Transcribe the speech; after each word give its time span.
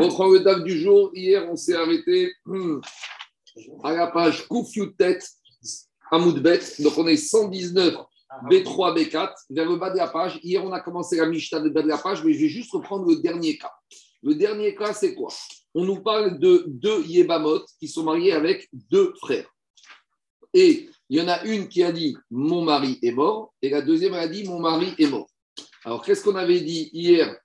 On 0.00 0.04
reprend 0.04 0.28
le 0.28 0.38
DAF 0.38 0.62
du 0.62 0.78
jour. 0.78 1.10
Hier, 1.12 1.44
on 1.50 1.56
s'est 1.56 1.74
arrêté 1.74 2.32
hmm, 2.46 2.78
à 3.82 3.92
la 3.92 4.06
page 4.06 4.46
Koufyoutet, 4.46 5.18
Amoudbet. 6.12 6.60
Donc, 6.78 6.96
on 6.98 7.08
est 7.08 7.16
119, 7.16 7.96
B3, 8.44 8.96
B4, 8.96 9.32
vers 9.50 9.68
le 9.68 9.76
bas 9.76 9.90
de 9.90 9.96
la 9.96 10.06
page. 10.06 10.38
Hier, 10.44 10.64
on 10.64 10.70
a 10.70 10.78
commencé 10.78 11.16
la 11.16 11.26
Mishnah 11.26 11.58
de 11.58 11.70
bas 11.70 11.82
de 11.82 11.88
la 11.88 11.98
page, 11.98 12.22
mais 12.22 12.32
je 12.32 12.38
vais 12.38 12.48
juste 12.48 12.70
reprendre 12.70 13.08
le 13.08 13.16
dernier 13.16 13.58
cas. 13.58 13.72
Le 14.22 14.36
dernier 14.36 14.76
cas, 14.76 14.94
c'est 14.94 15.16
quoi? 15.16 15.32
On 15.74 15.84
nous 15.84 16.00
parle 16.00 16.38
de 16.38 16.64
deux 16.68 17.04
Yébamot 17.04 17.64
qui 17.80 17.88
sont 17.88 18.04
mariés 18.04 18.32
avec 18.32 18.68
deux 18.72 19.12
frères. 19.20 19.52
Et 20.54 20.88
il 21.08 21.18
y 21.18 21.20
en 21.20 21.26
a 21.26 21.42
une 21.42 21.68
qui 21.68 21.82
a 21.82 21.90
dit 21.90 22.16
Mon 22.30 22.62
mari 22.62 23.00
est 23.02 23.10
mort, 23.10 23.52
et 23.62 23.70
la 23.70 23.82
deuxième 23.82 24.14
a 24.14 24.28
dit 24.28 24.44
Mon 24.44 24.60
mari 24.60 24.94
est 24.96 25.08
mort. 25.08 25.26
Alors, 25.84 26.04
qu'est-ce 26.04 26.22
qu'on 26.22 26.36
avait 26.36 26.60
dit 26.60 26.88
hier 26.92 27.36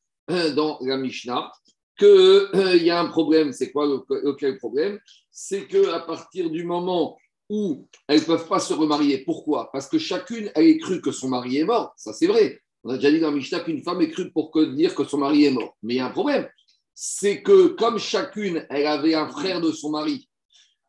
dans 0.55 0.77
la 0.81 0.97
Mishnah 0.97 1.51
qu'il 1.97 2.07
euh, 2.07 2.75
y 2.77 2.89
a 2.89 2.99
un 2.99 3.07
problème. 3.07 3.51
C'est 3.53 3.71
quoi 3.71 3.85
le, 3.85 4.57
problème? 4.57 4.99
C'est 5.31 5.67
qu'à 5.67 5.99
partir 5.99 6.49
du 6.49 6.63
moment 6.63 7.17
où 7.49 7.87
elles 8.07 8.21
ne 8.21 8.25
peuvent 8.25 8.47
pas 8.47 8.59
se 8.59 8.73
remarier, 8.73 9.19
pourquoi? 9.19 9.71
Parce 9.71 9.87
que 9.87 9.97
chacune, 9.97 10.51
elle 10.55 10.67
est 10.67 10.77
crue 10.77 11.01
que 11.01 11.11
son 11.11 11.29
mari 11.29 11.57
est 11.57 11.65
mort. 11.65 11.93
Ça, 11.97 12.13
c'est 12.13 12.27
vrai. 12.27 12.59
On 12.83 12.89
a 12.89 12.95
déjà 12.95 13.11
dit 13.11 13.19
dans 13.19 13.31
Mishnah 13.31 13.61
qu'une 13.61 13.83
femme 13.83 14.01
est 14.01 14.09
crue 14.09 14.31
pour 14.31 14.51
dire 14.75 14.95
que 14.95 15.03
son 15.03 15.17
mari 15.17 15.45
est 15.45 15.51
mort. 15.51 15.77
Mais 15.83 15.95
il 15.95 15.97
y 15.97 15.99
a 15.99 16.07
un 16.07 16.11
problème. 16.11 16.47
C'est 16.93 17.41
que 17.41 17.67
comme 17.67 17.97
chacune, 17.97 18.65
elle 18.69 18.87
avait 18.87 19.15
un 19.15 19.27
frère 19.27 19.61
de 19.61 19.71
son 19.71 19.91
mari, 19.91 20.29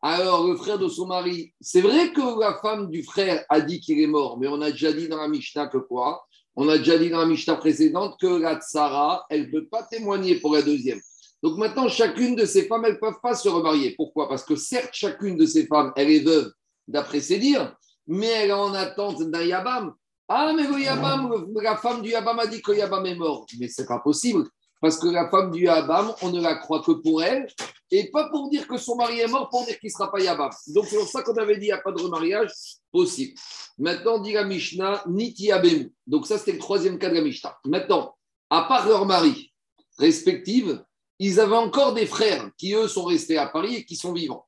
alors 0.07 0.47
le 0.47 0.55
frère 0.57 0.79
de 0.79 0.87
son 0.87 1.07
mari, 1.07 1.55
c'est 1.63 1.81
vrai 1.81 2.13
que 2.13 2.39
la 2.39 2.59
femme 2.61 2.91
du 2.91 3.03
frère 3.03 3.43
a 3.49 3.63
dit 3.63 3.81
qu'il 3.81 3.99
est 3.99 4.07
mort, 4.07 4.39
mais 4.39 4.47
on 4.49 4.61
a 4.61 4.71
déjà 4.71 4.93
dit 4.93 5.09
dans 5.09 5.17
la 5.17 5.29
Mishnah 5.29 5.69
que 5.69 5.79
quoi? 5.79 6.27
On 6.57 6.69
a 6.69 6.79
déjà 6.79 6.99
dit 6.99 7.11
dans 7.11 7.19
la 7.19 7.27
Mishnah 7.27 7.57
précédente 7.57 8.19
que 8.21 8.27
la 8.27 8.61
tsara, 8.61 9.27
elle 9.29 9.47
ne 9.47 9.51
peut 9.51 9.67
pas 9.67 9.83
témoigner 9.83 10.37
pour 10.37 10.55
la 10.55 10.63
deuxième. 10.63 11.01
Donc 11.43 11.59
maintenant, 11.59 11.89
chacune 11.89 12.37
de 12.37 12.47
ces 12.47 12.67
femmes, 12.67 12.85
elles 12.87 12.95
ne 12.95 12.99
peuvent 12.99 13.21
pas 13.23 13.35
se 13.35 13.49
remarier. 13.49 13.95
Pourquoi? 13.97 14.29
Parce 14.29 14.45
que 14.45 14.57
certes, 14.57 14.91
chacune 14.93 15.37
de 15.37 15.47
ces 15.47 15.67
femmes, 15.67 15.93
elle 15.97 16.11
est 16.11 16.25
veuve 16.25 16.51
d'après 16.89 17.21
ses 17.21 17.39
dires, 17.39 17.77
mais 18.07 18.29
elle 18.29 18.51
est 18.51 18.53
en 18.53 18.73
attente 18.73 19.23
d'un 19.23 19.43
Yabam. 19.43 19.93
Ah, 20.29 20.53
mais 20.57 20.67
le 20.67 20.81
Yabam, 20.81 21.53
la 21.61 21.77
femme 21.77 22.01
du 22.01 22.11
Yabam 22.11 22.39
a 22.39 22.47
dit 22.47 22.63
que 22.63 22.73
Yabam 22.73 23.05
est 23.05 23.15
mort. 23.15 23.45
Mais 23.59 23.69
ce 23.69 23.83
n'est 23.83 23.89
pas 23.89 23.99
possible. 23.99 24.49
Parce 24.81 24.99
que 24.99 25.09
la 25.09 25.29
femme 25.29 25.51
du 25.51 25.65
Yabam, 25.65 26.15
on 26.23 26.31
ne 26.31 26.41
la 26.41 26.55
croit 26.55 26.83
que 26.83 26.93
pour 26.93 27.23
elle, 27.23 27.47
et 27.91 28.11
pas 28.11 28.29
pour 28.29 28.49
dire 28.51 28.67
que 28.67 28.77
son 28.77 28.97
mari 28.97 29.21
est 29.21 29.27
mort, 29.27 29.49
pour 29.51 29.65
dire 29.65 29.79
qu'il 29.79 29.89
ne 29.89 29.93
sera 29.93 30.11
pas 30.11 30.21
Yabam. 30.21 30.51
Donc 30.69 30.87
c'est 30.87 30.97
pour 30.97 31.09
ça 31.09 31.23
qu'on 31.23 31.35
avait 31.35 31.55
dit 31.55 31.61
qu'il 31.61 31.69
n'y 31.69 31.73
a 31.73 31.79
pas 31.79 31.93
de 31.93 32.01
remariage 32.01 32.51
possible. 32.91 33.35
Maintenant, 33.79 34.19
dit 34.19 34.33
la 34.33 34.45
Mishnah, 34.45 35.05
Niti 35.07 35.53
Abemu. 35.53 35.93
Donc 36.07 36.27
ça, 36.27 36.39
c'était 36.39 36.53
le 36.53 36.59
troisième 36.59 36.99
cas 36.99 37.11
de 37.11 37.15
la 37.15 37.21
Mishnah. 37.21 37.57
Maintenant, 37.65 38.15
à 38.51 38.63
part 38.63 38.89
leur 38.89 39.05
mari 39.07 39.53
respective, 39.99 40.83
ils 41.19 41.41
avaient 41.41 41.57
encore 41.57 41.95
des 41.95 42.07
frères 42.07 42.51
qui, 42.57 42.75
eux, 42.75 42.89
sont 42.89 43.05
restés 43.05 43.39
à 43.39 43.47
Paris 43.47 43.77
et 43.77 43.85
qui 43.85 43.97
sont 43.97 44.13
vivants. 44.13 44.47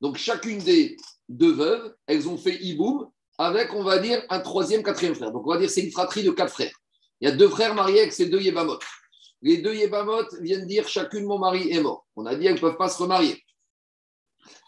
Donc 0.00 0.16
chacune 0.16 0.58
des 0.58 0.96
deux 1.28 1.52
veuves, 1.52 1.94
elles 2.06 2.28
ont 2.28 2.36
fait 2.36 2.56
Iboum 2.56 3.08
avec, 3.38 3.72
on 3.74 3.82
va 3.82 3.98
dire, 3.98 4.24
un 4.30 4.40
troisième, 4.40 4.82
quatrième 4.82 5.14
frère. 5.14 5.32
Donc 5.32 5.46
on 5.46 5.50
va 5.50 5.58
dire 5.58 5.70
c'est 5.70 5.82
une 5.82 5.92
fratrie 5.92 6.24
de 6.24 6.30
quatre 6.30 6.52
frères. 6.52 6.74
Il 7.20 7.28
y 7.28 7.32
a 7.32 7.34
deux 7.34 7.48
frères 7.48 7.74
mariés 7.74 8.00
avec 8.00 8.12
ces 8.12 8.26
deux 8.26 8.40
Yébamot. 8.40 8.78
Les 9.42 9.58
deux 9.58 9.74
Yébamot 9.74 10.24
viennent 10.40 10.66
dire 10.66 10.88
chacune 10.88 11.24
mon 11.24 11.38
mari 11.38 11.70
est 11.70 11.80
mort. 11.80 12.06
On 12.16 12.26
a 12.26 12.34
dit 12.34 12.46
elles 12.46 12.54
ne 12.54 12.60
peuvent 12.60 12.76
pas 12.76 12.88
se 12.88 13.02
remarier. 13.02 13.42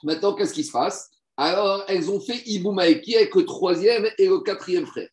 Maintenant, 0.02 0.34
qu'est-ce 0.34 0.54
qui 0.54 0.64
se 0.64 0.72
passe? 0.72 1.10
Alors, 1.36 1.84
elles 1.88 2.10
ont 2.10 2.20
fait 2.20 2.42
Iboum 2.46 2.80
qui 3.02 3.16
avec 3.16 3.34
le 3.34 3.44
troisième 3.44 4.06
et 4.18 4.26
le 4.26 4.40
quatrième 4.40 4.86
frère. 4.86 5.08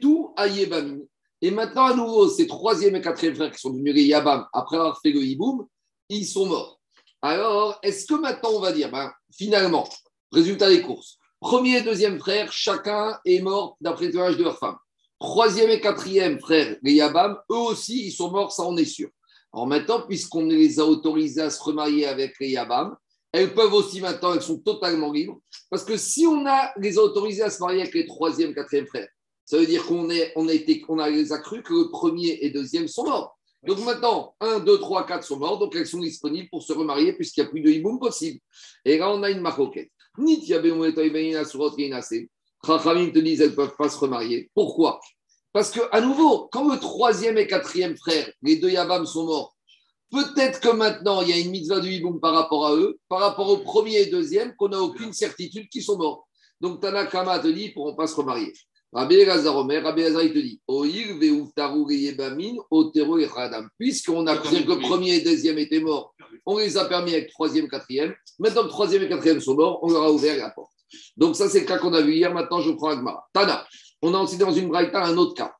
Tout 0.00 0.34
à 0.36 0.46
Yébamine. 0.46 1.06
Et 1.42 1.50
maintenant, 1.50 1.86
à 1.86 1.94
nouveau, 1.94 2.28
ces 2.28 2.46
troisième 2.46 2.96
et 2.96 3.00
quatrième 3.00 3.34
frères 3.34 3.52
qui 3.52 3.60
sont 3.60 3.70
devenus 3.70 3.94
les 3.94 4.04
Yabam, 4.04 4.46
après 4.52 4.76
avoir 4.76 5.00
fait 5.00 5.12
le 5.12 5.22
Hiboum, 5.22 5.66
ils 6.08 6.26
sont 6.26 6.46
morts. 6.46 6.80
Alors, 7.22 7.78
est-ce 7.82 8.06
que 8.06 8.14
maintenant 8.14 8.50
on 8.52 8.60
va 8.60 8.72
dire, 8.72 8.90
ben, 8.90 9.12
finalement, 9.32 9.88
résultat 10.32 10.68
des 10.68 10.82
courses, 10.82 11.18
premier 11.40 11.78
et 11.78 11.82
deuxième 11.82 12.18
frère, 12.18 12.52
chacun 12.52 13.18
est 13.24 13.40
mort 13.40 13.76
d'après 13.80 14.08
le 14.08 14.20
âge 14.20 14.36
de 14.36 14.44
leur 14.44 14.58
femme. 14.58 14.76
Troisième 15.18 15.70
et 15.70 15.80
quatrième 15.80 16.38
frère, 16.38 16.76
les 16.82 16.94
Yabam, 16.94 17.38
eux 17.50 17.56
aussi, 17.56 18.06
ils 18.06 18.12
sont 18.12 18.30
morts, 18.30 18.52
ça 18.52 18.64
on 18.64 18.76
est 18.76 18.84
sûr. 18.84 19.08
Alors 19.52 19.66
maintenant, 19.66 20.02
puisqu'on 20.06 20.44
les 20.44 20.78
a 20.78 20.84
autorisés 20.84 21.40
à 21.40 21.50
se 21.50 21.62
remarier 21.62 22.06
avec 22.06 22.34
les 22.38 22.50
Yabam, 22.50 22.94
elles 23.32 23.54
peuvent 23.54 23.72
aussi 23.72 24.00
maintenant, 24.00 24.34
elles 24.34 24.42
sont 24.42 24.58
totalement 24.58 25.10
libres. 25.10 25.40
Parce 25.70 25.84
que 25.84 25.96
si 25.96 26.26
on 26.26 26.46
a 26.46 26.72
les 26.76 26.98
a 26.98 27.02
autorisés 27.02 27.42
à 27.42 27.50
se 27.50 27.60
marier 27.60 27.80
avec 27.82 27.94
les 27.94 28.06
troisième, 28.06 28.54
quatrième 28.54 28.86
frères, 28.86 29.08
ça 29.46 29.56
veut 29.56 29.66
dire 29.66 29.86
qu'on 29.86 30.10
est, 30.10 30.32
on 30.36 30.48
a 30.48 30.52
été, 30.52 30.84
on 30.88 30.98
a 30.98 31.08
les 31.08 31.32
a 31.32 31.38
cru 31.38 31.62
que 31.62 31.72
le 31.72 31.90
premier 31.90 32.38
et 32.42 32.50
deuxième 32.50 32.88
sont 32.88 33.04
morts. 33.04 33.38
Donc 33.66 33.78
maintenant, 33.80 34.34
1, 34.40 34.60
2, 34.60 34.78
3, 34.78 35.06
4 35.06 35.24
sont 35.24 35.38
morts, 35.38 35.58
donc 35.58 35.74
elles 35.74 35.86
sont 35.86 36.00
disponibles 36.00 36.48
pour 36.50 36.62
se 36.62 36.72
remarier 36.72 37.14
puisqu'il 37.14 37.40
n'y 37.40 37.46
a 37.46 37.50
plus 37.50 37.60
de 37.60 37.70
hiboum 37.70 37.98
possible. 37.98 38.40
Et 38.84 38.98
là, 38.98 39.10
on 39.10 39.22
a 39.22 39.30
une 39.30 39.40
maroquette. 39.40 39.90
Chachamim 42.66 43.10
te 43.12 43.18
disent 43.18 43.40
elles 43.40 43.50
ne 43.50 43.54
peuvent 43.54 43.76
pas 43.76 43.88
se 43.88 43.98
remarier. 43.98 44.50
Pourquoi? 44.54 45.00
Parce 45.52 45.70
que, 45.70 45.80
à 45.92 46.00
nouveau, 46.00 46.48
quand 46.52 46.70
le 46.70 46.78
troisième 46.78 47.38
et 47.38 47.46
quatrième 47.46 47.96
frère, 47.96 48.30
les 48.42 48.56
deux 48.56 48.70
Yabam 48.70 49.06
sont 49.06 49.24
morts, 49.24 49.56
peut-être 50.10 50.60
que 50.60 50.68
maintenant 50.68 51.22
il 51.22 51.30
y 51.30 51.32
a 51.32 51.38
une 51.38 51.50
mitzvah 51.50 51.80
de 51.80 51.88
hiboum 51.88 52.20
par 52.20 52.34
rapport 52.34 52.66
à 52.66 52.74
eux, 52.74 52.98
par 53.08 53.20
rapport 53.20 53.48
au 53.48 53.58
premier 53.58 54.00
et 54.00 54.06
deuxième, 54.06 54.54
qu'on 54.56 54.68
n'a 54.68 54.80
aucune 54.80 55.12
certitude 55.12 55.68
qu'ils 55.68 55.82
sont 55.82 55.96
morts. 55.96 56.28
Donc 56.60 56.80
Tanakama 56.80 57.38
te 57.38 57.48
dit 57.48 57.62
ils 57.62 57.68
ne 57.68 57.74
pourront 57.74 57.94
pas 57.94 58.06
se 58.06 58.16
remarier. 58.16 58.52
Rabbi 58.92 59.16
Elazar 59.16 59.56
Omer, 59.56 59.82
Rabbi 59.82 60.02
Elazar, 60.02 60.22
il 60.22 60.32
te 60.32 60.38
dit 60.38 60.60
Puisqu'on 63.78 64.26
a 64.26 64.36
pris 64.36 64.64
que 64.64 64.70
le 64.70 64.78
premier 64.78 65.16
et 65.16 65.20
deuxième 65.20 65.58
étaient 65.58 65.80
morts, 65.80 66.14
on 66.46 66.58
les 66.58 66.76
a 66.76 66.84
permis 66.84 67.12
avec 67.12 67.30
troisième, 67.30 67.68
quatrième. 67.68 68.14
Maintenant 68.38 68.62
que 68.64 68.68
troisième 68.68 69.02
et 69.02 69.08
quatrième 69.08 69.40
sont 69.40 69.54
morts, 69.54 69.80
on 69.82 69.90
leur 69.90 70.04
a 70.04 70.12
ouvert 70.12 70.36
la 70.36 70.50
porte. 70.50 70.75
Donc, 71.16 71.36
ça, 71.36 71.48
c'est 71.48 71.60
le 71.60 71.66
cas 71.66 71.78
qu'on 71.78 71.92
a 71.94 72.00
vu 72.00 72.14
hier. 72.14 72.32
Maintenant, 72.32 72.60
je 72.60 72.70
prends 72.72 72.90
Agmara. 72.90 73.26
Tana, 73.32 73.66
on 74.02 74.14
a 74.14 74.18
enseigné 74.18 74.44
dans 74.44 74.52
une 74.52 74.68
braïta 74.68 75.02
un 75.04 75.16
autre 75.16 75.34
cas. 75.34 75.54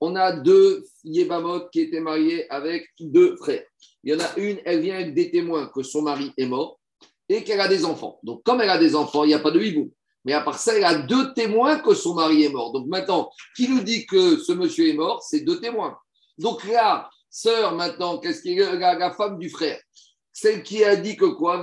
On 0.00 0.16
a 0.16 0.32
deux 0.32 0.84
Yébamot 1.04 1.68
qui 1.70 1.80
étaient 1.80 2.00
mariés 2.00 2.50
avec 2.50 2.88
deux 2.98 3.36
frères. 3.36 3.64
Il 4.02 4.12
y 4.12 4.16
en 4.16 4.20
a 4.20 4.38
une, 4.38 4.58
elle 4.64 4.80
vient 4.80 4.94
avec 4.96 5.14
des 5.14 5.30
témoins 5.30 5.66
que 5.66 5.82
son 5.82 6.02
mari 6.02 6.32
est 6.36 6.46
mort 6.46 6.80
et 7.28 7.44
qu'elle 7.44 7.60
a 7.60 7.68
des 7.68 7.84
enfants. 7.84 8.18
Donc, 8.22 8.42
comme 8.42 8.60
elle 8.60 8.70
a 8.70 8.78
des 8.78 8.94
enfants, 8.94 9.24
il 9.24 9.28
n'y 9.28 9.34
a 9.34 9.38
pas 9.38 9.50
de 9.50 9.60
hibou. 9.60 9.92
Mais 10.24 10.32
à 10.32 10.40
part 10.40 10.58
ça, 10.58 10.76
elle 10.76 10.84
a 10.84 10.94
deux 10.94 11.32
témoins 11.34 11.78
que 11.78 11.94
son 11.94 12.14
mari 12.14 12.44
est 12.44 12.48
mort. 12.48 12.72
Donc 12.72 12.86
maintenant, 12.86 13.30
qui 13.56 13.68
nous 13.68 13.80
dit 13.80 14.06
que 14.06 14.36
ce 14.38 14.52
monsieur 14.52 14.88
est 14.88 14.94
mort? 14.94 15.22
C'est 15.22 15.40
deux 15.40 15.60
témoins. 15.60 15.98
Donc 16.38 16.64
la 16.64 17.10
sœur, 17.28 17.74
maintenant, 17.74 18.18
qu'est-ce 18.18 18.42
qui 18.42 18.58
est 18.58 18.78
la, 18.78 19.12
femme 19.12 19.38
du 19.38 19.50
frère 19.50 19.80
Celle 20.32 20.62
qui 20.62 20.82
a 20.82 20.96
dit 20.96 21.16
que 21.16 21.26
quoi? 21.26 21.62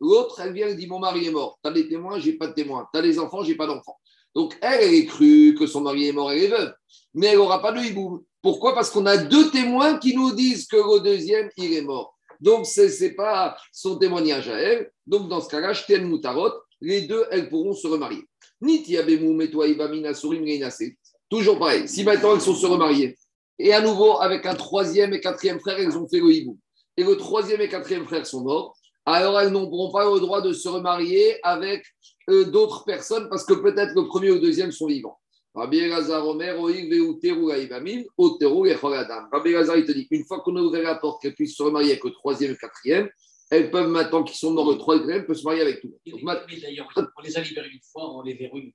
L'autre, 0.00 0.40
elle 0.40 0.52
vient 0.52 0.68
et 0.68 0.74
dit 0.74 0.86
Mon 0.86 0.98
mari 0.98 1.26
est 1.26 1.30
mort. 1.30 1.58
Tu 1.62 1.70
as 1.70 1.72
des 1.72 1.88
témoins, 1.88 2.18
j'ai 2.18 2.32
pas 2.32 2.48
de 2.48 2.52
témoins. 2.52 2.88
Tu 2.92 2.98
as 2.98 3.02
des 3.02 3.18
enfants, 3.18 3.44
j'ai 3.44 3.54
pas 3.54 3.66
d'enfants. 3.66 3.98
Donc 4.34 4.56
elle, 4.60 4.82
elle 4.82 4.94
est 4.94 5.06
crue 5.06 5.54
que 5.58 5.66
son 5.66 5.80
mari 5.80 6.08
est 6.08 6.12
mort, 6.12 6.30
elle 6.32 6.44
est 6.44 6.48
veuve. 6.48 6.74
Mais 7.14 7.28
elle 7.28 7.38
n'aura 7.38 7.62
pas 7.62 7.72
de 7.72 7.80
hibou. 7.80 8.24
Pourquoi? 8.42 8.74
Parce 8.74 8.90
qu'on 8.90 9.06
a 9.06 9.16
deux 9.16 9.50
témoins 9.50 9.98
qui 9.98 10.14
nous 10.14 10.32
disent 10.32 10.66
que 10.66 10.76
le 10.76 11.00
deuxième, 11.00 11.48
il 11.56 11.72
est 11.72 11.82
mort. 11.82 12.16
Donc, 12.40 12.66
ce 12.66 13.02
n'est 13.02 13.12
pas 13.12 13.56
son 13.72 13.96
témoignage 13.96 14.48
à 14.48 14.58
elle. 14.58 14.90
Donc, 15.06 15.28
dans 15.28 15.40
ce 15.40 15.48
cas-là, 15.48 15.72
Moutarot, 16.00 16.52
les 16.80 17.02
deux, 17.02 17.24
elles 17.30 17.48
pourront 17.48 17.72
se 17.72 17.86
remarier. 17.86 18.22
Toujours 21.28 21.58
pareil. 21.58 21.88
Si 21.88 22.04
maintenant 22.04 22.34
elles 22.34 22.40
sont 22.40 22.54
se 22.54 22.66
remariées, 22.66 23.16
et 23.58 23.72
à 23.72 23.80
nouveau, 23.80 24.20
avec 24.20 24.44
un 24.46 24.54
troisième 24.54 25.14
et 25.14 25.20
quatrième 25.20 25.60
frère, 25.60 25.78
elles 25.78 25.96
ont 25.96 26.06
fait 26.06 26.20
le 26.20 26.30
hibou. 26.30 26.58
Et 26.96 27.04
le 27.04 27.16
troisième 27.16 27.60
et 27.60 27.68
quatrième 27.68 28.06
frère 28.06 28.26
sont 28.26 28.42
morts. 28.42 28.76
Alors, 29.04 29.40
elles 29.40 29.50
n'auront 29.50 29.92
pas 29.92 30.04
le 30.10 30.18
droit 30.18 30.40
de 30.40 30.52
se 30.52 30.68
remarier 30.68 31.38
avec 31.44 31.84
euh, 32.28 32.44
d'autres 32.44 32.84
personnes 32.84 33.28
parce 33.28 33.44
que 33.44 33.54
peut-être 33.54 33.94
le 33.94 34.06
premier 34.06 34.30
ou 34.30 34.34
le 34.34 34.40
deuxième 34.40 34.72
sont 34.72 34.86
vivants. 34.86 35.18
Rabbi 35.54 35.78
Elazar 35.78 36.26
Omer, 36.26 36.54
Rabbi 36.60 36.90
Elazar, 39.50 39.76
il 39.78 39.84
te 39.86 39.92
dit, 39.92 40.06
une 40.10 40.24
fois 40.24 40.40
qu'on 40.40 40.56
a 40.56 40.60
ouvert 40.60 40.82
la 40.82 40.96
porte, 40.96 41.22
qu'elles 41.22 41.34
puissent 41.34 41.56
se 41.56 41.62
remarier 41.62 41.92
avec 41.92 42.04
le 42.04 42.10
troisième 42.10 42.50
et 42.50 42.54
le 42.54 42.58
quatrième, 42.58 43.08
elles 43.50 43.70
peuvent 43.70 43.88
maintenant, 43.88 44.22
qu'ils 44.22 44.36
sont 44.36 44.52
dans 44.52 44.68
le 44.70 44.76
troisième, 44.76 45.24
peuvent 45.24 45.36
se 45.36 45.44
marier 45.44 45.62
avec 45.62 45.80
tout. 45.80 45.94
Donc, 46.06 46.20
D'ailleurs, 46.60 46.88
on 46.96 47.22
les 47.22 47.38
a 47.38 47.40
libérés 47.40 47.70
une 47.72 47.80
fois, 47.90 48.16
on 48.16 48.22
les 48.22 48.34
verrouille. 48.34 48.74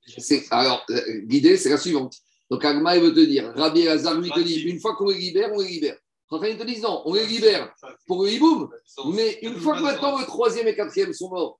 Alors, 0.49 0.83
euh, 0.89 1.21
l'idée, 1.27 1.57
c'est 1.57 1.69
la 1.69 1.77
suivante. 1.77 2.15
Donc, 2.49 2.65
Agma, 2.65 2.97
il 2.97 3.03
veut 3.03 3.13
te 3.13 3.19
dire, 3.19 3.51
Rabbi 3.55 3.81
Elazar 3.81 4.19
lui 4.19 4.31
te 4.31 4.39
dit, 4.39 4.61
une 4.61 4.79
fois 4.79 4.95
qu'on 4.95 5.09
les 5.09 5.19
libère, 5.19 5.51
on 5.53 5.59
les 5.59 5.67
libère. 5.67 5.97
Ils 6.31 6.57
te 6.57 6.63
disent 6.63 6.81
non, 6.81 7.01
on 7.05 7.13
les 7.13 7.25
libère 7.25 7.73
pour 8.07 8.23
le 8.23 8.31
hiboum. 8.31 8.69
Mais 9.13 9.39
une 9.41 9.55
fois 9.57 9.75
que 9.75 9.81
maintenant 9.81 10.17
le 10.17 10.25
troisième 10.25 10.67
et 10.67 10.75
quatrième 10.75 11.13
sont 11.13 11.29
morts, 11.29 11.59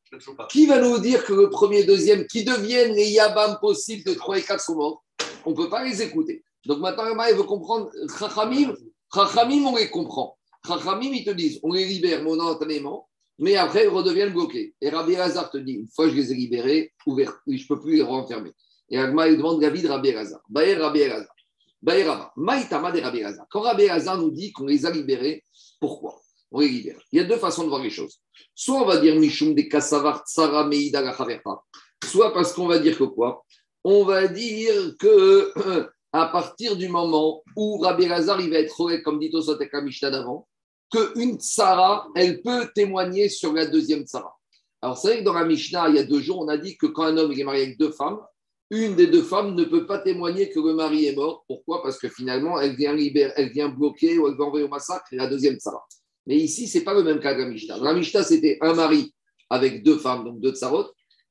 qui 0.50 0.66
va 0.66 0.80
nous 0.80 0.98
dire 1.00 1.26
que 1.26 1.34
le 1.34 1.50
premier 1.50 1.80
et 1.80 1.84
deuxième, 1.84 2.26
qui 2.26 2.46
deviennent 2.46 2.94
les 2.94 3.10
yabam 3.10 3.58
possibles 3.60 4.04
de 4.06 4.14
3 4.14 4.40
et 4.40 4.42
4 4.44 4.62
sont 4.62 4.76
morts? 4.76 5.04
On 5.46 5.52
ne 5.52 5.56
peut 5.56 5.70
pas 5.70 5.84
les 5.84 6.02
écouter. 6.02 6.44
Donc 6.66 6.80
maintenant, 6.80 7.04
il 7.30 7.36
veut 7.36 7.44
comprendre. 7.44 7.90
Chachamim, 8.18 8.74
Chachamim, 9.14 9.66
on 9.66 9.76
les 9.76 9.90
comprend. 9.90 10.38
Chachamim, 10.66 11.12
ils 11.12 11.26
te 11.26 11.32
disent, 11.32 11.60
on 11.64 11.74
les 11.74 11.86
libère 11.86 12.24
momentanément, 12.24 13.10
mais 13.40 13.56
après, 13.58 13.84
ils 13.84 13.90
redeviennent 13.90 14.32
bloqués. 14.32 14.74
Et 14.80 14.90
Rabbi 14.90 15.16
Hazar 15.18 15.50
te 15.50 15.58
dit, 15.58 15.74
une 15.74 15.88
fois 15.94 16.06
que 16.06 16.12
je 16.12 16.18
les 16.18 16.32
ai 16.32 16.36
libérés, 16.36 16.94
je 17.06 17.12
ne 17.12 17.68
peux 17.68 17.80
plus 17.80 17.96
les 17.96 18.04
renfermer. 18.04 18.52
Et 18.90 18.98
Agma, 18.98 19.28
il 19.28 19.38
demande 19.38 19.62
l'avis 19.62 19.82
de 19.82 19.88
Rabbi 19.88 20.12
Hazar. 20.12 20.40
Rabbi 20.54 21.04
Hazar. 21.04 21.36
Baïrava, 21.82 22.32
Maïtama 22.36 22.92
des 22.92 23.02
Rabbi. 23.02 23.24
Quand 23.50 23.62
Rabbi 23.62 23.88
nous 24.18 24.32
dit 24.32 24.52
qu'on 24.52 24.66
les 24.66 24.86
a 24.86 24.92
libérés, 24.92 25.44
pourquoi? 25.80 26.22
On 26.52 26.60
les 26.60 26.68
libère. 26.68 27.02
Il 27.12 27.18
y 27.18 27.22
a 27.22 27.24
deux 27.24 27.38
façons 27.38 27.64
de 27.64 27.70
voir 27.70 27.82
les 27.82 27.90
choses. 27.90 28.20
Soit 28.54 28.82
on 28.82 28.86
va 28.86 28.98
dire 28.98 29.16
Mishum 29.16 29.56
de 29.56 29.62
Kassavar 29.64 30.24
Tsara 30.26 30.68
Meida 30.68 31.02
soit 32.04 32.34
parce 32.34 32.54
qu'on 32.54 32.68
va 32.68 32.80
dire 32.80 32.98
que 32.98 33.04
quoi? 33.04 33.44
On 33.84 34.04
va 34.04 34.28
dire 34.28 34.96
que 35.00 35.52
à 36.14 36.28
partir 36.28 36.76
du 36.76 36.90
moment 36.90 37.42
où 37.56 37.78
Rabbi 37.78 38.04
Elazar 38.04 38.42
il 38.42 38.50
va 38.50 38.58
être 38.58 39.02
comme 39.04 39.20
dit 39.20 39.30
Osotek 39.34 39.74
Mishnah 39.74 40.12
d'avant, 40.12 40.48
qu'une 40.92 41.40
tsara, 41.40 42.10
elle 42.16 42.42
peut 42.42 42.70
témoigner 42.76 43.30
sur 43.30 43.54
la 43.54 43.66
deuxième 43.66 44.04
tsara. 44.04 44.38
Alors, 44.82 44.98
c'est 44.98 45.08
vrai 45.08 45.20
que 45.20 45.24
dans 45.24 45.34
la 45.34 45.46
Mishnah, 45.46 45.90
il 45.90 45.96
y 45.96 46.00
a 46.00 46.04
deux 46.04 46.22
jours, 46.22 46.40
on 46.40 46.48
a 46.48 46.58
dit 46.58 46.76
que 46.76 46.88
quand 46.88 47.04
un 47.04 47.18
homme 47.18 47.32
est 47.32 47.44
marié 47.44 47.64
avec 47.64 47.78
deux 47.78 47.92
femmes, 47.92 48.20
une 48.72 48.96
des 48.96 49.08
deux 49.08 49.22
femmes 49.22 49.54
ne 49.54 49.66
peut 49.66 49.86
pas 49.86 50.00
témoigner 50.00 50.50
que 50.50 50.60
le 50.60 50.74
mari 50.74 51.06
est 51.06 51.16
mort. 51.16 51.44
Pourquoi? 51.46 51.84
Parce 51.84 52.00
que 52.00 52.08
finalement, 52.08 52.60
elle 52.60 52.76
vient, 52.76 52.96
libérer, 52.96 53.34
elle 53.36 53.50
vient 53.50 53.68
bloquer 53.68 54.18
ou 54.18 54.30
elle 54.30 54.36
va 54.36 54.46
envoyer 54.46 54.66
au 54.66 54.70
massacre 54.70 55.06
la 55.12 55.28
deuxième 55.28 55.58
tsara. 55.58 55.86
Mais 56.26 56.38
ici, 56.38 56.68
ce 56.70 56.78
n'est 56.78 56.84
pas 56.86 56.94
le 56.94 57.04
même 57.04 57.20
cas 57.20 57.36
que 57.36 57.42
la 57.42 57.50
Mishnah. 57.50 57.78
La 57.80 57.94
Mishnah, 57.94 58.24
c'était 58.24 58.58
un 58.62 58.74
mari 58.74 59.14
avec 59.50 59.84
deux 59.84 59.98
femmes, 59.98 60.24
donc 60.24 60.40
deux 60.40 60.54
tsarot. 60.54 60.86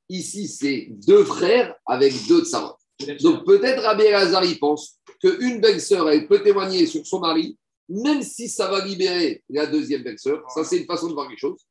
Ici, 0.07 0.47
c'est 0.47 0.89
deux 1.07 1.23
frères 1.23 1.73
avec 1.87 2.13
deux 2.27 2.43
tsarot. 2.43 2.75
Donc 3.21 3.43
peut-être 3.45 3.81
Rabbi 3.81 4.03
Elazar, 4.03 4.45
il 4.45 4.59
pense 4.59 4.99
qu'une 5.19 5.59
belle-sœur, 5.59 6.07
elle 6.11 6.27
peut 6.27 6.43
témoigner 6.43 6.85
sur 6.85 7.05
son 7.07 7.19
mari, 7.19 7.57
même 7.89 8.21
si 8.21 8.49
ça 8.49 8.69
va 8.69 8.85
libérer 8.85 9.43
la 9.49 9.65
deuxième 9.65 10.03
belle-sœur. 10.03 10.43
Ça, 10.53 10.63
c'est 10.63 10.77
une 10.77 10.85
façon 10.85 11.07
de 11.07 11.13
voir 11.13 11.27
les 11.27 11.37
choses. 11.37 11.65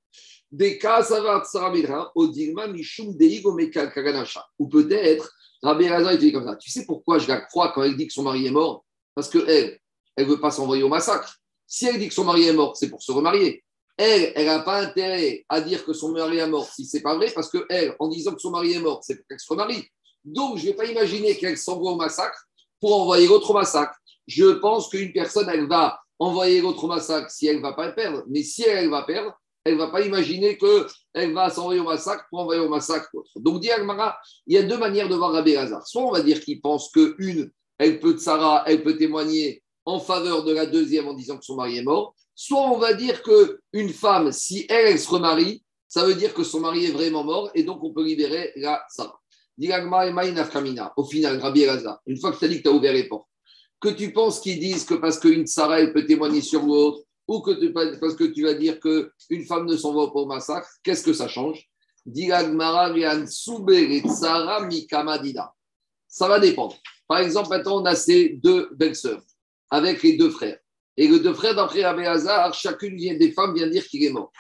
Des 0.50 0.79
Ou 4.58 4.69
peut-être, 4.69 5.32
Rabbi 5.62 5.85
Elazar, 5.85 6.12
il 6.12 6.19
dit 6.19 6.32
comme 6.32 6.47
ça. 6.47 6.56
Tu 6.56 6.70
sais 6.70 6.85
pourquoi 6.87 7.19
je 7.19 7.29
la 7.29 7.41
crois 7.41 7.73
quand 7.73 7.82
elle 7.82 7.97
dit 7.97 8.06
que 8.06 8.12
son 8.12 8.23
mari 8.23 8.47
est 8.47 8.50
mort? 8.50 8.85
Parce 9.14 9.29
qu'elle, 9.29 9.79
elle 10.17 10.26
ne 10.26 10.31
veut 10.31 10.41
pas 10.41 10.50
s'envoyer 10.50 10.82
au 10.82 10.88
massacre. 10.88 11.37
Si 11.67 11.87
elle 11.87 11.99
dit 11.99 12.08
que 12.08 12.14
son 12.14 12.25
mari 12.25 12.49
est 12.49 12.52
mort, 12.52 12.76
c'est 12.76 12.88
pour 12.88 13.02
se 13.02 13.12
remarier. 13.12 13.62
Elle, 13.97 14.32
elle 14.35 14.47
n'a 14.47 14.61
pas 14.61 14.81
intérêt 14.81 15.44
à 15.49 15.61
dire 15.61 15.85
que 15.85 15.93
son 15.93 16.11
mari 16.12 16.38
est 16.38 16.47
mort 16.47 16.69
si 16.69 16.85
c'est 16.87 17.03
pas 17.03 17.14
vrai, 17.14 17.31
parce 17.35 17.50
que 17.50 17.67
elle, 17.69 17.94
en 17.99 18.08
disant 18.08 18.35
que 18.35 18.41
son 18.41 18.50
mari 18.50 18.73
est 18.73 18.81
mort, 18.81 19.00
c'est 19.05 19.17
pour 19.17 19.26
qu'elle 19.29 19.38
se 19.38 19.53
remarie. 19.53 19.87
Donc, 20.25 20.58
je 20.58 20.64
ne 20.64 20.70
vais 20.70 20.75
pas 20.75 20.87
imaginer 20.87 21.37
qu'elle 21.37 21.58
s'envoie 21.58 21.93
au 21.93 21.96
massacre 21.96 22.46
pour 22.81 23.00
envoyer 23.00 23.29
l'autre 23.29 23.50
au 23.50 23.55
massacre. 23.55 23.96
Je 24.26 24.46
pense 24.53 24.88
qu'une 24.88 25.12
personne, 25.12 25.49
elle 25.49 25.69
va 25.69 26.00
envoyer 26.19 26.61
l'autre 26.61 26.85
au 26.85 26.87
massacre 26.87 27.31
si 27.31 27.46
elle 27.46 27.56
ne 27.56 27.62
va 27.62 27.73
pas 27.73 27.88
le 27.88 27.94
perdre. 27.94 28.25
Mais 28.29 28.43
si 28.43 28.62
elle, 28.62 28.88
va 28.91 29.03
perdre, 29.03 29.35
elle 29.65 29.75
ne 29.75 29.79
va 29.79 29.89
pas 29.89 30.01
imaginer 30.01 30.57
qu'elle 30.57 31.33
va 31.35 31.51
s'envoyer 31.51 31.81
au 31.81 31.85
massacre 31.85 32.25
pour 32.31 32.41
envoyer 32.41 32.61
au 32.61 32.69
massacre 32.69 33.09
l'autre. 33.12 33.31
Donc, 33.37 33.61
dit 33.61 33.69
il 34.47 34.55
y 34.55 34.59
a 34.59 34.62
deux 34.62 34.79
manières 34.79 35.09
de 35.09 35.15
voir 35.15 35.33
Rabbi 35.33 35.57
Hazar. 35.57 35.87
Soit 35.87 36.03
on 36.03 36.11
va 36.11 36.23
dire 36.23 36.41
qu'il 36.41 36.61
pense 36.61 36.91
qu'une, 36.91 37.51
elle 37.79 38.01
peut, 38.01 38.17
Sarah, 38.17 38.65
elle 38.67 38.83
peut 38.83 38.97
témoigner 38.97 39.62
en 39.85 40.01
faveur 40.01 40.45
de 40.45 40.53
la 40.53 40.67
deuxième 40.67 41.09
en 41.09 41.15
disant 41.15 41.39
que 41.39 41.45
son 41.45 41.57
mari 41.57 41.79
est 41.79 41.83
mort. 41.83 42.15
Soit 42.35 42.71
on 42.71 42.79
va 42.79 42.95
dire 42.95 43.23
qu'une 43.23 43.91
femme, 43.91 44.33
si 44.33 44.67
elle, 44.69 44.87
elle 44.87 44.99
se 44.99 45.09
remarie, 45.09 45.63
ça 45.89 46.05
veut 46.05 46.15
dire 46.15 46.33
que 46.33 46.45
son 46.45 46.61
mari 46.61 46.87
est 46.87 46.93
vraiment 46.93 47.25
mort 47.25 47.51
et 47.55 47.65
donc 47.65 47.83
on 47.83 47.93
peut 47.93 48.05
libérer 48.05 48.53
la 48.56 48.83
Sarah. 48.89 49.21
Au 50.97 51.05
final, 51.05 51.39
Rabbi 51.39 51.63
Elazar, 51.63 52.01
une 52.06 52.19
fois 52.19 52.33
que 52.33 52.39
tu 52.39 52.45
as 52.47 52.49
dit 52.49 52.59
que 52.59 52.63
tu 52.63 52.69
as 52.69 52.73
ouvert 52.73 52.95
les 52.95 53.09
portes, 53.09 53.29
que 53.79 53.91
tu 53.91 54.13
penses 54.13 54.41
qu'ils 54.41 54.59
disent 54.59 54.85
que 54.85 54.95
parce 54.95 55.19
qu'une 55.19 55.47
Sarah, 55.47 55.81
elle 55.81 55.93
peut 55.93 56.06
témoigner 56.06 56.41
sur 56.41 56.63
l'autre, 56.63 57.03
ou 57.31 57.41
que 57.41 57.53
parce 58.00 58.17
que 58.17 58.25
tu 58.25 58.43
vas 58.43 58.55
dire 58.55 58.81
qu'une 58.81 59.44
femme 59.47 59.65
ne 59.67 59.77
s'en 59.77 59.94
va 59.94 60.09
pas 60.09 60.19
au 60.19 60.27
massacre, 60.27 60.69
qu'est-ce 60.82 61.05
que 61.05 61.12
ça 61.12 61.29
change? 61.29 61.71
Ça 66.09 66.29
va 66.29 66.41
dépendre. 66.41 66.77
Par 67.06 67.19
exemple, 67.19 67.50
maintenant, 67.50 67.82
on 67.82 67.85
a 67.85 67.94
ces 67.94 68.31
deux 68.31 68.69
belles-sœurs 68.75 69.23
avec 69.71 70.03
les 70.03 70.17
deux 70.17 70.31
frères. 70.31 70.59
Et 70.97 71.06
les 71.06 71.21
deux 71.21 71.32
frères, 71.32 71.55
d'après 71.55 71.85
Hazar, 71.85 72.53
chacune 72.53 72.97
des 72.97 73.31
femmes 73.31 73.55
vient 73.55 73.69
dire 73.69 73.87
qu'il 73.87 74.03
est 74.03 74.11
mort. 74.11 74.32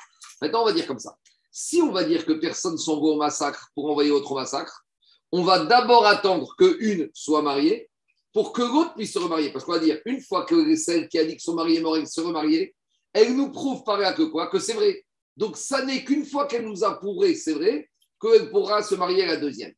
Maintenant, 0.42 0.62
on 0.62 0.66
va 0.66 0.72
dire 0.72 0.88
comme 0.88 0.98
ça. 0.98 1.16
Si 1.52 1.80
on 1.80 1.92
va 1.92 2.02
dire 2.02 2.26
que 2.26 2.32
personne 2.32 2.76
s'en 2.76 2.96
va 2.96 3.06
au 3.06 3.16
massacre 3.16 3.70
pour 3.72 3.88
envoyer 3.88 4.10
autre 4.10 4.34
massacre, 4.34 4.84
on 5.30 5.44
va 5.44 5.64
d'abord 5.64 6.06
attendre 6.06 6.56
qu'une 6.58 7.08
soit 7.14 7.42
mariée 7.42 7.88
pour 8.32 8.52
que 8.52 8.62
l'autre 8.62 8.94
puisse 8.94 9.12
se 9.12 9.18
remarier. 9.20 9.52
Parce 9.52 9.64
qu'on 9.64 9.74
va 9.74 9.78
dire, 9.78 10.00
une 10.06 10.20
fois 10.20 10.44
que 10.44 10.74
celle 10.74 11.08
qui 11.08 11.20
a 11.20 11.24
dit 11.24 11.36
que 11.36 11.42
son 11.42 11.54
mari 11.54 11.76
est 11.76 11.80
mort, 11.80 11.96
elle 11.96 12.08
se 12.08 12.20
remarier, 12.20 12.74
elle 13.12 13.36
nous 13.36 13.50
prouve 13.50 13.84
par 13.84 13.98
là 13.98 14.12
que 14.12 14.22
quoi 14.22 14.48
Que 14.48 14.58
c'est 14.58 14.74
vrai. 14.74 15.04
Donc, 15.36 15.56
ça 15.56 15.84
n'est 15.84 16.04
qu'une 16.04 16.24
fois 16.24 16.46
qu'elle 16.46 16.66
nous 16.66 16.84
a 16.84 16.98
prouvé, 16.98 17.34
c'est 17.34 17.54
vrai, 17.54 17.88
qu'elle 18.20 18.50
pourra 18.50 18.82
se 18.82 18.94
marier 18.94 19.24
à 19.24 19.26
la 19.26 19.36
deuxième. 19.36 19.72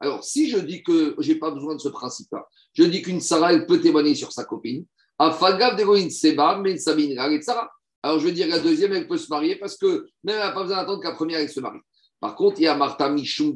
Alors, 0.00 0.22
si 0.22 0.50
je 0.50 0.58
dis 0.58 0.82
que 0.82 1.14
je 1.18 1.32
n'ai 1.32 1.38
pas 1.38 1.50
besoin 1.50 1.74
de 1.74 1.80
ce 1.80 1.88
principe-là, 1.88 2.46
je 2.74 2.84
dis 2.84 3.00
qu'une 3.00 3.20
Sarah, 3.20 3.54
elle 3.54 3.66
peut 3.66 3.80
témoigner 3.80 4.14
sur 4.14 4.32
sa 4.32 4.44
copine. 4.44 4.84
Alors, 5.18 5.38
je 8.20 8.26
veux 8.26 8.32
dire, 8.32 8.48
la 8.48 8.60
deuxième, 8.60 8.92
elle 8.92 9.08
peut 9.08 9.16
se 9.16 9.30
marier 9.30 9.56
parce 9.56 9.76
que 9.76 10.06
même 10.22 10.36
elle 10.36 10.40
n'a 10.40 10.52
pas 10.52 10.62
besoin 10.62 10.76
d'attendre 10.76 11.02
qu'à 11.02 11.10
la 11.10 11.16
première, 11.16 11.40
elle 11.40 11.48
se 11.48 11.60
marie. 11.60 11.80
Par 12.20 12.34
contre, 12.34 12.60
il 12.60 12.64
y 12.64 12.66
a 12.66 12.74
Martha 12.74 13.08
Mishum 13.08 13.54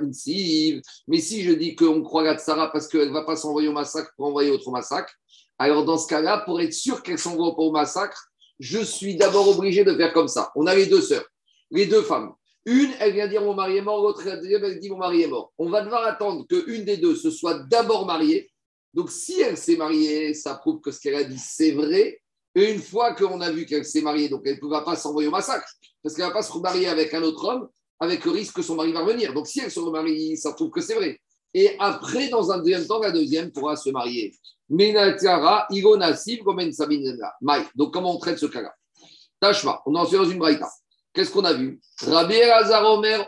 Insiv. 0.00 0.80
Mais 1.08 1.18
si 1.18 1.42
je 1.42 1.52
dis 1.52 1.74
qu'on 1.74 2.02
croit 2.02 2.28
à 2.28 2.38
Sarah 2.38 2.70
parce 2.70 2.86
qu'elle 2.86 3.08
ne 3.08 3.12
va 3.12 3.24
pas 3.24 3.36
s'envoyer 3.36 3.68
au 3.68 3.72
massacre 3.72 4.12
pour 4.16 4.26
envoyer 4.26 4.50
autre 4.50 4.70
massacre, 4.70 5.12
alors 5.58 5.84
dans 5.84 5.98
ce 5.98 6.06
cas-là, 6.06 6.42
pour 6.44 6.60
être 6.60 6.72
sûr 6.72 7.02
qu'elle 7.02 7.18
s'envoie 7.18 7.56
pas 7.56 7.62
au 7.62 7.72
massacre, 7.72 8.28
je 8.58 8.78
suis 8.78 9.16
d'abord 9.16 9.48
obligé 9.48 9.84
de 9.84 9.94
faire 9.94 10.12
comme 10.12 10.28
ça. 10.28 10.52
On 10.54 10.66
a 10.66 10.74
les 10.74 10.86
deux 10.86 11.00
sœurs, 11.00 11.26
les 11.70 11.86
deux 11.86 12.02
femmes. 12.02 12.32
Une, 12.64 12.90
elle 12.98 13.12
vient 13.12 13.28
dire 13.28 13.42
mon 13.42 13.54
mari 13.54 13.76
est 13.76 13.82
mort, 13.82 14.02
l'autre, 14.02 14.26
elle 14.26 14.80
dit 14.80 14.90
mon 14.90 14.98
mari 14.98 15.22
est 15.22 15.28
mort. 15.28 15.52
On 15.58 15.68
va 15.68 15.82
devoir 15.82 16.04
attendre 16.04 16.46
qu'une 16.46 16.84
des 16.84 16.96
deux 16.96 17.14
se 17.14 17.30
soit 17.30 17.60
d'abord 17.70 18.06
mariée. 18.06 18.50
Donc, 18.92 19.10
si 19.10 19.40
elle 19.40 19.56
s'est 19.56 19.76
mariée, 19.76 20.34
ça 20.34 20.54
prouve 20.54 20.80
que 20.80 20.90
ce 20.90 21.00
qu'elle 21.00 21.14
a 21.14 21.24
dit, 21.24 21.38
c'est 21.38 21.72
vrai. 21.72 22.20
Et 22.56 22.72
une 22.72 22.80
fois 22.80 23.14
qu'on 23.14 23.40
a 23.42 23.52
vu 23.52 23.66
qu'elle 23.66 23.84
s'est 23.84 24.00
mariée, 24.00 24.30
donc 24.30 24.40
elle 24.46 24.58
ne 24.60 24.68
va 24.68 24.80
pas 24.80 24.96
s'envoyer 24.96 25.28
au 25.28 25.30
massacre 25.30 25.68
parce 26.02 26.14
qu'elle 26.14 26.24
ne 26.24 26.30
va 26.30 26.36
pas 26.36 26.42
se 26.42 26.50
remarier 26.50 26.88
avec 26.88 27.12
un 27.12 27.22
autre 27.22 27.44
homme 27.44 27.68
avec 28.00 28.24
le 28.24 28.30
risque 28.30 28.56
que 28.56 28.62
son 28.62 28.76
mari 28.76 28.92
va 28.92 29.00
revenir. 29.00 29.34
Donc 29.34 29.46
si 29.46 29.60
elle 29.60 29.70
se 29.70 29.80
remarie, 29.80 30.36
ça 30.36 30.52
prouve 30.52 30.70
que 30.70 30.80
c'est 30.80 30.94
vrai. 30.94 31.18
Et 31.54 31.76
après, 31.78 32.28
dans 32.28 32.50
un 32.50 32.58
deuxième 32.58 32.86
temps, 32.86 32.98
la 32.98 33.10
deuxième 33.10 33.52
pourra 33.52 33.76
se 33.76 33.90
marier. 33.90 34.34
Donc 34.68 34.82
comment 37.92 38.14
on 38.14 38.18
traite 38.18 38.38
ce 38.38 38.46
cas-là? 38.46 38.74
Tashma, 39.40 39.82
on 39.86 39.94
en 39.94 40.06
fait 40.06 40.16
dans 40.16 40.28
une 40.28 40.38
braïta. 40.38 40.68
Qu'est-ce 41.12 41.30
qu'on 41.30 41.44
a 41.44 41.52
vu? 41.52 41.80
Rabbi 42.02 42.34
Elazar 42.34 42.84
Omer, 42.84 43.26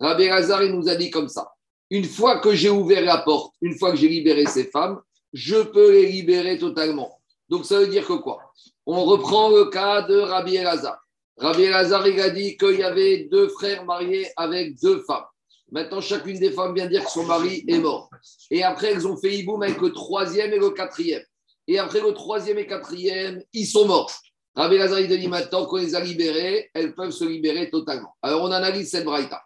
Rabbi 0.00 0.24
Elazar, 0.24 0.62
il 0.62 0.72
nous 0.72 0.88
a 0.88 0.96
dit 0.96 1.10
comme 1.10 1.28
ça. 1.28 1.52
Une 1.90 2.04
fois 2.04 2.38
que 2.38 2.54
j'ai 2.54 2.70
ouvert 2.70 3.04
la 3.04 3.18
porte, 3.18 3.54
une 3.60 3.78
fois 3.78 3.90
que 3.90 3.96
j'ai 3.96 4.08
libéré 4.08 4.46
ces 4.46 4.64
femmes, 4.64 5.00
je 5.32 5.56
peux 5.56 5.92
les 5.92 6.06
libérer 6.06 6.58
totalement. 6.58 7.20
Donc 7.48 7.64
ça 7.64 7.78
veut 7.80 7.88
dire 7.88 8.06
que 8.06 8.14
quoi? 8.14 8.52
On 8.86 9.04
reprend 9.04 9.50
le 9.50 9.66
cas 9.66 10.02
de 10.02 10.18
Rabbi 10.18 10.56
Elazar. 10.56 10.98
Rabbi 11.36 11.62
Elazar, 11.62 12.06
il 12.06 12.20
a 12.20 12.30
dit 12.30 12.56
qu'il 12.56 12.78
y 12.78 12.82
avait 12.82 13.28
deux 13.30 13.48
frères 13.48 13.84
mariés 13.84 14.28
avec 14.36 14.80
deux 14.80 15.02
femmes. 15.02 15.24
Maintenant, 15.72 16.00
chacune 16.00 16.38
des 16.38 16.50
femmes 16.50 16.74
vient 16.74 16.86
dire 16.86 17.04
que 17.04 17.10
son 17.10 17.24
mari 17.24 17.64
est 17.68 17.78
mort. 17.78 18.10
Et 18.50 18.62
après, 18.62 18.92
elles 18.92 19.06
ont 19.06 19.16
fait 19.16 19.32
hiboum 19.32 19.62
avec 19.62 19.80
le 19.80 19.92
troisième 19.92 20.52
et 20.52 20.58
le 20.58 20.70
quatrième. 20.70 21.22
Et 21.68 21.78
après 21.78 22.00
le 22.00 22.12
troisième 22.12 22.58
et 22.58 22.66
quatrième, 22.66 23.42
ils 23.52 23.66
sont 23.66 23.86
morts. 23.86 24.12
Rabbi 24.56 24.74
Elazar, 24.74 25.00
il 25.00 25.08
dit 25.08 25.28
maintenant 25.28 25.66
qu'on 25.66 25.76
les 25.76 25.94
a 25.94 26.00
libérés, 26.00 26.70
elles 26.74 26.94
peuvent 26.94 27.12
se 27.12 27.24
libérer 27.24 27.70
totalement. 27.70 28.16
Alors, 28.20 28.42
on 28.42 28.50
analyse 28.50 28.90
cette 28.90 29.04
braïta. 29.04 29.40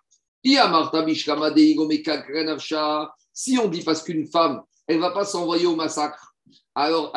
Si 3.32 3.58
on 3.58 3.68
dit 3.68 3.82
parce 3.82 4.02
qu'une 4.02 4.26
femme, 4.26 4.62
elle 4.86 4.96
ne 4.96 5.00
va 5.00 5.10
pas 5.10 5.24
s'envoyer 5.24 5.66
au 5.66 5.76
massacre, 5.76 6.34
alors, 6.74 7.12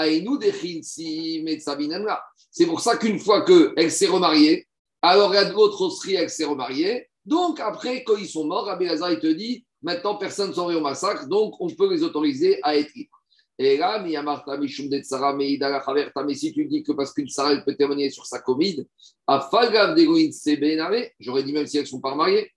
c'est 2.51 2.65
pour 2.67 2.79
ça 2.79 2.97
qu'une 2.97 3.19
fois 3.19 3.43
qu'elle 3.43 3.91
s'est 3.91 4.07
remariée, 4.07 4.67
alors 5.01 5.31
d'autres 5.31 5.81
aussi, 5.81 6.13
elle 6.13 6.29
s'est 6.29 6.45
remariée. 6.45 7.07
Donc, 7.25 7.59
après, 7.59 8.03
quand 8.03 8.17
ils 8.17 8.27
sont 8.27 8.45
morts, 8.45 8.65
Rabbi 8.65 8.86
il 8.86 9.19
te 9.19 9.27
dit 9.27 9.65
maintenant, 9.81 10.15
personne 10.15 10.50
ne 10.50 10.53
s'en 10.53 10.67
va 10.67 10.77
au 10.77 10.81
massacre, 10.81 11.27
donc 11.27 11.59
on 11.59 11.69
peut 11.69 11.91
les 11.91 12.03
autoriser 12.03 12.59
à 12.63 12.77
être 12.77 12.93
libres. 12.93 13.21
Et 13.59 13.77
là, 13.77 14.00
mais 14.00 14.13
si 16.36 16.53
tu 16.53 16.65
dis 16.65 16.83
que 16.83 16.91
parce 16.91 17.12
qu'une 17.12 17.27
Sarah, 17.27 17.53
elle 17.53 17.65
peut 17.65 17.75
témoigner 17.75 18.12
sur 18.12 18.27
sa 18.27 18.39
comide, 18.39 18.88
à 19.25 19.41
Fagav 19.41 19.97
j'aurais 21.19 21.43
dit 21.43 21.53
même 21.53 21.65
si 21.65 21.77
elles 21.77 21.83
ne 21.83 21.88
sont 21.88 22.00
pas 22.00 22.13
mariées, 22.13 22.51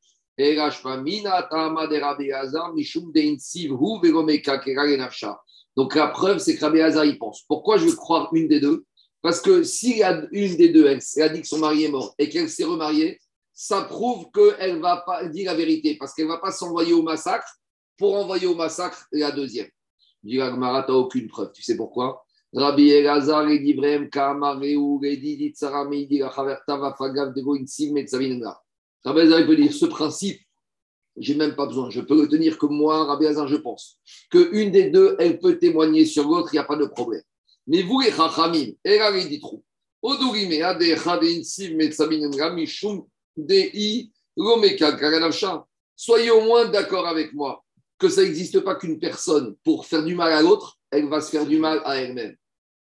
Donc 5.77 5.95
la 5.95 6.09
preuve, 6.09 6.39
c'est 6.39 6.57
que 6.57 6.61
Rabbi 6.65 6.81
Hazar, 6.81 7.05
il 7.05 7.19
pense. 7.19 7.43
Pourquoi 7.47 7.79
je 7.79 7.87
veux 7.87 7.95
croire 7.95 8.29
une 8.35 8.49
des 8.49 8.61
deux? 8.61 8.85
Parce 9.23 9.41
que 9.41 9.63
si 9.63 10.03
une 10.33 10.57
des 10.57 10.71
deux, 10.71 10.87
elle, 10.87 11.01
a 11.23 11.29
dit 11.29 11.43
que 11.43 11.47
son 11.47 11.59
mari 11.59 11.85
est 11.85 11.91
mort 11.91 12.15
et 12.19 12.29
qu'elle 12.29 12.49
s'est 12.49 12.65
remariée, 12.65 13.21
ça 13.53 13.83
prouve 13.83 14.31
qu'elle 14.33 14.77
ne 14.77 14.81
va 14.81 15.03
pas 15.05 15.27
dire 15.27 15.51
la 15.51 15.57
vérité, 15.57 15.97
parce 15.99 16.15
qu'elle 16.15 16.27
ne 16.27 16.31
va 16.31 16.39
pas 16.39 16.51
s'envoyer 16.51 16.95
au 16.95 17.03
massacre 17.03 17.59
pour 17.99 18.15
envoyer 18.15 18.47
au 18.47 18.55
massacre 18.55 19.07
la 19.13 19.31
deuxième. 19.31 19.69
Dit 20.23 20.41
Agmara, 20.41 20.85
tu 20.85 20.93
aucune 20.93 21.29
preuve. 21.29 21.53
Tu 21.53 21.63
sais 21.63 21.77
pourquoi? 21.77 22.25
Rabbi 22.55 22.91
Elazar 22.91 23.49
et 23.49 23.59
Divrem, 23.59 24.09
Kamareu, 24.09 24.99
Redi, 25.03 25.37
Ditzarami, 25.37 26.09
Fagav, 26.99 27.35
Dego, 27.35 27.55
Insim, 27.57 27.97
Rabbi 29.05 29.21
Hazar 29.21 29.47
peut 29.47 29.57
dire 29.57 29.73
ce 29.73 29.87
principe, 29.87 30.41
j'ai 31.17 31.35
même 31.35 31.55
pas 31.55 31.67
besoin, 31.67 31.91
je 31.91 32.01
peux 32.01 32.21
le 32.21 32.29
tenir 32.29 32.59
comme 32.59 32.77
moi, 32.77 33.05
Rabbi 33.05 33.27
Hazar, 33.27 33.49
je 33.49 33.57
pense. 33.57 33.99
Qu'une 34.31 34.71
des 34.71 34.91
deux, 34.91 35.17
elle 35.19 35.39
peut 35.39 35.59
témoigner 35.59 36.05
sur 36.05 36.29
l'autre, 36.29 36.51
il 36.53 36.57
n'y 36.57 36.61
a 36.61 36.65
pas 36.65 36.77
de 36.77 36.87
problème. 36.87 37.23
Mais 37.67 37.83
vous, 37.83 38.01
les 38.01 38.11
Chachamim, 38.11 38.73
et 38.85 38.99
il 39.17 39.29
dit 39.29 39.41
trop. 39.41 39.63
Soyez 45.97 46.31
au 46.31 46.41
moins 46.41 46.69
d'accord 46.69 47.07
avec 47.07 47.33
moi 47.35 47.65
que 47.99 48.09
ça 48.09 48.23
n'existe 48.23 48.61
pas 48.61 48.77
qu'une 48.77 48.99
personne, 48.99 49.55
pour 49.63 49.85
faire 49.87 50.03
du 50.03 50.15
mal 50.15 50.33
à 50.33 50.41
l'autre, 50.41 50.79
elle 50.91 51.09
va 51.09 51.21
se 51.21 51.31
faire 51.31 51.47
du 51.47 51.59
mal 51.59 51.83
à 51.85 51.97
elle-même. 51.97 52.35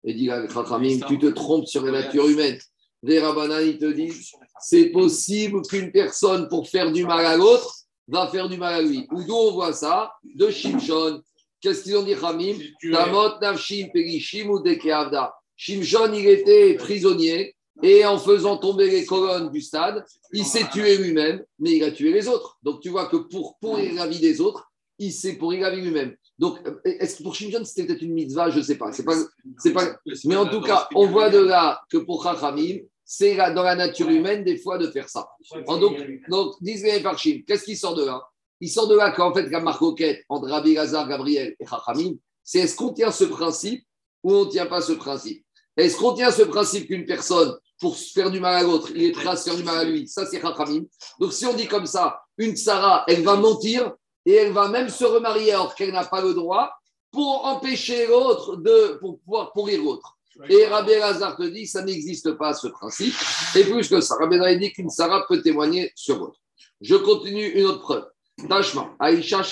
Et 0.04 0.14
dit 0.14 0.30
Chachamim, 0.52 1.00
tu 1.08 1.18
te 1.18 1.26
trompes 1.26 1.66
sur 1.66 1.84
la 1.84 1.90
nature 1.90 2.28
humaine. 2.28 2.58
Les 3.02 3.18
Rabbanan, 3.18 3.60
ils 3.60 3.78
te 3.78 3.92
disent, 3.92 4.32
c'est 4.60 4.90
possible 4.90 5.62
qu'une 5.62 5.90
personne, 5.90 6.48
pour 6.48 6.68
faire 6.68 6.92
du 6.92 7.04
mal 7.04 7.24
à 7.24 7.36
l'autre, 7.36 7.74
va 8.08 8.28
faire 8.28 8.48
du 8.48 8.56
mal 8.56 8.74
à 8.74 8.82
lui. 8.82 9.06
Ou 9.12 9.22
d'où 9.22 9.34
on 9.34 9.52
voit 9.52 9.72
ça 9.72 10.12
De 10.22 10.50
Shimshon. 10.50 11.22
Qu'est-ce 11.60 11.82
qu'ils 11.82 11.96
ont 11.96 12.02
dit, 12.02 12.14
Ramim 12.14 12.56
Tamot 12.92 13.38
Navshim 13.40 13.88
Perishim 13.92 14.48
ou 14.48 14.60
Dekeavda. 14.60 15.34
Shimshon, 15.56 16.12
il 16.12 16.26
était 16.26 16.74
prisonnier 16.74 17.54
et 17.82 18.04
en 18.04 18.18
faisant 18.18 18.56
tomber 18.56 18.90
les 18.90 19.04
colonnes 19.04 19.50
du 19.50 19.60
stade, 19.60 20.04
il 20.32 20.44
s'est 20.44 20.68
tué 20.72 20.96
lui-même, 20.96 21.44
mais 21.58 21.76
il 21.76 21.84
a 21.84 21.92
tué 21.92 22.12
les 22.12 22.28
autres. 22.28 22.58
Donc 22.62 22.80
tu 22.80 22.88
vois 22.88 23.06
que 23.06 23.16
pour 23.16 23.58
pourrir 23.58 23.94
la 23.94 24.06
vie 24.06 24.20
des 24.20 24.40
autres, 24.40 24.70
il 24.98 25.12
s'est 25.12 25.34
pourri 25.34 25.60
la 25.60 25.70
vie 25.70 25.82
lui-même. 25.82 26.16
Donc, 26.38 26.58
est-ce 26.84 27.16
que 27.16 27.22
pour 27.24 27.34
Shimshon, 27.34 27.64
c'était 27.64 27.86
peut-être 27.86 28.02
une 28.02 28.14
mitzvah? 28.14 28.50
Je 28.50 28.58
ne 28.58 28.62
sais 28.62 28.76
pas. 28.76 28.92
C'est 28.92 29.04
pas, 29.04 29.16
c'est 29.58 29.72
pas... 29.72 29.96
Mais 30.24 30.36
en 30.36 30.46
tout 30.46 30.60
cas, 30.60 30.88
on 30.94 31.06
voit 31.06 31.30
de 31.30 31.38
là 31.38 31.80
que 31.90 31.98
pour 31.98 32.22
Chachamim, 32.22 32.78
c'est 33.10 33.36
dans 33.54 33.62
la 33.62 33.74
nature 33.74 34.10
humaine 34.10 34.44
des 34.44 34.58
fois 34.58 34.76
de 34.76 34.86
faire 34.90 35.08
ça. 35.08 35.30
Donc, 35.66 35.96
donc 36.28 36.62
disent 36.62 36.84
les 36.84 37.02
qu'est-ce 37.46 37.64
qui 37.64 37.74
sort 37.74 37.94
de 37.94 38.04
là? 38.04 38.22
Il 38.60 38.68
sort 38.68 38.86
de 38.86 38.94
là 38.94 39.12
qu'en 39.12 39.32
fait, 39.32 39.48
la 39.48 39.60
marcoquette 39.60 40.24
entre 40.28 40.46
Rabbi 40.48 40.74
Lazar, 40.74 41.08
Gabriel 41.08 41.56
et 41.58 41.64
Chachamim, 41.64 42.16
c'est 42.44 42.58
est-ce 42.58 42.76
qu'on 42.76 42.92
tient 42.92 43.10
ce 43.10 43.24
principe 43.24 43.82
ou 44.22 44.34
on 44.34 44.44
ne 44.44 44.50
tient 44.50 44.66
pas 44.66 44.82
ce 44.82 44.92
principe? 44.92 45.42
Est-ce 45.74 45.96
qu'on 45.96 46.12
tient 46.12 46.30
ce 46.30 46.42
principe 46.42 46.86
qu'une 46.86 47.06
personne, 47.06 47.56
pour 47.80 47.96
faire 47.96 48.30
du 48.30 48.40
mal 48.40 48.56
à 48.56 48.62
l'autre, 48.62 48.90
il 48.94 49.04
est 49.04 49.12
prêt 49.12 49.28
à 49.28 49.36
se 49.36 49.48
faire 49.48 49.56
du 49.56 49.64
mal 49.64 49.78
à 49.78 49.84
lui? 49.84 50.06
Ça, 50.06 50.26
c'est 50.26 50.42
Chachamim. 50.42 50.84
Donc, 51.18 51.32
si 51.32 51.46
on 51.46 51.54
dit 51.54 51.66
comme 51.66 51.86
ça, 51.86 52.20
une 52.36 52.56
Sarah, 52.56 53.04
elle 53.08 53.22
va 53.22 53.36
mentir 53.36 53.94
et 54.26 54.34
elle 54.34 54.52
va 54.52 54.68
même 54.68 54.90
se 54.90 55.04
remarier 55.06 55.52
alors 55.52 55.74
qu'elle 55.74 55.92
n'a 55.92 56.04
pas 56.04 56.20
le 56.20 56.34
droit 56.34 56.72
pour 57.10 57.46
empêcher 57.46 58.06
l'autre 58.06 58.56
de 58.56 58.98
pour 59.00 59.18
pouvoir 59.20 59.52
pourrir 59.54 59.82
l'autre. 59.82 60.17
Et 60.48 60.66
Rabbi 60.66 60.92
Lazar 60.92 61.36
te 61.36 61.42
dit, 61.42 61.66
ça 61.66 61.82
n'existe 61.82 62.32
pas 62.32 62.54
ce 62.54 62.68
principe. 62.68 63.14
Et 63.56 63.64
plus 63.64 63.88
que 63.88 64.00
ça, 64.00 64.16
Rabbi 64.16 64.36
Lazar 64.36 64.58
dit 64.58 64.72
qu'une 64.72 64.90
Sarah 64.90 65.24
peut 65.28 65.42
témoigner 65.42 65.90
sur 65.94 66.18
l'autre. 66.18 66.38
Je 66.80 66.94
continue 66.94 67.46
une 67.46 67.66
autre 67.66 67.80
preuve. 67.80 68.06
Tachma, 68.48 68.94
Aïcha 69.00 69.42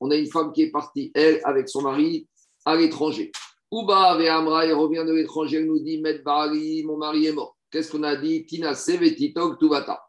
On 0.00 0.10
a 0.10 0.16
une 0.16 0.30
femme 0.30 0.52
qui 0.52 0.62
est 0.62 0.70
partie, 0.70 1.10
elle, 1.14 1.40
avec 1.44 1.68
son 1.68 1.82
mari, 1.82 2.28
à 2.66 2.76
l'étranger. 2.76 3.32
Uba 3.72 4.18
Amra, 4.36 4.66
elle 4.66 4.74
revient 4.74 5.04
de 5.06 5.12
l'étranger, 5.12 5.58
elle 5.58 5.66
nous 5.66 5.80
dit, 5.80 6.00
Med 6.00 6.22
mon 6.84 6.98
mari 6.98 7.26
est 7.26 7.32
mort. 7.32 7.56
Qu'est-ce 7.70 7.90
qu'on 7.90 8.02
a 8.02 8.16
dit? 8.16 8.44
Tina 8.44 8.74
Sevetitok 8.74 9.58
Tuvata 9.58 10.00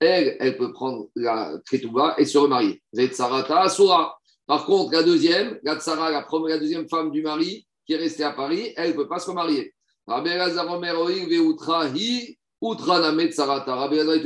elle, 0.00 0.36
elle 0.40 0.56
peut 0.56 0.72
prendre 0.72 1.08
la 1.14 1.52
Ketouba 1.70 2.14
et 2.16 2.24
se 2.24 2.38
remarier. 2.38 2.82
Vetsarata 2.92 3.60
Asura. 3.60 4.18
Par 4.46 4.64
contre, 4.64 4.92
la 4.92 5.02
deuxième, 5.02 5.60
la 5.62 5.78
Tsara, 5.78 6.10
la, 6.10 6.22
première, 6.22 6.56
la 6.56 6.60
deuxième 6.60 6.88
femme 6.88 7.10
du 7.10 7.22
mari 7.22 7.66
qui 7.86 7.94
est 7.94 7.96
restée 7.96 8.24
à 8.24 8.32
Paris, 8.32 8.74
elle 8.76 8.90
ne 8.90 8.96
peut 8.96 9.08
pas 9.08 9.18
se 9.18 9.30
remarier. 9.30 9.72
Rabbi 10.06 10.30
te 10.30 10.68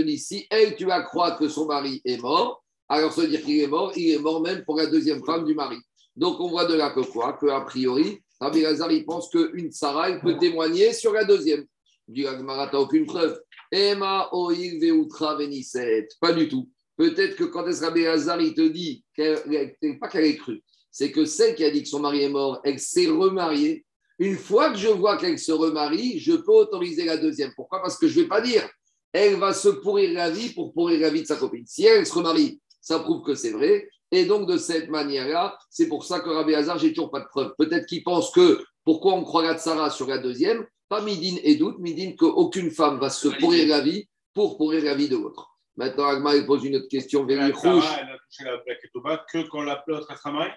dit 0.02 0.18
si 0.18 0.46
elle, 0.50 0.76
tu 0.76 0.86
vas 0.86 1.02
croire 1.02 1.38
que 1.38 1.48
son 1.48 1.66
mari 1.66 2.00
est 2.04 2.20
mort, 2.20 2.64
alors 2.88 3.12
veut 3.12 3.28
dire 3.28 3.42
qu'il 3.42 3.60
est 3.60 3.66
mort, 3.66 3.92
il 3.96 4.12
est 4.12 4.18
mort 4.18 4.40
même 4.40 4.64
pour 4.64 4.76
la 4.76 4.86
deuxième 4.86 5.24
femme 5.24 5.44
du 5.44 5.54
mari. 5.54 5.76
Donc 6.16 6.40
on 6.40 6.48
voit 6.48 6.66
de 6.66 6.74
là 6.74 6.90
que 6.90 7.00
quoi 7.00 7.34
Que 7.34 7.46
a 7.46 7.60
priori, 7.62 8.20
Rabbi 8.40 8.60
Elazar, 8.60 8.92
il 8.92 9.04
pense 9.04 9.28
qu'une 9.28 9.72
Sarah, 9.72 10.12
peut 10.20 10.38
témoigner 10.38 10.92
sur 10.92 11.12
la 11.12 11.24
deuxième. 11.24 11.64
Il 12.08 12.14
dit, 12.14 12.26
tu 12.70 12.76
aucune 12.76 13.06
preuve. 13.06 13.40
Emma 13.70 14.28
Oil 14.32 14.80
Veutra 14.80 15.36
Veniset. 15.36 16.08
Pas 16.20 16.32
du 16.32 16.48
tout. 16.48 16.68
Peut-être 16.96 17.36
que 17.36 17.44
quand 17.44 17.64
Rabbi 17.64 18.06
Hazar, 18.06 18.40
il 18.40 18.54
te 18.54 18.68
dit, 18.68 19.04
pas 19.16 20.08
qu'elle 20.08 20.24
est 20.24 20.36
crue, 20.36 20.62
c'est 20.94 21.10
que 21.10 21.24
celle 21.24 21.56
qui 21.56 21.64
a 21.64 21.72
dit 21.72 21.82
que 21.82 21.88
son 21.88 21.98
mari 21.98 22.22
est 22.22 22.28
mort, 22.28 22.60
elle 22.62 22.78
s'est 22.78 23.08
remariée. 23.08 23.84
Une 24.20 24.36
fois 24.36 24.70
que 24.70 24.78
je 24.78 24.86
vois 24.86 25.16
qu'elle 25.16 25.40
se 25.40 25.50
remarie, 25.50 26.20
je 26.20 26.34
peux 26.34 26.52
autoriser 26.52 27.04
la 27.04 27.16
deuxième. 27.16 27.52
Pourquoi? 27.56 27.82
Parce 27.82 27.98
que 27.98 28.06
je 28.06 28.16
ne 28.16 28.22
vais 28.22 28.28
pas 28.28 28.40
dire, 28.40 28.62
elle 29.12 29.34
va 29.34 29.52
se 29.52 29.70
pourrir 29.70 30.12
la 30.12 30.30
vie 30.30 30.50
pour 30.50 30.72
pourrir 30.72 31.00
la 31.00 31.10
vie 31.10 31.22
de 31.22 31.26
sa 31.26 31.34
copine. 31.34 31.64
Si 31.66 31.84
elle, 31.84 32.06
se 32.06 32.14
remarie, 32.14 32.60
ça 32.80 33.00
prouve 33.00 33.24
que 33.24 33.34
c'est 33.34 33.50
vrai. 33.50 33.88
Et 34.12 34.24
donc, 34.24 34.48
de 34.48 34.56
cette 34.56 34.88
manière-là, 34.88 35.58
c'est 35.68 35.88
pour 35.88 36.04
ça 36.04 36.20
que 36.20 36.30
Rabbi 36.30 36.54
Hazar, 36.54 36.78
j'ai 36.78 36.90
toujours 36.90 37.10
pas 37.10 37.20
de 37.22 37.26
preuve. 37.26 37.52
Peut-être 37.58 37.86
qu'il 37.86 38.04
pense 38.04 38.30
que 38.30 38.64
pourquoi 38.84 39.14
on 39.14 39.24
croit 39.24 39.42
la 39.42 39.58
Tsara 39.58 39.90
sur 39.90 40.06
la 40.06 40.18
deuxième 40.18 40.64
pas 40.88 41.00
midine 41.00 41.40
et 41.42 41.56
doute, 41.56 41.80
midine 41.80 42.14
qu'aucune 42.14 42.70
femme 42.70 43.00
va 43.00 43.10
se 43.10 43.26
pourrir 43.26 43.66
la 43.66 43.80
vie 43.80 44.06
pour 44.32 44.56
pourrir 44.56 44.84
la 44.84 44.94
vie 44.94 45.08
de 45.08 45.16
l'autre. 45.16 45.58
Maintenant, 45.76 46.04
Agma 46.04 46.40
pose 46.46 46.64
une 46.64 46.76
autre 46.76 46.86
question. 46.88 47.26
Elle 47.28 47.40
a 47.40 47.50
touché 47.50 48.44
la 48.44 48.58
plaque 48.58 49.26
que 49.32 49.48
quand 49.48 49.62
l'autre 49.62 50.16
sera 50.16 50.30
mariée 50.30 50.52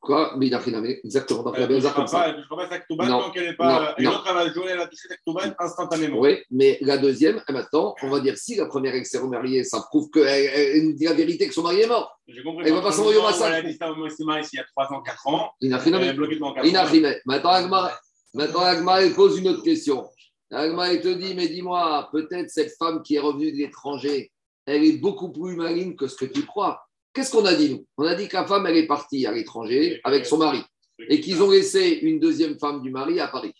Quoi? 0.00 0.34
Mais 0.38 0.46
il 0.46 0.54
a 0.54 0.58
rien 0.58 0.82
exactement. 0.82 1.42
Donc, 1.42 1.54
elle 1.58 1.70
ne 1.70 1.80
ça. 1.80 1.92
Je 1.92 2.54
pas 2.54 2.68
sa 2.68 2.78
Ketouba 2.78 3.06
tant 3.06 3.30
qu'elle 3.30 3.48
n'est 3.48 3.54
pas. 3.54 3.94
Et 3.98 4.02
l'autre, 4.02 4.24
elle 4.28 4.34
va 4.34 4.52
jouer, 4.52 4.66
elle 4.70 4.80
a 4.80 4.86
touché 4.86 5.08
sa 5.08 5.16
Ketouba 5.16 5.42
instantanément. 5.58 6.20
Oui, 6.20 6.38
mais 6.50 6.78
la 6.80 6.98
deuxième, 6.98 7.42
maintenant, 7.48 7.94
on 8.02 8.08
va 8.08 8.20
dire 8.20 8.36
si 8.36 8.54
la 8.56 8.66
première 8.66 8.94
elle 8.94 9.04
s'est 9.04 9.18
remariée, 9.18 9.64
ça 9.64 9.80
prouve 9.88 10.10
qu'elle 10.10 10.86
nous 10.86 10.92
dit 10.94 11.04
la 11.04 11.12
vérité 11.12 11.48
que 11.48 11.54
son 11.54 11.62
mari 11.62 11.82
est 11.82 11.86
mort. 11.86 12.18
J'ai 12.26 12.42
compris. 12.42 12.64
Elle 12.66 12.72
ne 12.72 12.76
va 12.76 12.82
pas 12.82 12.92
s'envoyer 12.92 13.18
au 13.18 13.22
massacre. 13.22 13.54
Elle 13.54 13.66
a 13.66 13.70
dit 13.70 13.76
ça 13.76 13.90
au 13.90 13.96
Mossima 13.96 14.40
ici 14.40 14.50
il 14.54 14.56
y 14.56 14.60
a 14.60 14.64
3 14.64 14.92
ans, 14.92 15.02
4 15.02 15.26
ans. 15.26 15.52
Il 15.60 15.70
n'a 15.70 15.78
rien 15.78 17.14
Maintenant, 17.26 17.50
Agma, 17.50 17.92
Maintenant, 18.34 18.62
Agma, 18.62 19.00
elle 19.00 19.14
pose 19.14 19.38
une 19.38 19.48
autre 19.48 19.62
question. 19.62 20.08
Agma, 20.50 20.92
elle 20.92 21.00
te 21.00 21.08
dit, 21.08 21.34
mais 21.34 21.48
dis-moi, 21.48 22.08
peut-être 22.10 22.50
cette 22.50 22.74
femme 22.76 23.02
qui 23.02 23.14
est 23.14 23.20
revenue 23.20 23.52
de 23.52 23.58
l'étranger, 23.58 24.32
elle 24.66 24.84
est 24.84 24.98
beaucoup 24.98 25.30
plus 25.30 25.54
maligne 25.54 25.94
que 25.94 26.08
ce 26.08 26.16
que 26.16 26.24
tu 26.24 26.44
crois. 26.44 26.84
Qu'est-ce 27.14 27.30
qu'on 27.30 27.44
a 27.44 27.54
dit, 27.54 27.70
nous? 27.70 27.86
On 27.96 28.04
a 28.04 28.14
dit 28.14 28.28
que 28.28 28.34
la 28.34 28.44
femme, 28.44 28.66
elle 28.66 28.76
est 28.76 28.86
partie 28.86 29.24
à 29.24 29.32
l'étranger 29.32 30.00
avec 30.04 30.26
son 30.26 30.36
mari 30.36 30.62
et 31.08 31.20
qu'ils 31.20 31.42
ont 31.42 31.50
laissé 31.50 32.00
une 32.02 32.18
deuxième 32.18 32.58
femme 32.58 32.82
du 32.82 32.90
mari 32.90 33.20
à 33.20 33.28
Paris. 33.28 33.54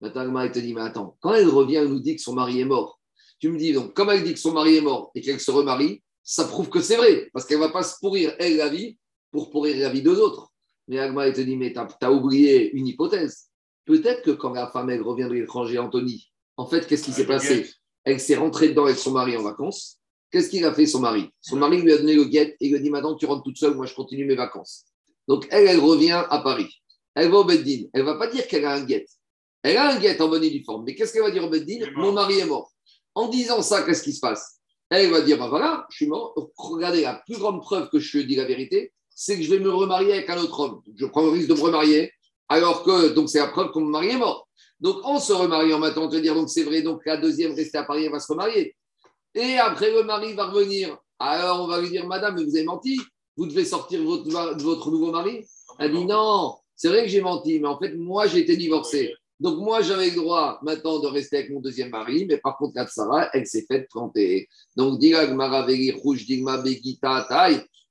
Maintenant, 0.00 0.22
Agma, 0.22 0.46
elle 0.46 0.52
te 0.52 0.58
dit, 0.60 0.72
mais 0.72 0.80
attends, 0.80 1.16
quand 1.20 1.34
elle 1.34 1.48
revient, 1.48 1.76
elle 1.76 1.88
nous 1.88 2.00
dit 2.00 2.16
que 2.16 2.22
son 2.22 2.34
mari 2.34 2.60
est 2.60 2.64
mort. 2.64 3.00
Tu 3.38 3.50
me 3.50 3.58
dis, 3.58 3.72
donc, 3.72 3.94
comme 3.94 4.10
elle 4.10 4.22
dit 4.22 4.32
que 4.32 4.38
son 4.38 4.52
mari 4.52 4.76
est 4.76 4.80
mort 4.80 5.10
et 5.14 5.20
qu'elle 5.20 5.40
se 5.40 5.50
remarie, 5.50 6.02
ça 6.22 6.44
prouve 6.44 6.68
que 6.68 6.80
c'est 6.80 6.96
vrai, 6.96 7.28
parce 7.32 7.46
qu'elle 7.46 7.58
ne 7.58 7.64
va 7.64 7.70
pas 7.70 7.82
se 7.82 7.98
pourrir, 8.00 8.34
elle, 8.38 8.56
la 8.56 8.68
vie, 8.68 8.96
pour 9.30 9.50
pourrir 9.50 9.76
la 9.76 9.88
vie 9.88 10.02
des 10.02 10.10
autres. 10.10 10.52
Mais 10.88 10.98
Agma, 10.98 11.26
elle 11.26 11.34
te 11.34 11.40
dit, 11.40 11.56
mais 11.56 11.72
tu 11.72 11.78
as 11.78 12.12
oublié 12.12 12.70
une 12.72 12.86
hypothèse 12.86 13.50
Peut-être 13.84 14.22
que 14.22 14.30
quand 14.30 14.52
la 14.52 14.68
femme, 14.68 14.90
elle 14.90 15.02
revient 15.02 15.24
de 15.24 15.32
l'étranger, 15.32 15.78
Anthony, 15.78 16.30
en 16.56 16.66
fait, 16.66 16.86
qu'est-ce 16.86 17.04
qui 17.04 17.12
s'est 17.12 17.26
passé? 17.26 17.68
Elle 18.04 18.20
s'est 18.20 18.36
rentrée 18.36 18.68
dedans 18.68 18.84
avec 18.84 18.98
son 18.98 19.10
mari 19.10 19.36
en 19.36 19.42
vacances. 19.42 19.99
Qu'est-ce 20.30 20.48
qu'il 20.48 20.64
a 20.64 20.72
fait, 20.72 20.86
son 20.86 21.00
mari? 21.00 21.28
Son 21.40 21.56
mari 21.56 21.82
lui 21.82 21.92
a 21.92 21.98
donné 21.98 22.14
le 22.14 22.24
guet 22.24 22.56
et 22.60 22.68
lui 22.68 22.76
a 22.76 22.78
dit 22.78 22.90
Maintenant, 22.90 23.16
tu 23.16 23.26
rentres 23.26 23.42
toute 23.42 23.56
seule, 23.56 23.74
moi, 23.74 23.86
je 23.86 23.94
continue 23.94 24.24
mes 24.24 24.36
vacances. 24.36 24.84
Donc, 25.26 25.46
elle, 25.50 25.66
elle 25.66 25.80
revient 25.80 26.24
à 26.28 26.38
Paris. 26.38 26.68
Elle 27.14 27.30
va 27.30 27.38
au 27.38 27.44
Beddin. 27.44 27.88
Elle 27.92 28.02
ne 28.02 28.06
va 28.06 28.14
pas 28.14 28.28
dire 28.28 28.46
qu'elle 28.46 28.64
a 28.64 28.74
un 28.74 28.84
guet. 28.84 29.06
Elle 29.62 29.76
a 29.76 29.92
un 29.92 29.98
guet 29.98 30.20
en 30.20 30.28
bonne 30.28 30.44
et 30.44 30.50
due 30.50 30.64
forme. 30.64 30.84
Mais 30.84 30.94
qu'est-ce 30.94 31.12
qu'elle 31.12 31.22
va 31.22 31.30
dire 31.30 31.44
au 31.44 31.50
Beddin? 31.50 31.86
Mon 31.96 32.12
mari 32.12 32.38
est 32.38 32.46
mort. 32.46 32.72
En 33.14 33.28
disant 33.28 33.62
ça, 33.62 33.82
qu'est-ce 33.82 34.02
qui 34.02 34.12
se 34.12 34.20
passe? 34.20 34.60
Elle 34.88 35.10
va 35.10 35.20
dire 35.20 35.38
Ben 35.38 35.48
voilà, 35.48 35.86
je 35.90 35.96
suis 35.96 36.06
mort. 36.06 36.34
Regardez, 36.56 37.02
la 37.02 37.14
plus 37.26 37.38
grande 37.38 37.60
preuve 37.60 37.88
que 37.90 37.98
je 37.98 38.18
dis 38.18 38.36
la 38.36 38.44
vérité, 38.44 38.92
c'est 39.10 39.36
que 39.36 39.42
je 39.42 39.50
vais 39.50 39.58
me 39.58 39.70
remarier 39.70 40.12
avec 40.12 40.30
un 40.30 40.38
autre 40.38 40.58
homme. 40.60 40.82
Je 40.96 41.06
prends 41.06 41.22
le 41.22 41.30
risque 41.30 41.48
de 41.48 41.54
me 41.54 41.60
remarier 41.60 42.12
alors 42.48 42.82
que, 42.82 43.10
donc, 43.10 43.28
c'est 43.28 43.38
la 43.38 43.46
preuve 43.46 43.70
que 43.72 43.78
mon 43.78 43.86
mari 43.86 44.08
est 44.08 44.18
mort. 44.18 44.48
Donc, 44.80 44.96
en 45.04 45.20
se 45.20 45.32
remariant 45.32 45.78
maintenant, 45.78 46.04
on 46.04 46.08
te 46.08 46.16
dire, 46.16 46.34
donc 46.34 46.48
c'est 46.48 46.64
vrai, 46.64 46.82
donc 46.82 47.04
la 47.04 47.16
deuxième 47.16 47.52
restée 47.54 47.78
à 47.78 47.84
Paris, 47.84 48.06
elle 48.06 48.12
va 48.12 48.18
se 48.18 48.32
remarier. 48.32 48.74
Et 49.34 49.56
après, 49.58 49.92
le 49.92 50.02
mari 50.02 50.34
va 50.34 50.46
revenir. 50.46 50.96
Alors, 51.18 51.62
on 51.62 51.66
va 51.66 51.80
lui 51.80 51.90
dire, 51.90 52.06
madame, 52.06 52.42
vous 52.42 52.56
avez 52.56 52.64
menti, 52.64 53.00
vous 53.36 53.46
devez 53.46 53.64
sortir 53.64 54.02
votre, 54.02 54.24
de 54.24 54.62
votre 54.62 54.90
nouveau 54.90 55.12
mari. 55.12 55.44
Elle 55.78 55.92
dit, 55.92 56.04
non, 56.04 56.56
c'est 56.74 56.88
vrai 56.88 57.02
que 57.02 57.08
j'ai 57.08 57.20
menti, 57.20 57.60
mais 57.60 57.68
en 57.68 57.78
fait, 57.78 57.94
moi, 57.94 58.26
j'ai 58.26 58.38
été 58.38 58.56
divorcée. 58.56 59.14
Donc, 59.38 59.58
moi, 59.58 59.80
j'avais 59.80 60.10
le 60.10 60.16
droit 60.16 60.58
maintenant 60.62 60.98
de 60.98 61.06
rester 61.06 61.38
avec 61.38 61.50
mon 61.50 61.60
deuxième 61.60 61.90
mari, 61.90 62.26
mais 62.26 62.36
par 62.38 62.58
contre, 62.58 62.72
la 62.76 62.86
Sarah, 62.86 63.30
elle 63.32 63.46
s'est 63.46 63.64
faite 63.66 63.88
tromper. 63.88 64.48
Donc, 64.76 65.00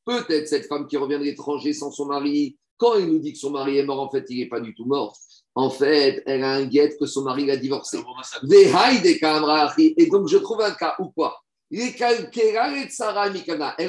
peut-être 0.06 0.48
cette 0.48 0.68
femme 0.68 0.88
qui 0.88 0.98
revient 0.98 1.20
de 1.20 1.24
l'étranger 1.24 1.74
sans 1.74 1.92
son 1.92 2.06
mari, 2.06 2.58
quand 2.78 2.96
elle 2.96 3.08
nous 3.08 3.20
dit 3.20 3.34
que 3.34 3.40
son 3.40 3.52
mari 3.52 3.78
est 3.78 3.86
mort, 3.86 4.00
en 4.00 4.10
fait, 4.10 4.26
il 4.30 4.40
n'est 4.40 4.48
pas 4.48 4.60
du 4.60 4.74
tout 4.74 4.86
mort. 4.86 5.18
En 5.56 5.70
fait, 5.70 6.24
elle 6.26 6.44
a 6.44 6.52
un 6.52 6.66
guet 6.66 6.96
que 6.98 7.06
son 7.06 7.24
mari 7.24 7.46
l'a 7.46 7.58
divorcé. 7.58 7.98
Et 9.98 10.06
donc, 10.08 10.28
je 10.28 10.38
trouve 10.38 10.62
un 10.62 10.72
cas 10.72 10.96
où 11.00 11.10
quoi? 11.10 11.38
Elle 11.72 12.32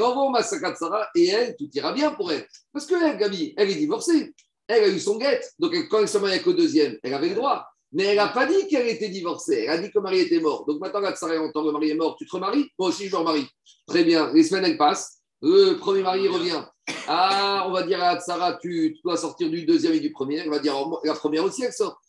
envoie 0.02 0.25
au 0.25 0.31
massacre 0.31 0.73
de 0.73 0.76
Sarah 0.76 1.09
et 1.14 1.29
elle, 1.29 1.57
tout 1.57 1.69
ira 1.73 1.93
bien 1.93 2.11
pour 2.11 2.33
elle. 2.33 2.47
Parce 2.73 2.87
que 2.87 2.95
elle, 2.95 3.19
Gabi, 3.19 3.55
elle 3.57 3.71
est 3.71 3.76
divorcée. 3.76 4.35
Elle 4.67 4.85
a 4.85 4.88
eu 4.88 5.00
son 5.00 5.17
guet. 5.17 5.40
Donc, 5.59 5.75
quand 5.88 6.00
elle 6.00 6.09
se 6.09 6.19
marie 6.19 6.35
avec 6.35 6.47
le 6.47 6.55
deuxième, 6.55 6.99
elle 7.02 7.14
avait 7.14 7.31
le 7.31 7.35
droit. 7.35 7.67
Mais 7.93 8.05
elle 8.05 8.17
n'a 8.17 8.29
pas 8.29 8.47
dit 8.47 8.69
qu'elle 8.69 8.88
était 8.88 9.09
divorcée. 9.09 9.64
Elle 9.64 9.71
a 9.71 9.79
dit 9.79 9.88
que 9.88 9.99
le 9.99 10.02
mari 10.02 10.21
était 10.21 10.40
mort. 10.40 10.64
Donc 10.64 10.81
maintenant, 10.81 11.00
la 11.00 11.12
Tsara 11.12 11.40
entend 11.40 11.62
que 11.62 11.67
le 11.67 11.73
mari 11.73 11.90
est 11.90 11.95
mort. 11.95 12.17
Tu 12.17 12.26
te 12.26 12.33
remaries? 12.33 12.69
Moi 12.79 12.88
aussi, 12.88 13.09
je 13.09 13.12
me 13.12 13.17
remarie. 13.17 13.49
Très 13.87 14.05
bien. 14.05 14.33
Les 14.33 14.45
semaines, 14.45 14.67
elles 14.67 14.79
passent. 14.79 15.19
Le 15.43 15.75
premier 15.75 16.02
mari 16.02 16.29
revient. 16.29 16.62
Ah, 17.06 17.64
on 17.68 17.73
va 17.73 17.82
dire 17.82 18.02
à 18.02 18.18
Tsara, 18.18 18.59
tu, 18.61 18.99
dois 19.04 19.16
sortir 19.16 19.50
du 19.50 19.64
deuxième 19.64 19.94
et 19.94 20.00
du 20.00 20.12
premier. 20.12 20.37
Elle 20.37 20.50
va 20.50 20.59
dire, 20.59 20.75
oh, 20.76 21.00
la 21.04 21.14
première 21.14 21.44
aussi, 21.44 21.62
elle 21.62 21.73
sort. 21.73 22.00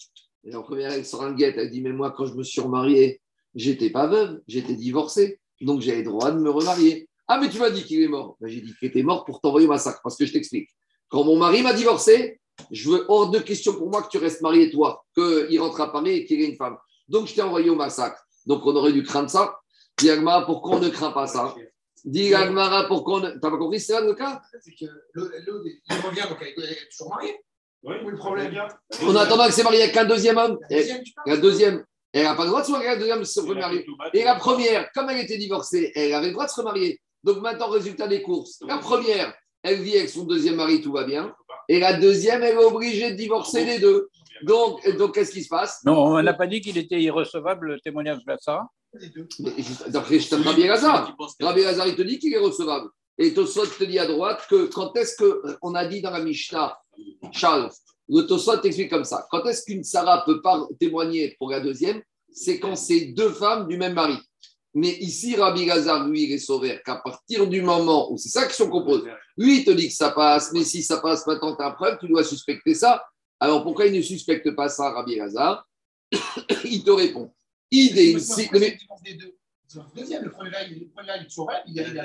Et 0.43 0.51
la 0.51 0.61
première, 0.61 0.91
elle 0.91 1.05
sort 1.05 1.23
un 1.23 1.33
guette. 1.33 1.55
Elle 1.57 1.69
dit, 1.69 1.81
mais 1.81 1.91
moi, 1.91 2.11
quand 2.11 2.25
je 2.25 2.33
me 2.33 2.43
suis 2.43 2.61
remariée, 2.61 3.21
j'étais 3.55 3.89
pas 3.89 4.07
veuve, 4.07 4.41
j'étais 4.47 4.75
divorcée. 4.75 5.39
Donc 5.61 5.81
j'avais 5.81 6.00
le 6.00 6.05
droit 6.05 6.31
de 6.31 6.39
me 6.39 6.50
remarier. 6.50 7.07
Ah, 7.27 7.39
mais 7.39 7.50
tu 7.50 7.59
m'as 7.59 7.69
dit 7.69 7.83
qu'il 7.83 8.01
est 8.01 8.07
mort. 8.07 8.35
Ben, 8.41 8.47
j'ai 8.47 8.61
dit 8.61 8.73
qu'il 8.77 8.88
était 8.88 9.03
mort 9.03 9.25
pour 9.25 9.39
t'envoyer 9.41 9.67
au 9.67 9.69
massacre. 9.69 10.00
Parce 10.03 10.17
que 10.17 10.25
je 10.25 10.33
t'explique. 10.33 10.69
Quand 11.09 11.23
mon 11.23 11.38
mari 11.38 11.61
m'a 11.61 11.73
divorcé, 11.73 12.39
je 12.71 12.89
veux 12.89 13.05
hors 13.07 13.29
de 13.29 13.39
question 13.39 13.73
pour 13.73 13.89
moi 13.89 14.01
que 14.01 14.09
tu 14.09 14.17
restes 14.17 14.41
marié, 14.41 14.69
toi, 14.71 15.03
qu'il 15.15 15.59
rentre 15.59 15.81
à 15.81 15.91
Paris 15.91 16.11
et 16.11 16.25
qu'il 16.25 16.41
ait 16.41 16.50
une 16.50 16.55
femme. 16.55 16.77
Donc, 17.07 17.27
je 17.27 17.35
t'ai 17.35 17.41
envoyé 17.41 17.69
au 17.69 17.75
massacre. 17.75 18.21
Donc, 18.45 18.65
on 18.65 18.75
aurait 18.75 18.93
dû 18.93 19.03
craindre 19.03 19.29
ça. 19.29 19.57
Dis 19.97 20.09
pourquoi 20.45 20.77
on 20.77 20.79
ne 20.79 20.89
craint 20.89 21.11
pas 21.11 21.27
ça? 21.27 21.55
Dis 22.03 22.34
pourquoi 22.88 23.17
on 23.17 23.20
ne. 23.20 23.29
T'as 23.31 23.50
pas 23.50 23.58
compris, 23.58 23.79
c'est 23.79 23.93
là 23.93 24.01
le 24.01 24.13
cas 24.13 24.41
C'est 24.60 24.74
que 24.74 24.86
l'autre, 25.13 25.34
il 25.36 25.96
revient, 25.98 26.27
donc 26.29 26.38
elle 26.41 26.63
est 26.63 26.89
toujours 26.89 27.13
mariée. 27.13 27.38
Oui, 27.84 27.96
le 28.05 28.17
problème. 28.17 28.53
On 29.03 29.15
attendant 29.15 29.43
qu'elle 29.43 29.53
s'est 29.53 29.63
mariée 29.63 29.84
avec 29.84 29.98
un 29.98 30.05
deuxième 30.05 30.38
homme. 30.38 30.58
La 31.25 31.38
deuxième, 31.38 31.84
elle 32.13 32.24
n'a 32.24 32.36
pas 32.36 32.43
le 32.43 32.50
droit 32.50 32.62
de 32.62 32.67
se 32.67 32.72
marier 32.72 32.89
avec 32.89 33.10
un 33.10 33.17
deuxième, 33.17 33.84
Et 34.13 34.24
la 34.24 34.36
première, 34.36 34.91
comme 34.93 35.10
elle 35.10 35.20
était 35.20 35.38
divorcée, 35.38 35.91
elle 35.96 36.13
avait 36.13 36.27
le 36.27 36.34
droit 36.34 36.46
de 36.46 36.51
se 36.51 36.60
remarier. 36.60 37.00
Donc 37.24 37.41
maintenant, 37.41 37.70
résultat 37.70 38.08
des 38.08 38.22
courses. 38.22 38.60
La 38.67 38.77
première, 38.77 39.34
elle 39.63 39.81
vit 39.81 39.98
avec 39.98 40.10
son 40.10 40.24
deuxième 40.24 40.55
mari, 40.55 40.81
tout 40.81 40.91
va 40.91 41.03
bien. 41.03 41.34
Et 41.70 41.79
la 41.79 41.93
deuxième, 41.93 42.43
elle 42.43 42.55
est 42.55 42.63
obligée 42.63 43.12
de 43.12 43.15
divorcer 43.15 43.63
les 43.65 43.79
deux. 43.79 44.10
Donc, 44.43 44.88
donc 44.98 45.13
qu'est-ce 45.13 45.31
qui 45.31 45.43
se 45.43 45.50
passe? 45.50 45.81
Non, 45.86 46.03
on 46.03 46.22
n'a 46.22 46.34
pas 46.34 46.48
dit 46.48 46.62
qu'il 46.62 46.77
était 46.77 47.00
irrecevable, 47.00 47.74
le 47.74 47.79
témoignage 47.79 48.25
de 48.25 48.36
Sarah 48.39 48.67
D'après 49.88 50.17
Rabbi 50.17 50.63
Lazar, 50.63 51.15
Rabbi 51.39 51.62
Lazar, 51.62 51.88
il 51.88 51.95
te 51.95 52.01
dit 52.01 52.19
qu'il 52.19 52.33
est 52.33 52.38
recevable. 52.38 52.89
Et 53.17 53.33
Tosot 53.33 53.65
te 53.65 53.83
dit 53.83 54.00
à 54.00 54.07
droite 54.07 54.45
que 54.50 54.65
quand 54.65 54.95
est-ce 54.98 55.15
qu'on 55.15 55.75
a 55.75 55.86
dit 55.86 56.01
dans 56.01 56.12
la 56.12 56.21
Mishnah, 56.21 56.77
Charles, 57.31 57.69
le 58.10 58.21
Tosot 58.24 58.57
t'explique 58.57 58.89
comme 58.89 59.05
ça. 59.05 59.27
Quand 59.29 59.45
est-ce 59.45 59.63
qu'une 59.63 59.83
Sarah 59.83 60.24
peut 60.25 60.41
pas 60.41 60.67
témoigner 60.79 61.36
pour 61.38 61.51
la 61.51 61.60
deuxième? 61.60 62.01
C'est 62.33 62.60
quand 62.60 62.75
c'est 62.75 63.05
deux 63.07 63.31
femmes 63.31 63.67
du 63.67 63.77
même 63.77 63.93
mari. 63.93 64.17
Mais 64.74 64.98
ici, 65.00 65.36
Rabbi 65.36 65.65
Gazar, 65.65 66.07
lui, 66.07 66.24
il 66.24 66.31
est 66.31 66.39
sauvé 66.39 66.79
qu'à 66.86 66.95
partir 66.95 67.48
du 67.48 67.62
moment 67.62 68.12
où 68.12 68.17
c'est 68.17 68.29
ça 68.29 68.48
qui 68.48 68.57
qu'on 68.57 68.86
pose, 68.86 69.05
lui, 69.38 69.60
il 69.60 69.65
te 69.65 69.71
dit 69.71 69.89
que 69.89 69.93
ça 69.93 70.12
passe, 70.12 70.53
mais 70.53 70.63
si 70.63 70.81
ça 70.81 70.98
passe 71.01 71.27
maintenant, 71.27 71.55
tu 71.55 71.63
as 71.63 71.71
preuve, 71.71 71.98
tu 72.00 72.07
dois 72.07 72.24
suspecter 72.24 72.74
ça. 72.74 73.03
Alors 73.39 73.63
pourquoi 73.63 73.88
il 73.88 73.95
ne 73.95 74.01
suspecte 74.01 74.50
pas 74.55 74.69
ça, 74.69 74.91
Rabbi 74.91 75.15
Gazar 75.15 75.67
Il 76.63 76.83
te 76.83 76.91
répond. 76.91 77.31
Idée, 77.72 78.18
Deuxième, 79.96 80.24
le 80.25 80.32
premier 80.32 80.50
là, 80.50 80.66
il, 80.68 80.90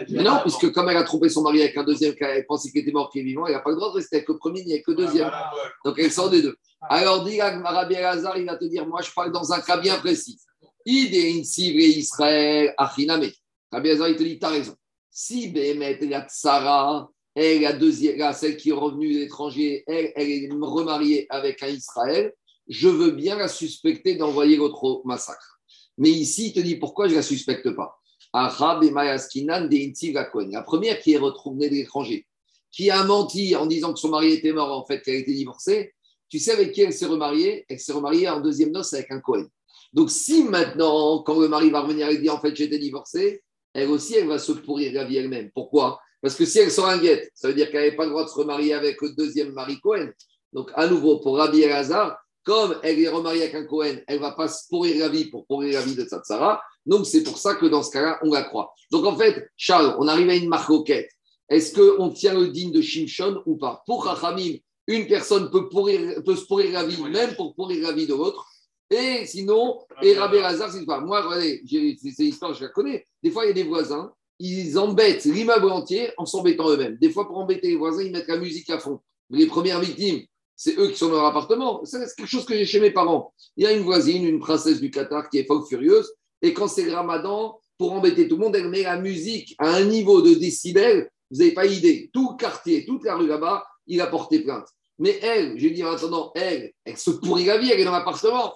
il, 0.08 0.22
non, 0.22 0.38
puisque 0.42 0.70
comme 0.72 0.88
elle 0.88 0.96
a 0.98 1.02
trompé 1.02 1.28
son 1.28 1.42
mari 1.42 1.62
avec 1.62 1.76
un 1.76 1.82
deuxième, 1.82 2.14
elle 2.20 2.46
pensait 2.46 2.70
qu'il 2.70 2.80
était 2.82 2.92
mort, 2.92 3.10
qu'il 3.10 3.22
est 3.22 3.24
vivant, 3.24 3.46
elle 3.46 3.54
n'a 3.54 3.60
pas 3.60 3.70
le 3.70 3.76
droit 3.76 3.88
de 3.90 3.94
rester 3.94 4.16
avec 4.16 4.28
le 4.28 4.36
premier 4.36 4.62
ni 4.62 4.72
avec 4.72 4.86
le 4.86 4.94
deuxième. 4.94 5.28
Ah, 5.32 5.50
Donc 5.84 5.98
elle 5.98 6.12
sort 6.12 6.30
des 6.30 6.42
deux. 6.42 6.56
Ah. 6.80 6.96
Alors, 6.96 7.24
dit 7.24 7.40
Rabbi 7.40 7.96
Hazar, 7.96 8.38
il 8.38 8.46
va 8.46 8.56
te 8.56 8.66
dire 8.66 8.86
Moi, 8.86 9.02
je 9.02 9.10
parle 9.10 9.32
dans 9.32 9.52
un 9.52 9.60
cas 9.60 9.78
bien 9.78 9.96
précis. 9.98 10.38
Idée 10.84 11.42
Israël, 11.58 12.72
Achiname. 12.78 13.28
Rabbi 13.72 13.90
Hazar, 13.90 14.08
il 14.08 14.16
te 14.16 14.22
dit, 14.22 14.38
tu 14.38 14.46
as 14.46 14.50
raison. 14.50 14.76
Si 15.10 15.48
Bémet, 15.48 15.98
la 16.02 16.22
Tsara, 16.28 17.10
elle, 17.34 17.62
la 17.62 17.72
deuxième, 17.72 18.32
celle 18.32 18.56
qui 18.56 18.70
est 18.70 18.74
revenue 18.74 19.12
de 19.12 19.18
l'étranger, 19.18 19.82
elle, 19.88 20.12
elle 20.14 20.30
est 20.30 20.48
remariée 20.52 21.26
avec 21.30 21.62
un 21.64 21.68
Israël, 21.68 22.32
je 22.68 22.88
veux 22.88 23.10
bien 23.10 23.36
la 23.36 23.48
suspecter 23.48 24.14
d'envoyer 24.14 24.56
votre 24.56 25.02
massacre. 25.04 25.55
Mais 25.98 26.10
ici, 26.10 26.48
il 26.48 26.52
te 26.52 26.60
dit 26.60 26.76
pourquoi 26.76 27.06
je 27.06 27.12
ne 27.12 27.16
la 27.16 27.22
suspecte 27.22 27.70
pas. 27.70 27.98
La 28.34 28.50
première 28.50 31.00
qui 31.00 31.12
est 31.12 31.18
retournée 31.18 31.70
de 31.70 31.74
l'étranger, 31.74 32.26
qui 32.70 32.90
a 32.90 33.04
menti 33.04 33.56
en 33.56 33.66
disant 33.66 33.92
que 33.92 33.98
son 33.98 34.10
mari 34.10 34.32
était 34.32 34.52
mort, 34.52 34.76
en 34.76 34.84
fait, 34.84 35.00
qu'elle 35.00 35.14
a 35.14 35.18
été 35.18 35.32
divorcée, 35.32 35.94
tu 36.28 36.38
sais 36.38 36.52
avec 36.52 36.72
qui 36.72 36.82
elle 36.82 36.92
s'est 36.92 37.06
remariée? 37.06 37.64
Elle 37.68 37.78
s'est 37.78 37.92
remariée 37.92 38.28
en 38.28 38.40
deuxième 38.40 38.72
noce 38.72 38.92
avec 38.92 39.10
un 39.10 39.20
Cohen. 39.20 39.46
Donc, 39.92 40.10
si 40.10 40.42
maintenant, 40.42 41.22
quand 41.22 41.38
le 41.38 41.48
mari 41.48 41.70
va 41.70 41.80
revenir 41.80 42.08
et 42.08 42.18
dire 42.18 42.34
en 42.34 42.40
fait 42.40 42.54
j'étais 42.54 42.78
divorcée, 42.78 43.42
elle 43.72 43.90
aussi, 43.90 44.16
elle 44.16 44.26
va 44.26 44.38
se 44.38 44.52
pourrir 44.52 44.92
la 44.92 45.04
vie 45.04 45.16
elle-même. 45.16 45.50
Pourquoi? 45.54 46.00
Parce 46.20 46.34
que 46.34 46.44
si 46.44 46.58
elle 46.58 46.70
sort 46.70 46.88
un 46.88 46.98
guette, 46.98 47.30
ça 47.34 47.48
veut 47.48 47.54
dire 47.54 47.70
qu'elle 47.70 47.84
n'avait 47.84 47.96
pas 47.96 48.04
le 48.04 48.10
droit 48.10 48.24
de 48.24 48.28
se 48.28 48.34
remarier 48.34 48.74
avec 48.74 49.00
le 49.00 49.14
deuxième 49.14 49.52
mari 49.52 49.78
Cohen. 49.80 50.10
Donc, 50.52 50.70
à 50.74 50.86
nouveau, 50.86 51.20
pour 51.20 51.36
Rabbi 51.36 51.62
Elazar, 51.62 52.18
comme 52.46 52.78
elle 52.84 53.00
est 53.00 53.08
remariée 53.08 53.42
avec 53.42 53.54
un 53.56 53.64
Cohen, 53.64 53.96
elle 54.06 54.16
ne 54.16 54.20
va 54.20 54.30
pas 54.30 54.46
se 54.46 54.68
pourrir 54.68 55.00
la 55.00 55.08
vie 55.08 55.24
pour 55.24 55.46
pourrir 55.46 55.80
la 55.80 55.84
vie 55.84 55.96
de 55.96 56.04
Tsatsara. 56.04 56.62
Donc, 56.86 57.04
c'est 57.04 57.24
pour 57.24 57.38
ça 57.38 57.56
que 57.56 57.66
dans 57.66 57.82
ce 57.82 57.90
cas-là, 57.90 58.20
on 58.22 58.32
la 58.32 58.44
croit. 58.44 58.72
Donc, 58.92 59.04
en 59.04 59.16
fait, 59.16 59.50
Charles, 59.56 59.96
on 59.98 60.06
arrive 60.06 60.30
à 60.30 60.36
une 60.36 60.48
marque 60.48 60.84
quête. 60.84 61.10
Est-ce 61.48 61.74
qu'on 61.74 62.10
tient 62.10 62.34
le 62.34 62.48
digne 62.48 62.70
de 62.70 62.80
Shimshon 62.80 63.42
ou 63.46 63.56
pas? 63.56 63.82
Pour 63.84 64.04
Rachamim, 64.04 64.58
une 64.86 65.08
personne 65.08 65.50
peut, 65.50 65.68
pourrir, 65.68 66.22
peut 66.24 66.36
se 66.36 66.46
pourrir 66.46 66.70
la 66.72 66.84
vie, 66.84 67.02
même 67.02 67.34
pour 67.34 67.56
pourrir 67.56 67.82
la 67.82 67.92
vie 67.92 68.06
de 68.06 68.14
l'autre. 68.14 68.46
Et 68.90 69.26
sinon, 69.26 69.80
et 70.00 70.14
Rabbi 70.16 70.38
Hazar, 70.38 70.70
c'est 70.70 70.86
pas. 70.86 71.00
Moi, 71.00 71.20
regardez, 71.22 71.98
ces 71.98 72.24
histoires, 72.26 72.54
je 72.54 72.62
la 72.62 72.70
connais. 72.70 73.04
Des 73.24 73.32
fois, 73.32 73.44
il 73.44 73.48
y 73.48 73.50
a 73.50 73.54
des 73.54 73.64
voisins, 73.64 74.12
ils 74.38 74.78
embêtent 74.78 75.24
l'immeuble 75.24 75.68
entier 75.68 76.10
en 76.16 76.26
s'embêtant 76.26 76.70
eux-mêmes. 76.70 76.96
Des 77.00 77.10
fois, 77.10 77.26
pour 77.26 77.38
embêter 77.38 77.70
les 77.70 77.76
voisins, 77.76 78.02
ils 78.02 78.12
mettent 78.12 78.28
la 78.28 78.38
musique 78.38 78.70
à 78.70 78.78
fond. 78.78 79.00
Les 79.30 79.46
premières 79.46 79.80
victimes, 79.80 80.22
c'est 80.56 80.78
eux 80.78 80.88
qui 80.88 80.96
sont 80.96 81.08
dans 81.08 81.16
leur 81.16 81.26
appartement. 81.26 81.84
C'est 81.84 81.98
quelque 82.16 82.26
chose 82.26 82.46
que 82.46 82.54
j'ai 82.54 82.64
chez 82.64 82.80
mes 82.80 82.90
parents. 82.90 83.32
Il 83.56 83.64
y 83.64 83.66
a 83.66 83.72
une 83.72 83.82
voisine, 83.82 84.24
une 84.24 84.40
princesse 84.40 84.80
du 84.80 84.90
Qatar 84.90 85.28
qui 85.28 85.38
est 85.38 85.46
folle 85.46 85.66
furieuse. 85.68 86.10
Et 86.42 86.54
quand 86.54 86.66
c'est 86.66 86.90
ramadan, 86.90 87.60
pour 87.78 87.92
embêter 87.92 88.26
tout 88.26 88.36
le 88.36 88.44
monde, 88.44 88.56
elle 88.56 88.70
met 88.70 88.82
la 88.82 88.98
musique 88.98 89.54
à 89.58 89.68
un 89.68 89.84
niveau 89.84 90.22
de 90.22 90.34
décibels. 90.34 91.10
Vous 91.30 91.38
n'avez 91.38 91.52
pas 91.52 91.66
idée. 91.66 92.10
Tout 92.12 92.30
le 92.32 92.36
quartier, 92.36 92.86
toute 92.86 93.04
la 93.04 93.16
rue 93.16 93.26
là-bas, 93.26 93.66
il 93.86 94.00
a 94.00 94.06
porté 94.06 94.40
plainte. 94.40 94.66
Mais 94.98 95.18
elle, 95.22 95.58
je 95.58 95.68
dis 95.68 95.84
en 95.84 95.90
attendant, 95.90 96.32
elle, 96.34 96.72
elle 96.84 96.96
se 96.96 97.10
pourrit 97.10 97.44
la 97.44 97.58
vie, 97.58 97.70
elle 97.70 97.80
est 97.80 97.84
dans 97.84 97.92
l'appartement. 97.92 98.54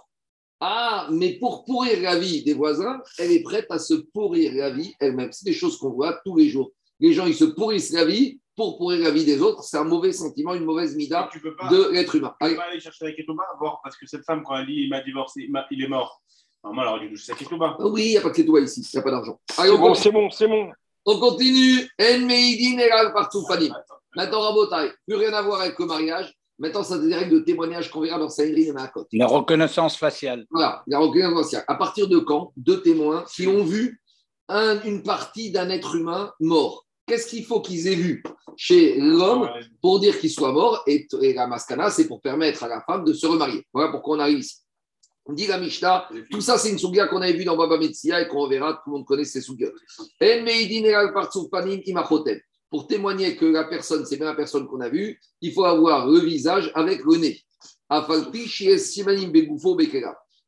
Ah, 0.60 1.08
mais 1.10 1.38
pour 1.38 1.64
pourrir 1.64 2.00
la 2.00 2.18
vie 2.18 2.42
des 2.44 2.54
voisins, 2.54 3.00
elle 3.18 3.32
est 3.32 3.42
prête 3.42 3.66
à 3.70 3.78
se 3.78 3.94
pourrir 3.94 4.52
la 4.54 4.70
vie 4.70 4.94
elle-même. 5.00 5.32
C'est 5.32 5.44
des 5.44 5.52
choses 5.52 5.76
qu'on 5.76 5.90
voit 5.90 6.18
tous 6.24 6.36
les 6.36 6.48
jours. 6.48 6.70
Les 6.98 7.12
gens, 7.12 7.26
ils 7.26 7.34
se 7.34 7.44
pourrissent 7.44 7.92
la 7.92 8.04
vie 8.04 8.40
pour 8.68 8.79
pourrir 8.79 9.01
la 9.01 9.11
vie 9.11 9.25
des 9.25 9.40
autres. 9.40 9.62
C'est 9.62 9.79
un 9.79 9.85
mauvais 9.85 10.12
sentiment, 10.12 10.55
une 10.55 10.64
mauvaise 10.64 10.94
mida 10.94 11.29
de 11.70 11.90
l'être 11.92 12.14
humain. 12.14 12.35
Tu 12.40 12.51
peux 12.51 12.57
pas 12.57 12.64
aller 12.64 12.81
chercher 12.81 13.07
la 13.07 13.12
Ketouba, 13.12 13.44
voir, 13.59 13.81
parce 13.83 13.96
que 13.96 14.07
cette 14.07 14.25
femme, 14.25 14.42
quand 14.44 14.57
elle 14.59 14.66
dit 14.66 14.83
il 14.83 14.90
m'a 14.90 15.01
divorcé, 15.01 15.49
il, 15.70 15.83
est 15.83 15.88
mort. 15.88 16.20
Normalement, 16.62 16.83
elle 16.83 16.99
aurait 16.99 17.09
dû 17.09 17.14
toucher 17.14 17.33
sa 17.33 17.35
Ketouba. 17.35 17.77
Oui, 17.81 18.03
il 18.05 18.11
n'y 18.11 18.18
a 18.18 18.20
pas 18.20 18.29
de 18.29 18.35
Ketouba 18.35 18.61
ici, 18.61 18.81
il 18.81 18.96
n'y 18.96 19.01
a 19.01 19.03
pas 19.03 19.11
d'argent. 19.11 19.40
C'est 19.51 19.77
bon, 19.77 19.94
c'est 19.94 20.11
bon, 20.12 20.31
c'est 20.31 20.49
bon. 20.49 20.70
On 21.07 21.18
continue. 21.18 21.88
En 22.01 22.27
Meidin 22.27 23.11
partout, 23.12 23.44
Maintenant, 24.16 24.40
Rabotai, 24.40 24.92
plus 25.07 25.16
rien 25.16 25.33
à 25.33 25.42
voir 25.42 25.61
avec 25.61 25.79
le 25.79 25.87
mariage. 25.87 26.35
Maintenant, 26.59 26.83
ça 26.83 26.99
des 26.99 27.14
règles 27.14 27.37
de 27.37 27.38
témoignage 27.40 27.90
qu'on 27.90 28.01
verra 28.01 28.18
dans 28.18 28.29
Saïdri 28.29 28.68
et 28.68 28.73
Maakot. 28.73 29.07
La 29.12 29.27
reconnaissance 29.27 29.96
faciale. 29.96 30.44
Voilà, 30.51 30.83
la 30.87 30.99
reconnaissance 30.99 31.44
faciale. 31.44 31.64
À 31.68 31.77
partir 31.77 32.07
de 32.07 32.18
quand 32.18 32.53
Deux 32.57 32.83
témoins 32.83 33.25
qui 33.33 33.46
ont 33.46 33.64
vu 33.64 34.03
une 34.85 35.03
partie 35.03 35.51
d'un 35.51 35.70
être 35.70 35.94
humain 35.94 36.33
mort? 36.40 36.85
Qu'est-ce 37.11 37.27
qu'il 37.27 37.44
faut 37.44 37.61
qu'ils 37.61 37.88
aient 37.88 37.96
vu 37.96 38.23
chez 38.57 38.94
l'homme 38.96 39.51
pour 39.83 39.99
dire 39.99 40.16
qu'il 40.20 40.31
soit 40.31 40.53
mort 40.53 40.85
et, 40.87 41.09
la 41.35 41.49
maskana, 41.49 41.90
c'est 41.90 42.07
pour 42.07 42.20
permettre 42.20 42.62
à 42.62 42.68
la 42.68 42.83
femme 42.83 43.03
de 43.03 43.12
se 43.12 43.27
remarier. 43.27 43.66
Voilà 43.73 43.90
pourquoi 43.90 44.16
on 44.16 44.20
arrive 44.20 44.38
ici. 44.38 44.59
On 45.27 45.33
dit 45.33 45.49
la 45.49 45.59
Mishnah, 45.59 46.09
tout 46.31 46.40
ça 46.40 46.57
c'est 46.57 46.70
une 46.70 46.79
sougia 46.79 47.09
qu'on 47.09 47.20
avait 47.20 47.33
vue 47.33 47.44
dans 47.44 47.57
Baba 47.57 47.79
Metsia 47.79 48.23
et 48.23 48.29
qu'on 48.29 48.42
reverra, 48.42 48.75
tout 48.75 48.90
le 48.90 48.99
monde 48.99 49.07
connaît 49.07 49.25
ces 49.25 49.40
sougas 49.40 49.73
pour 52.70 52.87
témoigner 52.87 53.35
que 53.35 53.46
la 53.46 53.64
personne, 53.64 54.07
c'est 54.07 54.16
bien 54.16 54.27
la 54.27 54.37
personne 54.37 54.68
qu'on 54.68 54.81
a 54.81 54.88
vue, 54.88 55.20
il 55.40 55.53
faut 55.53 55.64
avoir 55.64 56.07
le 56.07 56.20
visage 56.20 56.70
avec 56.77 57.03
le 57.05 57.16
nez. 57.16 57.42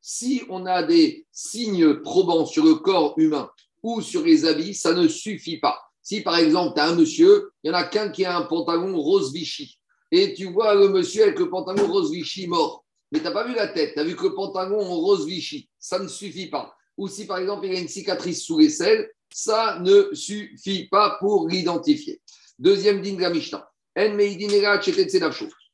Si 0.01 0.43
on 0.49 0.67
a 0.67 0.83
des 0.85 1.27
signes 1.33 1.95
probants 2.03 2.47
sur 2.47 2.65
le 2.65 2.77
corps 2.77 3.15
humain 3.17 3.51
ou 3.83 4.01
sur 4.01 4.23
les 4.23 4.45
habits, 4.45 4.75
ça 4.75 4.95
ne 4.95 5.09
suffit 5.09 5.59
pas. 5.59 5.77
Si 6.03 6.21
par 6.21 6.37
exemple, 6.37 6.75
tu 6.75 6.81
as 6.81 6.89
un 6.89 6.95
monsieur, 6.95 7.53
il 7.63 7.69
y 7.69 7.71
en 7.71 7.75
a 7.75 7.85
qu'un 7.85 8.09
qui 8.11 8.25
a 8.25 8.37
un 8.37 8.43
pantalon 8.43 8.97
rose 9.01 9.33
Vichy, 9.33 9.79
et 10.11 10.35
tu 10.35 10.53
vois 10.53 10.75
le 10.75 10.89
monsieur 10.89 11.23
avec 11.23 11.39
le 11.39 11.49
pantalon 11.49 11.91
rose 11.91 12.11
Vichy 12.11 12.47
mort, 12.47 12.85
mais 13.11 13.21
tu 13.21 13.25
n'as 13.25 13.31
pas 13.31 13.47
vu 13.47 13.55
la 13.55 13.69
tête, 13.69 13.95
tu 13.95 14.01
as 14.01 14.05
vu 14.05 14.17
que 14.17 14.25
le 14.25 14.35
pantalon 14.35 14.83
rose 14.83 15.27
Vichy, 15.27 15.69
ça 15.79 15.99
ne 15.99 16.09
suffit 16.09 16.49
pas. 16.49 16.75
Ou 16.97 17.09
si 17.09 17.27
par 17.27 17.39
exemple, 17.39 17.67
il 17.67 17.73
y 17.73 17.77
a 17.77 17.81
une 17.81 17.89
cicatrice 17.89 18.43
sous 18.43 18.59
l'aisselle, 18.59 19.11
ça 19.33 19.79
ne 19.81 20.13
suffit 20.13 20.89
pas 20.89 21.17
pour 21.21 21.49
l'identifier. 21.49 22.21
Deuxième 22.59 23.01
digne 23.01 23.17
de 23.17 23.29
Mishnah. 23.29 23.69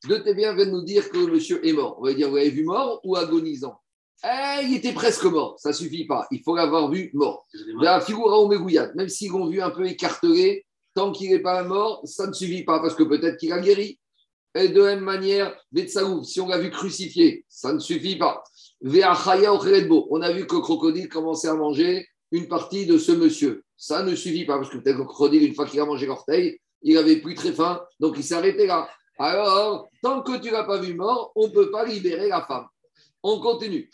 Deux 0.09 0.23
Téviens 0.23 0.55
viennent 0.55 0.71
nous 0.71 0.85
dire 0.85 1.09
que 1.11 1.19
le 1.19 1.33
monsieur 1.33 1.67
est 1.67 1.73
mort. 1.73 1.97
On 1.99 2.05
va 2.05 2.15
dire, 2.15 2.29
vous 2.29 2.37
l'avez 2.37 2.51
vu 2.51 2.65
mort 2.65 3.01
ou 3.03 3.17
agonisant? 3.17 3.81
Eh, 4.25 4.65
Il 4.65 4.75
était 4.75 4.93
presque 4.93 5.25
mort, 5.25 5.57
ça 5.59 5.71
ne 5.71 5.75
suffit 5.75 6.07
pas. 6.07 6.27
Il 6.31 6.43
faut 6.43 6.57
l'avoir 6.57 6.91
vu 6.91 7.11
mort. 7.15 7.47
La 7.81 8.01
figura 8.01 8.39
au 8.39 8.49
même 8.49 9.09
s'ils 9.09 9.31
l'ont 9.31 9.49
vu 9.49 9.61
un 9.61 9.71
peu 9.71 9.87
écartelé, 9.87 10.65
tant 10.95 11.13
qu'il 11.13 11.31
n'est 11.31 11.39
pas 11.39 11.63
mort, 11.63 12.01
ça 12.05 12.27
ne 12.27 12.33
suffit 12.33 12.65
pas 12.65 12.81
parce 12.81 12.95
que 12.95 13.05
peut-être 13.05 13.37
qu'il 13.37 13.53
a 13.53 13.61
guéri. 13.61 13.99
Et 14.55 14.69
de 14.69 14.81
la 14.81 14.97
même 14.97 15.05
manière, 15.05 15.55
Betsaouf, 15.71 16.25
si 16.25 16.41
on 16.41 16.49
l'a 16.49 16.59
vu 16.59 16.71
crucifié, 16.71 17.45
ça 17.49 17.73
ne 17.73 17.79
suffit 17.79 18.17
pas. 18.17 18.43
On 18.83 18.91
a 18.91 20.33
vu 20.33 20.47
que 20.47 20.55
le 20.55 20.61
crocodile 20.61 21.09
commençait 21.09 21.49
à 21.49 21.55
manger 21.55 22.09
une 22.33 22.49
partie 22.49 22.87
de 22.87 22.99
ce 22.99 23.13
monsieur. 23.13 23.63
Ça 23.77 24.03
ne 24.03 24.15
suffit 24.15 24.45
pas, 24.45 24.57
parce 24.57 24.71
que 24.71 24.79
peut-être 24.79 24.97
que 24.97 25.03
le 25.03 25.07
crocodile, 25.07 25.45
une 25.45 25.55
fois 25.55 25.67
qu'il 25.67 25.81
a 25.81 25.85
mangé 25.85 26.07
l'orteil, 26.07 26.59
il 26.83 26.97
avait 26.97 27.21
plus 27.21 27.35
très 27.35 27.53
faim, 27.53 27.81
donc 28.01 28.15
il 28.17 28.25
s'est 28.25 28.35
arrêté 28.35 28.67
là. 28.67 28.89
Alors, 29.19 29.89
tant 30.03 30.23
que 30.23 30.39
tu 30.39 30.49
ne 30.49 30.53
l'as 30.53 30.65
pas 30.65 30.79
vu 30.79 30.95
mort, 30.95 31.33
on 31.35 31.49
ne 31.49 31.53
peut 31.53 31.71
pas 31.71 31.85
libérer 31.85 32.29
la 32.29 32.43
femme. 32.43 32.67
On 33.23 33.41
continue. 33.41 33.91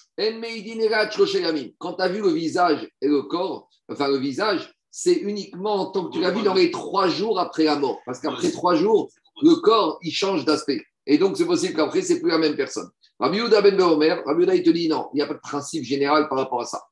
Quand 1.78 1.94
tu 1.94 2.02
as 2.02 2.08
vu 2.08 2.20
le 2.20 2.28
visage 2.28 2.88
et 3.00 3.08
le 3.08 3.22
corps, 3.22 3.68
enfin 3.90 4.08
le 4.08 4.18
visage, 4.18 4.72
c'est 4.90 5.14
uniquement 5.14 5.86
tant 5.86 6.06
que 6.06 6.12
tu 6.12 6.20
l'as 6.20 6.30
vu 6.30 6.42
dans 6.42 6.54
les 6.54 6.70
trois 6.70 7.08
jours 7.08 7.40
après 7.40 7.64
la 7.64 7.76
mort. 7.76 8.00
Parce 8.06 8.20
qu'après 8.20 8.50
trois 8.50 8.74
jours, 8.74 9.10
le 9.42 9.56
corps, 9.56 9.98
il 10.02 10.12
change 10.12 10.44
d'aspect. 10.44 10.82
Et 11.06 11.18
donc, 11.18 11.36
c'est 11.36 11.46
possible 11.46 11.74
qu'après, 11.74 12.02
c'est 12.02 12.20
plus 12.20 12.30
la 12.30 12.38
même 12.38 12.56
personne. 12.56 12.88
Rabbi 13.18 13.38
Yehuda 13.38 13.60
ben 13.62 13.76
Beomer, 13.76 14.22
Rabbi 14.24 14.40
Yehuda, 14.42 14.54
il 14.54 14.62
te 14.62 14.70
dit 14.70 14.88
non, 14.88 15.08
il 15.12 15.16
n'y 15.16 15.22
a 15.22 15.26
pas 15.26 15.34
de 15.34 15.40
principe 15.40 15.84
général 15.84 16.28
par 16.28 16.38
rapport 16.38 16.60
à 16.60 16.64
ça. 16.64 16.82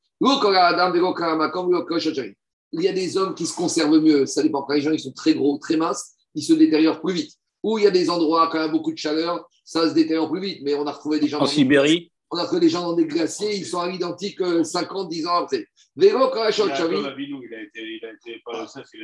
Il 2.75 2.83
y 2.83 2.88
a 2.88 2.92
des 2.92 3.16
hommes 3.16 3.35
qui 3.35 3.47
se 3.47 3.55
conservent 3.55 4.01
mieux, 4.01 4.27
ça 4.27 4.42
dépend. 4.42 4.62
Quand 4.62 4.75
les 4.75 4.81
gens 4.81 4.92
ils 4.92 5.01
sont 5.01 5.12
très 5.12 5.35
gros, 5.35 5.59
très 5.59 5.77
minces, 5.77 6.12
ils 6.35 6.42
se 6.42 6.53
détériorent 6.53 7.01
plus 7.01 7.14
vite. 7.14 7.33
Ou 7.62 7.79
il 7.79 7.85
y 7.85 7.87
a 7.87 7.90
des 7.90 8.09
endroits 8.09 8.49
quand 8.51 8.59
il 8.59 8.62
y 8.62 8.64
a 8.64 8.68
beaucoup 8.68 8.92
de 8.92 8.99
chaleur, 8.99 9.49
ça 9.64 9.88
se 9.88 9.95
détériore 9.95 10.31
plus 10.31 10.40
vite. 10.40 10.61
Mais 10.62 10.75
on 10.75 10.87
a 10.87 10.92
retrouvé 10.92 11.21
des 11.21 11.29
gens. 11.29 11.40
En 11.40 11.47
Sibérie 11.47 12.12
On 12.35 12.38
a 12.38 12.45
retrouvé 12.45 12.62
des 12.62 12.71
gens 12.71 12.81
dans 12.81 12.95
des 12.95 13.05
glaciers, 13.05 13.55
ils 13.55 13.66
sont 13.66 13.81
à 13.81 13.90
l'identique 13.90 14.40
50, 14.64 15.11
10 15.11 15.27
ans 15.27 15.45
après. 15.45 15.66
Vélo, 15.95 16.31
quand 16.33 16.49
il 16.49 16.62
a 16.62 16.64
été, 16.64 16.95
il 16.95 17.55
a 17.55 17.62
été, 17.62 18.40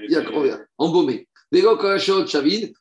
il 0.08 0.16
a 0.16 0.20
été 0.22 0.62
embaumé. 0.78 1.28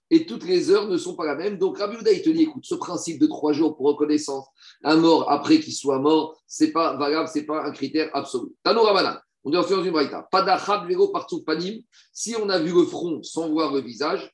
Et 0.09 0.25
toutes 0.25 0.45
les 0.45 0.71
heures 0.71 0.87
ne 0.87 0.97
sont 0.97 1.15
pas 1.17 1.25
la 1.25 1.35
même. 1.35 1.57
Donc, 1.57 1.79
Rabbi 1.79 1.97
il 1.99 2.21
te 2.21 2.29
dit 2.29 2.43
écoute, 2.43 2.63
ce 2.65 2.75
principe 2.75 3.19
de 3.19 3.27
trois 3.27 3.51
jours 3.51 3.75
pour 3.75 3.87
reconnaissance, 3.87 4.45
un 4.85 4.95
mort 4.95 5.29
après 5.29 5.59
qu'il 5.59 5.73
soit 5.73 5.99
mort, 5.99 6.41
c'est 6.47 6.71
pas 6.71 6.95
valable, 6.95 7.27
c'est 7.27 7.45
pas 7.45 7.65
un 7.65 7.71
critère 7.71 8.09
absolu. 8.13 8.47
Tano 8.63 8.83
Ramadan, 8.83 9.17
on 9.43 9.49
doit 9.49 9.63
faire 9.63 9.83
une 9.83 9.91
braïta. 9.91 10.29
Padachab 10.31 10.87
vélo 10.87 11.09
partout 11.09 11.43
panim. 11.43 11.81
Si 12.13 12.35
on 12.41 12.47
a 12.47 12.57
vu 12.57 12.73
le 12.73 12.85
front 12.85 13.21
sans 13.21 13.49
voir 13.49 13.73
le 13.73 13.81
visage, 13.81 14.31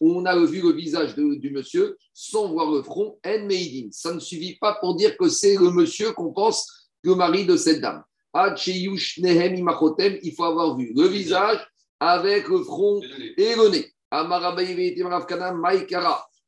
On 0.00 0.24
a 0.24 0.36
vu 0.44 0.62
le 0.62 0.72
visage 0.72 1.14
du 1.16 1.50
monsieur 1.50 1.96
sans 2.12 2.48
voir 2.52 2.70
le 2.70 2.82
front, 2.82 3.18
en 3.24 3.38
meidin. 3.46 3.88
Ça 3.90 4.14
ne 4.14 4.20
suffit 4.20 4.56
pas 4.60 4.74
pour 4.80 4.94
dire 4.94 5.16
que 5.16 5.28
c'est 5.28 5.56
le 5.56 5.70
monsieur 5.70 6.12
qu'on 6.12 6.32
pense 6.32 6.90
le 7.02 7.14
mari 7.14 7.44
de 7.44 7.56
cette 7.56 7.80
dame. 7.80 8.04
Il 8.34 10.32
faut 10.36 10.44
avoir 10.44 10.76
vu 10.76 10.92
le 10.94 11.06
visage 11.08 11.66
avec 12.00 12.48
le 12.48 12.62
front 12.62 13.00
et 13.36 13.54
le 13.54 13.68
nez. 13.68 13.92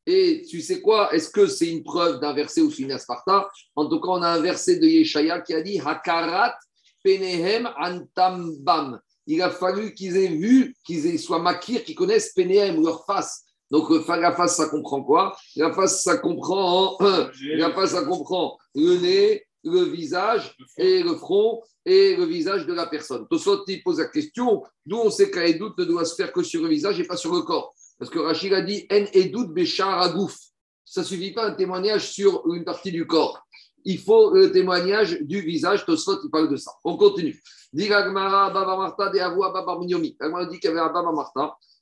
Et 0.06 0.42
tu 0.48 0.60
sais 0.60 0.80
quoi? 0.80 1.14
Est-ce 1.14 1.30
que 1.30 1.46
c'est 1.46 1.70
une 1.70 1.82
preuve 1.82 2.20
d'un 2.20 2.34
verset 2.34 2.60
ou 2.60 2.70
c'est 2.70 2.82
une 2.82 2.92
asparta 2.92 3.48
En 3.74 3.88
tout 3.88 4.00
cas, 4.00 4.08
on 4.10 4.22
a 4.22 4.28
un 4.28 4.40
verset 4.40 4.78
de 4.78 4.86
Yeshaya 4.86 5.40
qui 5.40 5.54
a 5.54 5.62
dit 5.62 5.80
Hakarat 5.80 6.54
penehem 7.02 7.68
antambam. 7.78 9.00
Il 9.26 9.40
a 9.42 9.50
fallu 9.50 9.94
qu'ils 9.94 10.16
aient 10.16 10.28
vu, 10.28 10.74
qu'ils 10.84 11.18
soient 11.18 11.38
makir, 11.38 11.84
qu'ils 11.84 11.94
connaissent 11.94 12.32
penehem, 12.32 12.82
leur 12.82 13.04
face. 13.06 13.44
Donc, 13.70 13.88
la 14.08 14.32
face, 14.32 14.56
ça 14.56 14.68
comprend 14.68 15.02
quoi? 15.02 15.36
La 15.56 15.72
face, 15.72 16.02
ça 16.02 16.18
comprend, 16.18 16.96
la 17.00 17.70
face, 17.74 17.92
ça 17.92 18.04
comprend 18.04 18.58
le 18.74 18.98
nez, 18.98 19.42
le 19.64 19.82
visage 19.84 20.54
et 20.76 21.02
le 21.02 21.16
front 21.16 21.62
et 21.84 22.16
le 22.16 22.24
visage 22.24 22.66
de 22.66 22.74
la 22.74 22.86
personne. 22.86 23.26
Tosot 23.28 23.64
il 23.66 23.82
pose 23.82 23.98
la 23.98 24.06
question, 24.06 24.62
d'où 24.86 24.98
on 24.98 25.10
sait 25.10 25.30
qu'un 25.30 25.42
édoute 25.42 25.76
ne 25.78 25.84
doit 25.84 26.04
se 26.04 26.14
faire 26.14 26.32
que 26.32 26.42
sur 26.42 26.62
le 26.62 26.68
visage 26.68 27.00
et 27.00 27.04
pas 27.04 27.16
sur 27.16 27.34
le 27.34 27.42
corps? 27.42 27.74
Parce 27.98 28.10
que 28.10 28.18
Rachid 28.18 28.52
a 28.52 28.60
dit 28.60 28.86
En 28.90 29.04
édoute 29.12 29.52
béchar 29.52 30.00
agouf. 30.00 30.36
Ça 30.84 31.00
ne 31.00 31.06
suffit 31.06 31.32
pas 31.32 31.46
un 31.46 31.54
témoignage 31.54 32.10
sur 32.12 32.42
une 32.52 32.64
partie 32.64 32.92
du 32.92 33.06
corps. 33.06 33.43
Il 33.84 33.98
faut 33.98 34.34
le 34.34 34.50
témoignage 34.50 35.20
du 35.20 35.40
visage. 35.40 35.84
Tosot, 35.84 36.20
il 36.24 36.30
parle 36.30 36.50
de 36.50 36.56
ça. 36.56 36.72
On 36.84 36.96
continue. 36.96 37.40
Dit 37.72 37.88
Baba 37.88 38.10
Marta 38.10 39.10
de 39.10 39.18
Avou 39.18 39.40
Baba. 39.40 39.76
On 39.76 39.84
dit 39.84 40.58
qu'il 40.58 40.70
y 40.70 40.78
avait 40.78 40.80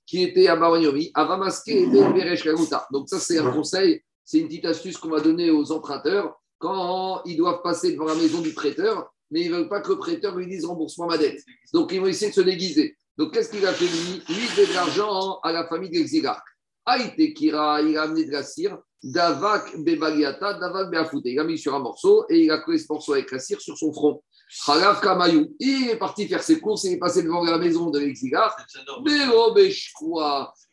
qui 0.07 0.25
était 0.25 0.49
à 0.49 0.57
Beresh 0.57 2.45
Donc, 2.91 3.09
ça, 3.09 3.19
c'est 3.19 3.39
un 3.39 3.51
conseil, 3.51 4.03
c'est 4.25 4.39
une 4.39 4.47
petite 4.47 4.67
astuce 4.67 4.97
qu'on 4.99 5.11
va 5.11 5.21
donner 5.21 5.51
aux 5.51 5.71
emprunteurs 5.73 6.35
quand 6.59 7.23
ils 7.25 7.37
doivent 7.37 7.63
passer 7.63 7.93
devant 7.93 8.05
la 8.05 8.15
maison 8.15 8.41
du 8.41 8.53
prêteur, 8.53 9.13
mais 9.31 9.43
ils 9.43 9.51
ne 9.51 9.57
veulent 9.57 9.69
pas 9.69 9.81
que 9.81 9.91
le 9.91 9.99
prêteur 9.99 10.37
lui 10.37 10.47
dise 10.47 10.65
rembourse-moi 10.65 11.07
ma 11.09 11.19
dette. 11.19 11.41
Donc 11.73 11.93
ils 11.93 12.01
vont 12.01 12.07
essayer 12.07 12.31
de 12.31 12.35
se 12.37 12.41
déguiser. 12.41 12.97
Donc 13.17 13.33
qu'est-ce 13.33 13.51
qu'il 13.51 13.67
a 13.67 13.73
fait 13.73 13.85
lui? 13.85 14.23
Lui, 14.29 14.47
il 14.59 14.69
de 14.69 14.75
l'argent 14.75 15.41
à 15.43 15.53
la 15.53 15.67
famille 15.67 15.91
d'Exilarque. 15.91 16.47
Aïté 16.85 17.33
Kira, 17.33 17.81
il 17.83 17.97
a 17.97 18.03
amené 18.03 18.25
de 18.25 18.33
la 18.33 18.43
cire, 18.43 18.79
Davak 19.03 19.77
Bebaliata, 19.79 20.55
Davak 20.55 20.91
Beafouté. 20.91 21.33
Il 21.33 21.39
a 21.39 21.45
mis 21.45 21.59
sur 21.59 21.75
un 21.75 21.79
morceau 21.79 22.25
et 22.29 22.41
il 22.45 22.51
a 22.51 22.59
collé 22.59 22.79
ce 22.79 22.87
morceau 22.89 23.15
avec 23.15 23.31
la 23.31 23.39
cire 23.39 23.61
sur 23.61 23.77
son 23.77 23.93
front. 23.93 24.23
Khalaf 24.67 25.01
Kamayou. 25.01 25.55
Il 25.59 25.91
est 25.91 25.97
parti 25.97 26.29
faire 26.29 26.43
ses 26.43 26.61
courses, 26.61 26.85
il 26.85 26.93
est 26.93 26.99
passé 26.99 27.23
devant 27.23 27.43
la 27.45 27.59
maison 27.59 27.91
de 27.91 27.99
l'exilar. 27.99 28.55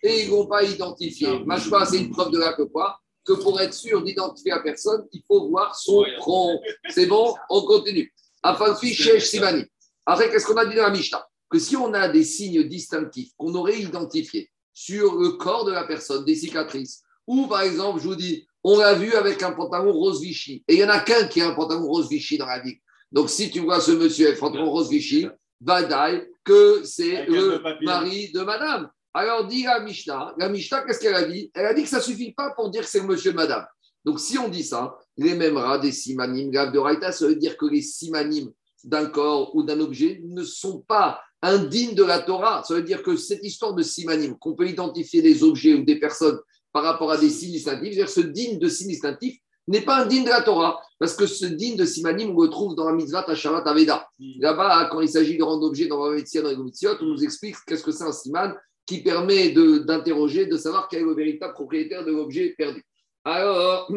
Et 0.04 0.24
ils 0.24 0.26
ne 0.26 0.30
vont 0.30 0.48
pas 0.48 0.64
identifier. 0.64 1.40
Machpa, 1.46 1.86
c'est 1.86 2.00
une 2.00 2.10
preuve 2.10 2.32
de 2.32 2.40
là 2.40 2.54
que 2.54 2.64
quoi 2.64 3.00
que 3.30 3.34
pour 3.34 3.60
être 3.62 3.74
sûr 3.74 4.02
d'identifier 4.02 4.52
la 4.52 4.60
personne, 4.60 5.06
il 5.12 5.22
faut 5.28 5.50
voir 5.50 5.76
son 5.76 6.04
front. 6.18 6.60
C'est 6.90 7.06
bon 7.06 7.36
On 7.50 7.62
continue. 7.62 8.12
Afin 8.42 8.76
Simani. 8.76 9.66
Après, 10.06 10.32
qu'est-ce 10.32 10.46
qu'on 10.48 10.58
a 10.58 10.66
dit 10.66 10.76
dans 10.76 10.84
la 10.84 10.90
Mishnah 10.90 11.28
Que 11.50 11.60
si 11.60 11.76
on 11.76 11.94
a 11.94 12.08
des 12.08 12.24
signes 12.24 12.64
distinctifs 12.64 13.32
qu'on 13.38 13.54
aurait 13.54 13.80
identifiés 13.80 14.50
sur 14.80 15.20
le 15.20 15.32
corps 15.32 15.66
de 15.66 15.74
la 15.74 15.84
personne, 15.84 16.24
des 16.24 16.36
cicatrices, 16.36 17.04
ou 17.28 17.48
par 17.48 17.64
exemple, 17.64 18.00
je 18.00 18.08
vous 18.08 18.16
dis, 18.16 18.48
on 18.64 18.78
l'a 18.78 18.94
vu 18.94 19.14
avec 19.14 19.44
un 19.44 19.52
pantalon 19.52 19.92
rose 19.92 20.22
Vichy, 20.22 20.64
et 20.70 20.76
il 20.76 20.78
n'y 20.78 20.86
en 20.86 20.90
a 20.90 21.02
qu'un 21.02 21.28
qui 21.28 21.42
a 21.42 21.50
un 21.50 21.54
pantalon 21.54 21.86
rose 21.86 22.08
Vichy 22.08 22.38
dans 22.38 22.46
la 22.46 22.62
vie. 22.62 22.78
Donc, 23.12 23.30
si 23.30 23.52
tu 23.52 23.60
vois 23.60 23.82
ce 23.82 23.92
monsieur 23.92 24.28
avec 24.28 24.38
un 24.38 24.40
pantalon 24.40 24.72
rose 24.72 24.90
Vichy, 24.90 25.28
dire 25.60 26.22
que 26.46 26.82
c'est 26.86 27.26
le 27.26 27.62
mari 27.82 28.32
de 28.32 28.40
madame. 28.40 28.90
Alors, 29.14 29.46
dit 29.48 29.64
la 29.64 29.82
Mishnah, 29.82 30.34
la 30.38 30.48
Mishnah, 30.48 30.84
qu'est-ce 30.86 31.02
qu'elle 31.02 31.16
a 31.16 31.26
dit? 31.26 31.52
Elle 31.54 31.66
a 31.66 31.74
dit 31.74 31.84
que 31.84 31.90
ça 31.90 31.98
ne 31.98 32.04
suffit 32.04 32.32
pas 32.32 32.52
pour 32.52 32.70
dire 32.70 32.84
que 32.84 32.90
c'est 32.90 33.04
monsieur 33.04 33.32
et 33.32 33.34
madame. 33.36 33.66
Donc, 34.06 34.22
si 34.22 34.38
on 34.38 34.48
dit 34.48 34.64
ça, 34.64 34.96
les 35.18 35.36
mêmes 35.36 35.58
rats 35.58 35.78
des 35.78 35.92
simanim, 35.92 36.52
grave 36.52 36.72
de 36.72 36.80
Raïta, 36.80 37.12
ça 37.12 37.28
veut 37.28 37.36
dire 37.36 37.58
que 37.58 37.66
les 37.66 37.82
simanim 37.82 38.50
d'un 38.86 39.08
corps 39.08 39.54
ou 39.58 39.64
d'un 39.64 39.82
objet 39.82 40.22
ne 40.24 40.44
sont 40.44 40.80
pas 40.88 41.20
indignes 41.42 41.96
de 41.96 42.04
la 42.04 42.20
Torah. 42.20 42.64
Ça 42.64 42.74
veut 42.74 42.84
dire 42.84 43.04
que 43.04 43.16
cette 43.16 43.44
histoire 43.44 43.74
de 43.74 43.84
simanim, 43.84 44.38
qu'on 44.38 44.56
peut 44.56 44.68
identifier 44.68 45.22
des 45.22 45.44
objets 45.44 45.74
ou 45.74 45.84
des 45.84 46.00
personnes 46.00 46.40
par 46.72 46.84
rapport 46.84 47.12
à 47.12 47.18
des 47.18 47.30
signes 47.30 47.54
distinctifs, 47.54 47.94
c'est-à-dire 47.94 48.10
ce 48.10 48.22
digne 48.22 48.60
de 48.60 48.68
signes 48.68 48.90
distinctifs 48.90 49.40
n'est 49.68 49.82
pas 49.82 50.04
indigne 50.04 50.24
de 50.24 50.30
la 50.30 50.42
Torah, 50.42 50.82
parce 50.98 51.16
que 51.16 51.28
ce 51.28 51.46
digne 51.46 51.78
de 51.78 51.86
simanim, 51.86 52.32
on 52.36 52.42
le 52.42 52.50
trouve 52.50 52.76
dans 52.76 52.86
la 52.86 52.94
mitzvah 52.94 53.24
Tasharat 53.24 53.70
Aveda. 53.70 54.08
Là-bas, 54.40 54.90
quand 54.92 55.00
il 55.00 55.10
s'agit 55.10 55.38
de 55.38 55.44
rendre 55.44 55.68
objet 55.68 55.88
dans 55.88 56.04
la 56.08 56.16
médecine, 56.16 56.42
dans 56.42 56.50
les 56.50 56.56
on 56.56 57.06
nous 57.06 57.24
explique 57.24 57.56
qu'est-ce 57.68 57.84
que 57.84 57.92
c'est 57.92 58.04
un 58.04 58.12
siman, 58.12 58.56
qui 58.88 59.04
permet 59.04 59.52
d'interroger, 59.52 60.48
de, 60.48 60.58
savoir 60.58 60.88
quel 60.90 61.02
est 61.02 61.06
le 61.06 61.14
véritable 61.14 61.54
propriétaire 61.54 62.04
de 62.04 62.12
l'objet 62.12 62.56
perdu. 62.58 62.84
Alors, 63.24 63.92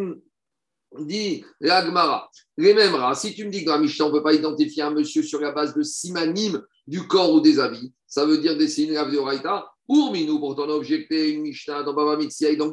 dit 1.00 1.44
l'Agmara, 1.60 2.30
les 2.56 2.74
mêmes 2.74 2.94
rats, 2.94 3.14
si 3.14 3.34
tu 3.34 3.44
me 3.44 3.50
dis 3.50 3.60
que 3.60 3.66
dans 3.66 3.76
la 3.76 3.80
Mishnah, 3.80 4.06
on 4.06 4.08
ne 4.08 4.14
peut 4.14 4.22
pas 4.22 4.34
identifier 4.34 4.82
un 4.82 4.90
monsieur 4.90 5.22
sur 5.22 5.40
la 5.40 5.52
base 5.52 5.74
de 5.74 5.82
simanimes 5.82 6.62
du 6.86 7.06
corps 7.06 7.32
ou 7.32 7.40
des 7.40 7.58
habits, 7.58 7.92
ça 8.06 8.24
veut 8.26 8.38
dire 8.38 8.56
des 8.56 8.68
signes 8.68 8.92
de 8.92 9.16
Oraita, 9.16 9.66
pour 9.86 10.12
Minou, 10.12 10.38
pourtant 10.38 10.64
on 10.66 10.70
a 10.70 10.74
objecté 10.74 11.30
une 11.30 11.42
Mishnah 11.42 11.82
dans 11.82 11.92
Baba 11.92 12.16
Mitzia 12.16 12.50
et 12.50 12.56
dans. 12.56 12.70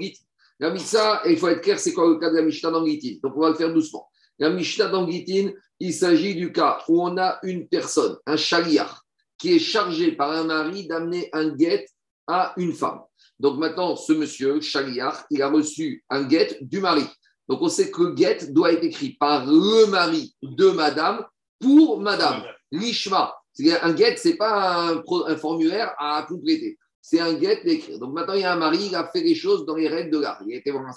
La 0.59 0.71
Mitzah, 0.71 1.21
il 1.25 1.37
faut 1.37 1.47
être 1.47 1.61
clair, 1.61 1.79
c'est 1.79 1.93
quoi 1.93 2.07
le 2.07 2.17
cas 2.17 2.29
de 2.29 2.35
la 2.35 2.41
Mishnah 2.41 2.71
dans 2.71 2.83
Donc 2.83 3.33
on 3.35 3.39
va 3.39 3.49
le 3.49 3.55
faire 3.55 3.73
doucement. 3.73 4.09
La 4.37 4.49
Mishnah 4.49 4.87
dans 4.87 5.07
il 5.07 5.93
s'agit 5.93 6.35
du 6.35 6.51
cas 6.51 6.79
où 6.87 7.01
on 7.01 7.17
a 7.17 7.39
une 7.43 7.67
personne, 7.67 8.17
un 8.25 8.37
chaliar, 8.37 9.05
qui 9.37 9.55
est 9.55 9.59
chargé 9.59 10.11
par 10.11 10.31
un 10.31 10.43
mari 10.43 10.87
d'amener 10.87 11.29
un 11.33 11.49
guet 11.49 11.85
à 12.27 12.53
une 12.57 12.73
femme. 12.73 13.01
Donc 13.39 13.57
maintenant, 13.57 13.95
ce 13.95 14.11
monsieur, 14.13 14.59
Chaliar, 14.59 15.25
il 15.31 15.41
a 15.41 15.49
reçu 15.49 16.03
un 16.09 16.23
guet 16.23 16.57
du 16.61 16.79
mari. 16.79 17.05
Donc 17.49 17.61
on 17.63 17.67
sait 17.67 17.89
que 17.89 18.03
le 18.03 18.13
guet 18.13 18.51
doit 18.51 18.71
être 18.71 18.83
écrit 18.83 19.17
par 19.19 19.45
le 19.45 19.87
mari 19.87 20.35
de 20.43 20.69
madame 20.69 21.25
pour 21.59 21.99
madame. 21.99 22.43
L'ishma. 22.71 23.35
Un 23.81 23.93
guet, 23.93 24.15
ce 24.15 24.29
n'est 24.29 24.35
pas 24.35 24.93
un, 25.27 25.35
formulaire 25.35 25.93
à 25.97 26.25
compléter. 26.29 26.77
C'est 27.01 27.19
un 27.19 27.33
guet 27.33 27.61
d'écrire. 27.65 27.97
Donc 27.99 28.13
maintenant, 28.13 28.35
il 28.35 28.41
y 28.41 28.45
a 28.45 28.53
un 28.53 28.57
mari, 28.57 28.87
il 28.91 28.95
a 28.95 29.09
fait 29.11 29.21
des 29.23 29.33
choses 29.33 29.65
dans 29.65 29.75
les 29.75 29.87
règles 29.87 30.11
de 30.11 30.19
l'art. 30.19 30.41
Il 30.47 30.53
a 30.53 30.57
été 30.57 30.71
voir 30.71 30.85
un 30.85 30.93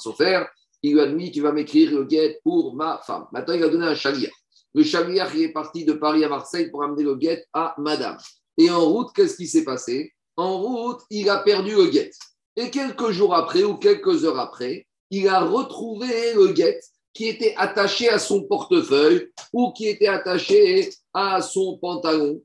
il 0.83 0.95
lui 0.95 1.01
a 1.01 1.07
dit 1.07 1.31
Tu 1.31 1.41
vas 1.41 1.53
m'écrire 1.53 1.91
le 1.93 2.05
guet 2.05 2.41
pour 2.45 2.75
ma 2.75 3.01
femme. 3.07 3.27
Maintenant, 3.33 3.55
il 3.55 3.65
a 3.65 3.69
donné 3.69 3.87
un 3.87 3.95
chaliar. 3.95 4.33
Le 4.75 4.83
chaliar, 4.83 5.35
il 5.35 5.43
est 5.43 5.53
parti 5.53 5.85
de 5.85 5.93
Paris 5.93 6.25
à 6.25 6.29
Marseille 6.29 6.71
pour 6.71 6.83
amener 6.83 7.03
le 7.03 7.17
guet 7.17 7.47
à 7.53 7.75
madame. 7.79 8.19
Et 8.59 8.71
en 8.71 8.85
route, 8.85 9.09
qu'est-ce 9.15 9.37
qui 9.37 9.47
s'est 9.47 9.65
passé? 9.65 10.13
En 10.37 10.59
route, 10.59 11.01
il 11.11 11.31
a 11.31 11.39
perdu 11.39 11.75
le 11.75 11.87
guet. 11.87 12.11
Et 12.57 12.71
quelques 12.71 13.11
jours 13.11 13.35
après 13.35 13.63
ou 13.63 13.77
quelques 13.77 14.25
heures 14.25 14.39
après, 14.39 14.87
il 15.13 15.29
a 15.29 15.45
retrouvé 15.45 16.33
le 16.33 16.49
guet 16.49 16.81
qui 17.13 17.29
était 17.29 17.55
attaché 17.59 18.09
à 18.09 18.19
son 18.19 18.45
portefeuille 18.45 19.29
ou 19.53 19.71
qui 19.73 19.87
était 19.87 20.09
attaché 20.09 20.89
à 21.13 21.43
son 21.43 21.77
pantalon. 21.77 22.43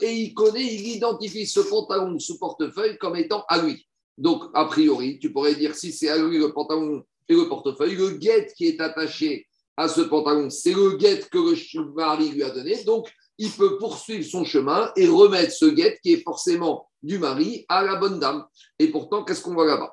Et 0.00 0.12
il 0.12 0.32
connaît, 0.32 0.64
il 0.64 0.86
identifie 0.86 1.46
ce 1.46 1.58
pantalon, 1.58 2.16
ce 2.20 2.34
portefeuille 2.34 2.96
comme 2.98 3.16
étant 3.16 3.44
à 3.48 3.60
lui. 3.60 3.84
Donc, 4.16 4.44
a 4.54 4.66
priori, 4.66 5.18
tu 5.18 5.32
pourrais 5.32 5.56
dire 5.56 5.74
si 5.74 5.92
c'est 5.92 6.08
à 6.08 6.16
lui 6.16 6.38
le 6.38 6.52
pantalon 6.52 7.02
et 7.28 7.34
le 7.34 7.48
portefeuille, 7.48 7.96
le 7.96 8.10
guet 8.10 8.46
qui 8.56 8.68
est 8.68 8.80
attaché 8.80 9.48
à 9.76 9.88
ce 9.88 10.02
pantalon, 10.02 10.48
c'est 10.48 10.72
le 10.72 10.96
guet 10.96 11.20
que 11.28 11.38
le 11.38 11.92
mari 11.92 12.28
lui 12.28 12.44
a 12.44 12.50
donné. 12.50 12.84
Donc, 12.84 13.12
il 13.36 13.50
peut 13.50 13.78
poursuivre 13.78 14.24
son 14.24 14.44
chemin 14.44 14.92
et 14.94 15.08
remettre 15.08 15.52
ce 15.52 15.66
guet 15.66 15.98
qui 16.00 16.12
est 16.12 16.22
forcément 16.22 16.88
du 17.02 17.18
mari 17.18 17.66
à 17.68 17.82
la 17.82 17.96
bonne 17.96 18.20
dame. 18.20 18.46
Et 18.78 18.86
pourtant, 18.88 19.24
qu'est-ce 19.24 19.42
qu'on 19.42 19.54
voit 19.54 19.66
là-bas? 19.66 19.92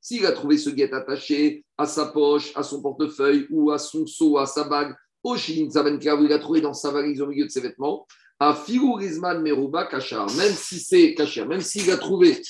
S'il 0.00 0.26
a 0.26 0.32
trouvé 0.32 0.58
ce 0.58 0.70
guet 0.70 0.92
attaché 0.92 1.64
à 1.78 1.86
sa 1.86 2.06
poche, 2.06 2.52
à 2.54 2.62
son 2.62 2.82
portefeuille 2.82 3.46
ou 3.50 3.70
à 3.70 3.78
son 3.78 4.06
seau, 4.06 4.38
à 4.38 4.46
sa 4.46 4.64
bague, 4.64 4.94
au 5.22 5.36
il 5.36 6.32
a 6.32 6.38
trouvé 6.38 6.60
dans 6.60 6.74
sa 6.74 6.90
valise 6.90 7.22
au 7.22 7.26
milieu 7.26 7.46
de 7.46 7.50
ses 7.50 7.60
vêtements, 7.60 8.06
à 8.38 8.54
Filourizman 8.54 9.40
Meruba 9.42 9.86
Kachar, 9.86 10.30
même 10.34 10.52
si 10.52 10.78
c'est 10.78 11.14
Kachar, 11.14 11.46
même 11.46 11.62
s'il 11.62 11.90
a 11.90 11.96
trouvé 11.96 12.42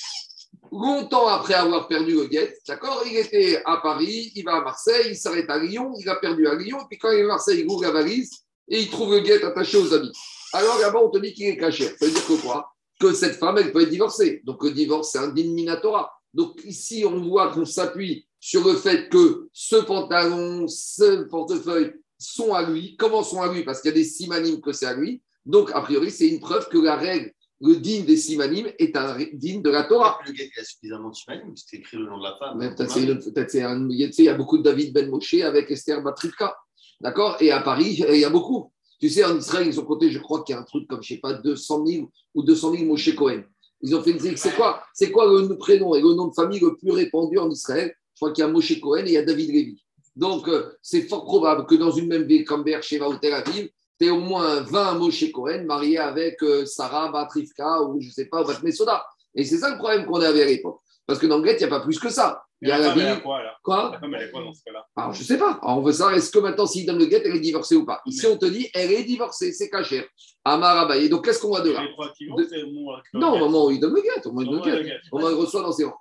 longtemps 0.71 1.27
après 1.27 1.53
avoir 1.53 1.87
perdu 1.87 2.15
le 2.15 2.25
guet, 2.25 2.53
d'accord 2.67 3.03
Il 3.05 3.15
était 3.15 3.61
à 3.65 3.77
Paris, 3.77 4.31
il 4.35 4.43
va 4.43 4.57
à 4.57 4.61
Marseille, 4.61 5.11
il 5.11 5.15
s'arrête 5.15 5.49
à 5.49 5.57
Lyon, 5.57 5.93
il 5.97 6.09
a 6.09 6.15
perdu 6.15 6.47
à 6.47 6.55
Lyon, 6.55 6.79
puis 6.89 6.97
quand 6.97 7.11
il 7.11 7.19
est 7.19 7.23
à 7.23 7.27
Marseille, 7.27 7.61
il 7.61 7.71
ouvre 7.71 7.83
la 7.83 7.91
valise 7.91 8.31
et 8.67 8.81
il 8.81 8.89
trouve 8.89 9.13
le 9.13 9.21
guet 9.21 9.41
attaché 9.43 9.77
aux 9.77 9.93
habits. 9.93 10.11
Alors 10.51 10.77
là-bas, 10.79 10.99
on 11.01 11.09
te 11.09 11.19
dit 11.19 11.33
qu'il 11.33 11.47
est 11.47 11.57
caché. 11.57 11.85
Ça 11.97 12.05
veut 12.05 12.11
dire 12.11 12.41
quoi? 12.43 12.74
Que 12.99 13.13
cette 13.13 13.35
femme, 13.35 13.57
elle 13.57 13.71
peut 13.71 13.81
être 13.81 13.89
divorcée. 13.89 14.41
Donc 14.45 14.63
le 14.63 14.71
divorce, 14.71 15.11
c'est 15.11 15.19
un 15.19 15.31
minatora. 15.31 16.11
Donc 16.33 16.61
ici, 16.63 17.05
on 17.05 17.21
voit 17.21 17.51
qu'on 17.51 17.65
s'appuie 17.65 18.27
sur 18.39 18.65
le 18.65 18.75
fait 18.75 19.09
que 19.09 19.49
ce 19.51 19.75
pantalon, 19.77 20.67
ce 20.67 21.23
portefeuille 21.23 21.93
sont 22.17 22.53
à 22.53 22.69
lui. 22.69 22.95
Comment 22.97 23.23
sont 23.23 23.41
à 23.41 23.51
lui? 23.51 23.63
Parce 23.63 23.81
qu'il 23.81 23.89
y 23.89 23.93
a 23.93 23.97
des 23.97 24.03
simanimes 24.03 24.61
que 24.61 24.71
c'est 24.71 24.85
à 24.85 24.93
lui. 24.93 25.21
Donc, 25.45 25.71
a 25.73 25.81
priori, 25.81 26.09
c'est 26.09 26.27
une 26.27 26.39
preuve 26.39 26.67
que 26.69 26.77
la 26.77 26.95
règle 26.95 27.31
le 27.61 27.77
digne 27.77 28.05
des 28.05 28.17
simanim 28.17 28.67
est 28.77 28.95
un 28.97 29.17
digne 29.33 29.61
de 29.61 29.69
la 29.69 29.83
Torah. 29.83 30.19
Le 30.25 30.31
gars, 30.33 30.43
il 30.43 30.59
a 30.59 30.63
suffisamment 30.63 31.09
de 31.09 31.15
simanim, 31.15 31.53
c'est 31.55 31.77
écrit 31.77 31.97
le 31.97 32.05
nom 32.05 32.17
de 32.17 32.23
la 32.23 32.35
femme. 32.37 32.59
Peut-être. 32.59 32.97
Il 32.97 34.25
y 34.25 34.29
a 34.29 34.33
beaucoup 34.33 34.57
de 34.57 34.63
David 34.63 34.93
Ben 34.93 35.09
Moshe 35.09 35.35
avec 35.35 35.71
Esther 35.71 36.01
Batrivka. 36.01 36.55
D'accord? 37.01 37.37
Et 37.39 37.51
à 37.51 37.61
Paris, 37.61 38.03
il 38.09 38.19
y 38.19 38.25
a 38.25 38.29
beaucoup. 38.29 38.71
Tu 39.05 39.11
sais, 39.11 39.23
en 39.23 39.37
Israël, 39.37 39.67
ils 39.67 39.79
ont 39.79 39.85
compté, 39.85 40.09
je 40.09 40.17
crois 40.17 40.43
qu'il 40.43 40.55
y 40.55 40.57
a 40.57 40.61
un 40.61 40.63
truc 40.63 40.87
comme, 40.87 41.03
je 41.03 41.09
sais 41.09 41.19
pas, 41.19 41.33
200 41.33 41.85
000 41.85 42.09
ou 42.33 42.41
200 42.41 42.71
000 42.71 42.85
Moshe 42.85 43.13
Cohen. 43.13 43.43
Ils 43.83 43.95
ont 43.95 44.01
fait 44.01 44.09
une 44.09 44.35
c'est 44.35 44.55
quoi, 44.55 44.81
c'est 44.95 45.11
quoi 45.11 45.27
le 45.27 45.55
prénom 45.59 45.93
et 45.93 46.01
le 46.01 46.15
nom 46.15 46.29
de 46.29 46.33
famille 46.33 46.59
le 46.59 46.75
plus 46.75 46.89
répandu 46.89 47.37
en 47.37 47.47
Israël? 47.51 47.95
Je 48.15 48.19
crois 48.19 48.31
qu'il 48.31 48.43
y 48.43 48.47
a 48.47 48.49
Moshe 48.49 48.79
Cohen 48.79 49.05
et 49.05 49.09
il 49.09 49.11
y 49.11 49.17
a 49.17 49.23
David 49.23 49.51
Lévy. 49.51 49.83
Donc, 50.15 50.47
euh, 50.47 50.71
c'est 50.81 51.03
fort 51.03 51.23
probable 51.23 51.67
que 51.67 51.75
dans 51.75 51.91
une 51.91 52.07
même 52.07 52.23
ville 52.23 52.45
comme 52.45 52.63
Beersheba 52.63 53.07
ou 53.07 53.15
Tel 53.17 53.33
Aviv, 53.33 53.69
tu 54.01 54.09
au 54.09 54.19
moins 54.19 54.61
20 54.61 54.95
Moshe 54.95 55.31
Cohen 55.31 55.65
mariés 55.65 55.99
avec 55.99 56.41
euh, 56.41 56.65
Sarah 56.65 57.11
Batrifka 57.11 57.83
ou 57.83 58.01
je 58.01 58.07
ne 58.07 58.11
sais 58.11 58.25
pas, 58.25 58.43
Bat 58.43 58.63
Mesoda. 58.63 59.05
Et 59.35 59.45
c'est 59.45 59.59
ça 59.59 59.69
le 59.69 59.77
problème 59.77 60.07
qu'on 60.07 60.19
avait 60.19 60.41
à 60.41 60.45
l'époque. 60.47 60.79
Parce 61.05 61.19
que 61.19 61.27
dans 61.27 61.37
le 61.37 61.47
il 61.47 61.57
n'y 61.57 61.63
a 61.63 61.67
pas 61.67 61.81
plus 61.81 61.99
que 61.99 62.09
ça. 62.09 62.43
Il 62.61 62.69
y 62.69 62.71
a 62.71 62.77
la, 62.77 62.93
vie. 62.93 63.21
Quoi, 63.21 63.41
quoi? 63.63 63.89
La 63.91 63.99
femme, 63.99 64.13
elle 64.15 64.23
est 64.23 64.31
quoi 64.31 64.41
dans 64.41 64.53
ce 64.53 64.63
cas-là? 64.63 64.85
Alors, 64.95 65.13
je 65.13 65.19
ne 65.19 65.25
sais 65.25 65.37
pas. 65.37 65.59
on 65.61 65.81
veut 65.81 65.91
savoir, 65.91 66.15
est-ce 66.15 66.31
que 66.31 66.39
maintenant, 66.39 66.65
s'il 66.65 66.85
donne 66.85 66.99
le 66.99 67.05
guet, 67.05 67.21
elle 67.25 67.35
est 67.35 67.41
divorcée 67.41 67.75
ou 67.75 67.85
pas? 67.85 68.01
Ici, 68.05 68.25
on 68.27 68.37
te 68.37 68.45
dit, 68.45 68.69
elle 68.73 68.91
est 68.91 69.03
divorcée, 69.03 69.51
c'est 69.51 69.69
caché. 69.69 70.07
Amar 70.45 70.91
Et 70.93 71.09
donc, 71.09 71.25
qu'est-ce 71.25 71.41
qu'on 71.41 71.49
voit 71.49 71.61
de 71.61 71.71
là? 71.71 71.81
De... 71.81 73.17
Non, 73.17 73.33
au 73.33 73.39
moment 73.39 73.65
où 73.65 73.71
il 73.71 73.79
donne 73.79 73.93
le 73.93 74.01
guet, 74.01 74.25
au 74.25 74.31
moment 74.31 74.51
où 74.51 74.55
il 74.55 74.61
donne 74.61 74.79
le 74.79 74.83
guet. 74.83 74.97
On 75.11 75.19
le 75.19 75.35
reçoit 75.35 75.61
dans 75.61 75.71
ses 75.71 75.83
rangs. 75.83 75.99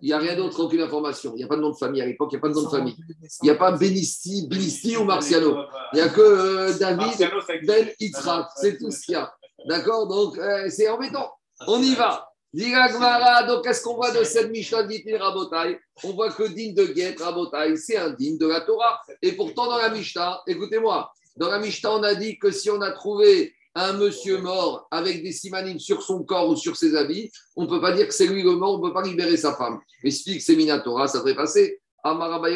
Il 0.00 0.06
n'y 0.06 0.12
a 0.12 0.18
rien 0.18 0.36
d'autre, 0.36 0.64
aucune 0.64 0.80
information. 0.80 1.32
Il 1.34 1.38
n'y 1.38 1.44
a 1.44 1.46
pas 1.46 1.56
de 1.56 1.60
nom 1.60 1.70
de 1.70 1.76
famille. 1.76 2.00
À 2.00 2.06
l'époque, 2.06 2.30
il 2.32 2.36
n'y 2.36 2.38
a 2.38 2.40
pas 2.40 2.48
de 2.48 2.54
nom 2.54 2.62
de 2.62 2.68
famille. 2.68 2.96
Il 3.42 3.44
n'y 3.44 3.50
a 3.50 3.54
pas 3.56 3.72
Benisti, 3.72 4.46
Benisti 4.48 4.96
ou 4.96 5.04
Marciano. 5.04 5.64
Il 5.92 5.96
n'y 5.96 6.00
a 6.00 6.08
que 6.08 6.20
euh, 6.20 6.78
David, 6.78 7.30
Ben 7.66 7.88
Yitzhak. 8.00 8.48
C'est 8.56 8.78
tout 8.78 8.90
ce 8.90 9.02
qu'il 9.02 9.12
y 9.12 9.16
a. 9.16 9.32
D'accord? 9.66 10.08
Donc, 10.08 10.38
euh, 10.38 10.68
c'est 10.70 10.88
embêtant. 10.88 11.30
On 11.66 11.82
y 11.82 11.94
va. 11.94 12.29
Donc 12.52 13.64
qu'est-ce 13.64 13.82
qu'on 13.82 13.94
voit 13.94 14.10
de 14.10 14.24
cette 14.24 14.50
Mishnah 14.50 14.82
dit 14.82 15.04
Rabotai? 15.16 15.78
On 16.02 16.12
voit 16.12 16.32
que 16.32 16.48
digne 16.48 16.74
de 16.74 16.86
Get 16.94 17.16
Rabotai, 17.18 17.76
c'est 17.76 17.96
un 17.96 18.10
digne 18.10 18.38
de 18.38 18.46
la 18.46 18.62
Torah. 18.62 19.00
Et 19.22 19.32
pourtant, 19.32 19.66
dans 19.66 19.78
la 19.78 19.90
Mishnah, 19.90 20.40
écoutez-moi, 20.46 21.12
dans 21.36 21.48
la 21.48 21.60
Mishnah, 21.60 21.92
on 21.92 22.02
a 22.02 22.14
dit 22.14 22.38
que 22.38 22.50
si 22.50 22.68
on 22.70 22.80
a 22.80 22.90
trouvé 22.90 23.54
un 23.76 23.92
monsieur 23.92 24.38
mort 24.38 24.88
avec 24.90 25.22
des 25.22 25.30
simanines 25.30 25.78
sur 25.78 26.02
son 26.02 26.24
corps 26.24 26.48
ou 26.48 26.56
sur 26.56 26.76
ses 26.76 26.96
habits, 26.96 27.30
on 27.54 27.64
ne 27.64 27.68
peut 27.68 27.80
pas 27.80 27.92
dire 27.92 28.08
que 28.08 28.14
c'est 28.14 28.26
lui 28.26 28.42
le 28.42 28.56
mort, 28.56 28.74
on 28.74 28.78
ne 28.78 28.88
peut 28.88 28.94
pas 28.94 29.02
libérer 29.02 29.36
sa 29.36 29.54
femme. 29.54 29.78
Explique, 30.02 30.42
c'est 30.42 30.56
Minatora, 30.56 31.06
ça 31.06 31.18
devrait 31.18 31.36
passer. 31.36 31.80
Ben 32.04 32.48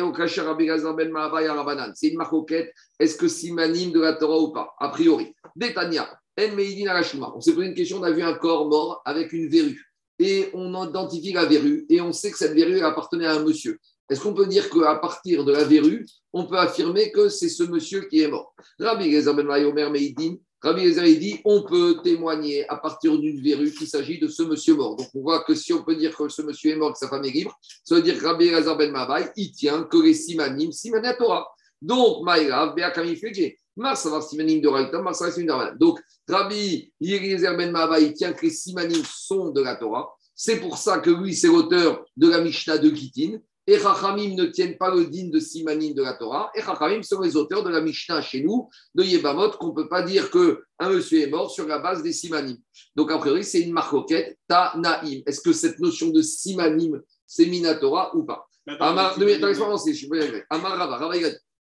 c'est 1.95 2.09
une 2.09 2.17
marcoquette. 2.17 2.73
Est-ce 2.99 3.17
que 3.17 3.29
simanine 3.29 3.93
de 3.93 4.01
la 4.01 4.15
Torah 4.15 4.39
ou 4.39 4.53
pas? 4.53 4.75
A 4.79 4.89
priori. 4.89 5.35
Détania. 5.57 6.09
On 6.37 7.41
s'est 7.41 7.55
posé 7.55 7.67
une 7.69 7.75
question, 7.75 7.99
on 7.99 8.03
a 8.03 8.11
vu 8.11 8.23
un 8.23 8.35
corps 8.35 8.69
mort 8.69 9.03
avec 9.05 9.33
une 9.33 9.49
verrue. 9.49 9.81
Et 10.19 10.49
on 10.53 10.89
identifie 10.89 11.33
la 11.33 11.45
verrue 11.45 11.87
et 11.89 12.01
on 12.01 12.13
sait 12.13 12.31
que 12.31 12.39
cette 12.39 12.55
verrue 12.55 12.81
appartenait 12.81 13.27
à 13.27 13.35
un 13.35 13.45
monsieur. 13.45 13.79
Est-ce 14.11 14.21
qu'on 14.21 14.35
peut 14.35 14.47
dire 14.47 14.69
qu'à 14.71 14.97
partir 14.97 15.45
de 15.45 15.53
la 15.53 15.65
verrue, 15.65 16.07
on 16.33 16.47
peut 16.47 16.59
affirmer 16.59 17.11
que 17.11 17.29
c'est 17.29 17.49
ce 17.49 17.63
monsieur 17.65 18.03
qui 18.03 18.21
est 18.21 18.29
mort? 18.29 18.55
Rabbi 18.79 19.11
ben 19.11 20.39
Rabbi 20.65 21.19
dit 21.19 21.41
on 21.45 21.63
peut 21.63 22.01
témoigner 22.03 22.67
à 22.71 22.77
partir 22.77 23.19
d'une 23.19 23.39
verrue 23.43 23.71
qu'il 23.71 23.87
s'agit 23.87 24.19
de 24.19 24.29
ce 24.29 24.43
monsieur 24.43 24.75
mort. 24.75 24.97
Donc 24.97 25.09
on 25.15 25.21
voit 25.21 25.45
que 25.45 25.55
si 25.55 25.75
on 25.75 25.85
peut 25.85 25.95
dire 25.95 26.17
que 26.17 26.29
ce 26.31 26.41
monsieur 26.41 26.73
est 26.73 26.77
mort, 26.77 26.95
que 26.95 26.99
sa 26.99 27.09
femme 27.09 27.25
est 27.25 27.31
libre, 27.31 27.55
ça 27.85 27.97
veut 27.97 28.03
dire 28.03 28.19
que 28.19 28.25
Rabbi 28.25 28.51
Ben 28.51 28.91
Mabai, 28.91 29.31
il 29.37 29.53
tient 29.53 29.83
que 29.83 29.99
les 29.99 30.15
simanim, 30.15 30.73
simanim 30.73 31.15
Torah. 31.19 31.47
Donc, 31.83 32.25
Maïrav, 32.25 32.75
Beakami 32.75 33.15
Fege. 33.15 33.59
Mars, 33.77 34.09
simanim 34.29 34.61
de 34.61 34.69
Raïta, 34.69 35.03
Mars, 35.03 35.23
simanim 35.33 35.77
Donc, 35.79 36.01
Rabbi 36.27 36.91
Yezer 36.99 37.55
Ben 37.57 37.71
Maba, 37.71 38.01
il 38.01 38.15
tient 38.15 38.33
que 38.33 38.47
les 38.47 38.51
simanim 38.51 39.03
sont 39.05 39.51
de 39.51 39.61
la 39.61 39.77
Torah. 39.77 40.15
C'est 40.35 40.61
pour 40.61 40.79
ça 40.79 40.99
que 40.99 41.11
lui, 41.11 41.35
c'est 41.35 41.49
l'auteur 41.49 42.07
de 42.17 42.29
la 42.29 42.41
Mishnah 42.41 42.79
de 42.79 42.89
Gitin. 42.89 43.39
Et 43.67 43.79
Chachamim 43.79 44.35
ne 44.35 44.45
tiennent 44.45 44.77
pas 44.77 44.95
le 44.95 45.07
din 45.07 45.31
de 45.31 45.39
simanim 45.41 45.95
de 45.95 46.03
la 46.03 46.15
Torah. 46.15 46.51
Et 46.55 46.61
Chachamim 46.61 47.03
sont 47.03 47.21
les 47.23 47.35
auteurs 47.35 47.63
de 47.63 47.71
la 47.71 47.81
Mishnah 47.81 48.21
chez 48.21 48.43
nous, 48.43 48.69
de 48.95 49.03
Yebamot, 49.03 49.53
qu'on 49.53 49.69
ne 49.69 49.75
peut 49.75 49.89
pas 49.89 50.03
dire 50.03 50.31
qu'un 50.31 50.89
monsieur 50.91 51.23
est 51.23 51.29
mort 51.29 51.51
sur 51.51 51.67
la 51.67 51.79
base 51.79 52.03
des 52.03 52.13
simanim. 52.13 52.59
Donc, 52.95 53.11
a 53.11 53.19
priori, 53.19 53.43
c'est 53.43 53.61
une 53.61 53.73
marcoquette, 53.73 54.39
Ta'naim. 54.49 55.23
Est-ce 55.27 55.41
que 55.41 55.53
cette 55.53 55.79
notion 55.79 56.11
de 56.11 56.21
simanim, 56.21 57.01
c'est 57.27 57.47
Minatora 57.47 58.15
ou 58.15 58.25
pas? 58.25 58.47
Amar, 58.81 59.15
Rava, 59.15 59.25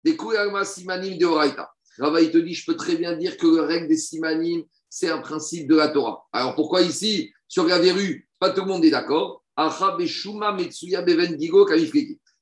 des 0.03 0.65
simanim 0.65 1.17
de 1.17 1.25
Oraita. 1.25 1.69
Rava, 1.99 2.21
il 2.21 2.31
te 2.31 2.37
dit, 2.39 2.53
je 2.55 2.65
peux 2.65 2.75
très 2.75 2.95
bien 2.95 3.15
dire 3.15 3.37
que 3.37 3.45
le 3.45 3.61
règle 3.61 3.87
des 3.87 3.97
simanim, 3.97 4.63
c'est 4.89 5.09
un 5.09 5.19
principe 5.19 5.67
de 5.67 5.75
la 5.75 5.87
Torah. 5.87 6.25
Alors 6.33 6.55
pourquoi 6.55 6.81
ici, 6.81 7.31
sur 7.47 7.65
la 7.65 7.79
verrue, 7.79 8.27
pas 8.39 8.49
tout 8.49 8.61
le 8.61 8.67
monde 8.67 8.83
est 8.83 8.89
d'accord? 8.89 9.40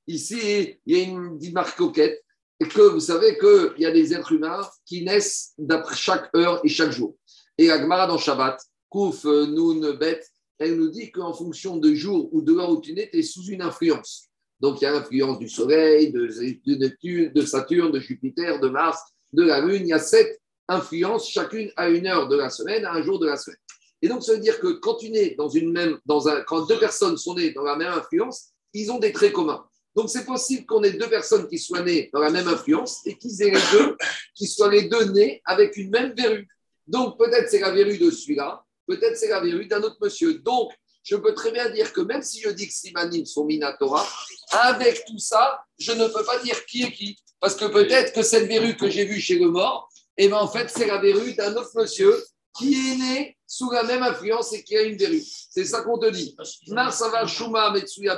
Ici, 0.08 0.78
il 0.86 0.98
y 0.98 1.00
a 1.00 1.04
une 1.04 1.52
marque 1.52 1.78
coquette, 1.78 2.24
et 2.60 2.68
que 2.68 2.82
vous 2.82 3.00
savez 3.00 3.38
qu'il 3.38 3.82
y 3.82 3.86
a 3.86 3.92
des 3.92 4.14
êtres 4.14 4.34
humains 4.34 4.68
qui 4.86 5.04
naissent 5.04 5.54
d'après 5.58 5.96
chaque 5.96 6.30
heure 6.36 6.60
et 6.64 6.70
chaque 6.70 6.92
jour. 6.92 7.16
Et 7.58 7.68
la 7.68 7.80
Gemara 7.80 8.08
dans 8.08 8.18
Shabbat, 8.18 8.60
Kouf, 8.90 9.24
Noun, 9.24 9.98
Bet, 9.98 10.22
elle 10.58 10.76
nous 10.76 10.90
dit 10.90 11.12
qu'en 11.12 11.34
fonction 11.34 11.78
de 11.78 11.94
jour 11.94 12.30
ou 12.34 12.42
de 12.42 12.54
l'heure 12.54 12.70
où 12.70 12.82
tu 12.82 12.94
nais, 12.94 13.10
tu 13.12 13.20
es 13.20 13.24
sous 13.24 13.46
une 13.46 13.62
influence. 13.62 14.28
Donc 14.60 14.82
il 14.82 14.84
y 14.84 14.88
a 14.88 14.92
l'influence 14.92 15.40
du 15.40 15.48
Soleil, 15.48 16.12
de, 16.12 17.30
de 17.34 17.42
Saturne, 17.42 17.92
de 17.92 18.00
Jupiter, 18.00 18.60
de 18.60 18.68
Mars, 18.68 19.00
de 19.32 19.44
la 19.44 19.62
Lune. 19.62 19.84
Il 19.84 19.88
y 19.88 19.94
a 19.94 20.00
sept 20.00 20.42
influences, 20.68 21.30
chacune 21.30 21.72
à 21.78 21.90
une 21.90 22.08
heure 22.08 22.28
de 22.28 22.36
la 22.36 22.50
semaine, 22.50 22.84
à 22.84 22.94
un 22.94 23.02
jour 23.02 23.20
de 23.20 23.28
la 23.28 23.38
semaine. 23.38 23.58
Et 24.02 24.08
donc, 24.08 24.24
ça 24.24 24.34
veut 24.34 24.40
dire 24.40 24.60
que 24.60 24.68
quand 24.68 24.96
tu 24.96 25.10
dans 25.36 25.50
une 25.50 25.72
même, 25.72 26.00
dans 26.06 26.28
un, 26.28 26.42
quand 26.42 26.66
deux 26.66 26.80
personnes 26.80 27.18
sont 27.18 27.36
nées 27.36 27.52
dans 27.52 27.64
la 27.64 27.76
même 27.76 27.94
influence, 27.94 28.50
ils 28.74 28.92
ont 28.92 29.00
des 29.00 29.12
traits 29.12 29.34
communs. 29.34 29.66
Donc, 29.96 30.10
c'est 30.10 30.26
possible 30.26 30.66
qu'on 30.66 30.84
ait 30.84 30.92
deux 30.92 31.10
personnes 31.10 31.48
qui 31.48 31.58
soient 31.58 31.82
nées 31.82 32.10
dans 32.14 32.22
la 32.22 32.30
même 32.30 32.48
influence 32.48 33.02
et 33.06 33.18
qu'ils 33.18 33.42
aient 33.42 33.52
les 33.52 33.62
deux, 33.72 33.98
qui 34.36 34.48
soient 34.48 34.72
les 34.72 34.84
deux 34.84 35.06
nés 35.12 35.42
avec 35.46 35.76
une 35.78 35.90
même 35.90 36.14
verrue. 36.14 36.48
Donc, 36.88 37.18
peut-être 37.18 37.50
c'est 37.50 37.60
la 37.60 37.72
verrue 37.72 37.98
de 37.98 38.10
celui-là, 38.10 38.64
peut-être 38.88 39.18
c'est 39.18 39.30
la 39.30 39.42
verrue 39.42 39.66
d'un 39.66 39.82
autre 39.82 39.98
monsieur. 40.02 40.36
Donc, 40.36 40.72
je 41.04 41.16
peux 41.16 41.34
très 41.34 41.52
bien 41.52 41.70
dire 41.70 41.92
que 41.92 42.02
même 42.02 42.22
si 42.22 42.40
je 42.42 42.50
dis 42.50 42.68
que 42.68 42.74
Simanim 42.74 43.26
sont 43.26 43.46
Minatora, 43.46 44.08
avec 44.52 45.06
tout 45.06 45.18
ça, 45.18 45.60
je 45.78 45.92
ne 45.92 46.08
peux 46.08 46.24
pas 46.24 46.40
dire 46.40 46.66
qui 46.66 46.84
est 46.84 46.92
qui. 46.92 47.18
Parce 47.40 47.56
que 47.56 47.66
peut-être 47.66 48.14
que 48.14 48.22
cette 48.22 48.48
verrue 48.48 48.76
que 48.76 48.90
j'ai 48.90 49.06
vue 49.06 49.20
chez 49.20 49.40
le 49.40 49.50
mort, 49.50 49.90
eh 50.18 50.28
ben, 50.28 50.38
en 50.38 50.48
fait, 50.48 50.70
c'est 50.70 50.86
la 50.86 50.98
verrue 51.00 51.34
d'un 51.34 51.56
autre 51.56 51.72
monsieur 51.76 52.14
qui 52.58 52.74
est 52.74 52.96
né 52.98 53.38
sous 53.46 53.72
la 53.72 53.84
même 53.84 54.04
influence 54.04 54.54
et 54.54 54.64
qui 54.64 54.76
a 54.76 54.84
une 54.84 54.98
verrue. 54.98 55.24
C'est 55.24 55.66
ça 55.66 55.82
qu'on 55.82 55.98
te 55.98 56.10
dit. 56.10 56.36
Marsavar 56.68 57.28
Shuma 57.28 57.72
Metsuya 57.72 58.18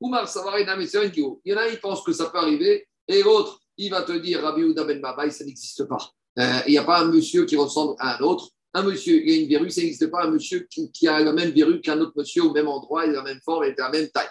ou 0.00 0.08
Marsavar 0.08 0.58
Il 0.58 0.66
y 1.44 1.54
en 1.54 1.56
a, 1.56 1.68
ils 1.68 1.80
pensent 1.80 2.02
que 2.02 2.12
ça 2.12 2.26
peut 2.26 2.38
arriver, 2.38 2.86
et 3.08 3.22
l'autre, 3.22 3.60
il 3.76 3.90
va 3.90 4.02
te 4.02 4.12
dire 4.12 4.42
Rabbi 4.42 4.62
Uda 4.62 4.84
Ben 4.84 5.00
Babai, 5.00 5.30
ça 5.30 5.44
n'existe 5.44 5.84
pas. 5.84 6.10
Euh, 6.38 6.60
il 6.66 6.72
n'y 6.72 6.78
a 6.78 6.84
pas 6.84 7.00
un 7.00 7.06
monsieur 7.06 7.44
qui 7.44 7.56
ressemble 7.56 7.94
à 7.98 8.16
un 8.16 8.20
autre. 8.20 8.48
Un 8.74 8.82
monsieur, 8.84 9.22
il 9.22 9.32
a 9.32 9.36
une 9.42 9.48
verrue, 9.48 9.70
ça 9.70 9.82
n'existe 9.82 10.10
pas 10.10 10.24
un 10.24 10.30
monsieur 10.30 10.66
qui, 10.70 11.06
a 11.06 11.20
la 11.20 11.32
même 11.32 11.50
verrue 11.50 11.80
qu'un 11.80 12.00
autre 12.00 12.14
monsieur 12.16 12.44
au 12.44 12.52
même 12.52 12.68
endroit, 12.68 13.04
il 13.04 13.10
a 13.10 13.16
la 13.18 13.22
même 13.22 13.40
forme 13.44 13.64
et 13.64 13.72
de 13.72 13.78
la 13.78 13.90
même 13.90 14.08
taille. 14.08 14.30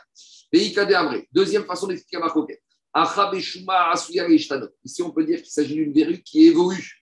Deuxième 1.31 1.65
façon 1.65 1.87
d'expliquer 1.87 2.17
ma 2.17 2.29
coquette. 2.29 2.61
Ici, 4.83 5.01
on 5.03 5.11
peut 5.11 5.23
dire 5.23 5.37
qu'il 5.37 5.51
s'agit 5.51 5.75
d'une 5.75 5.93
verrue 5.93 6.21
qui 6.23 6.47
évolue. 6.47 7.00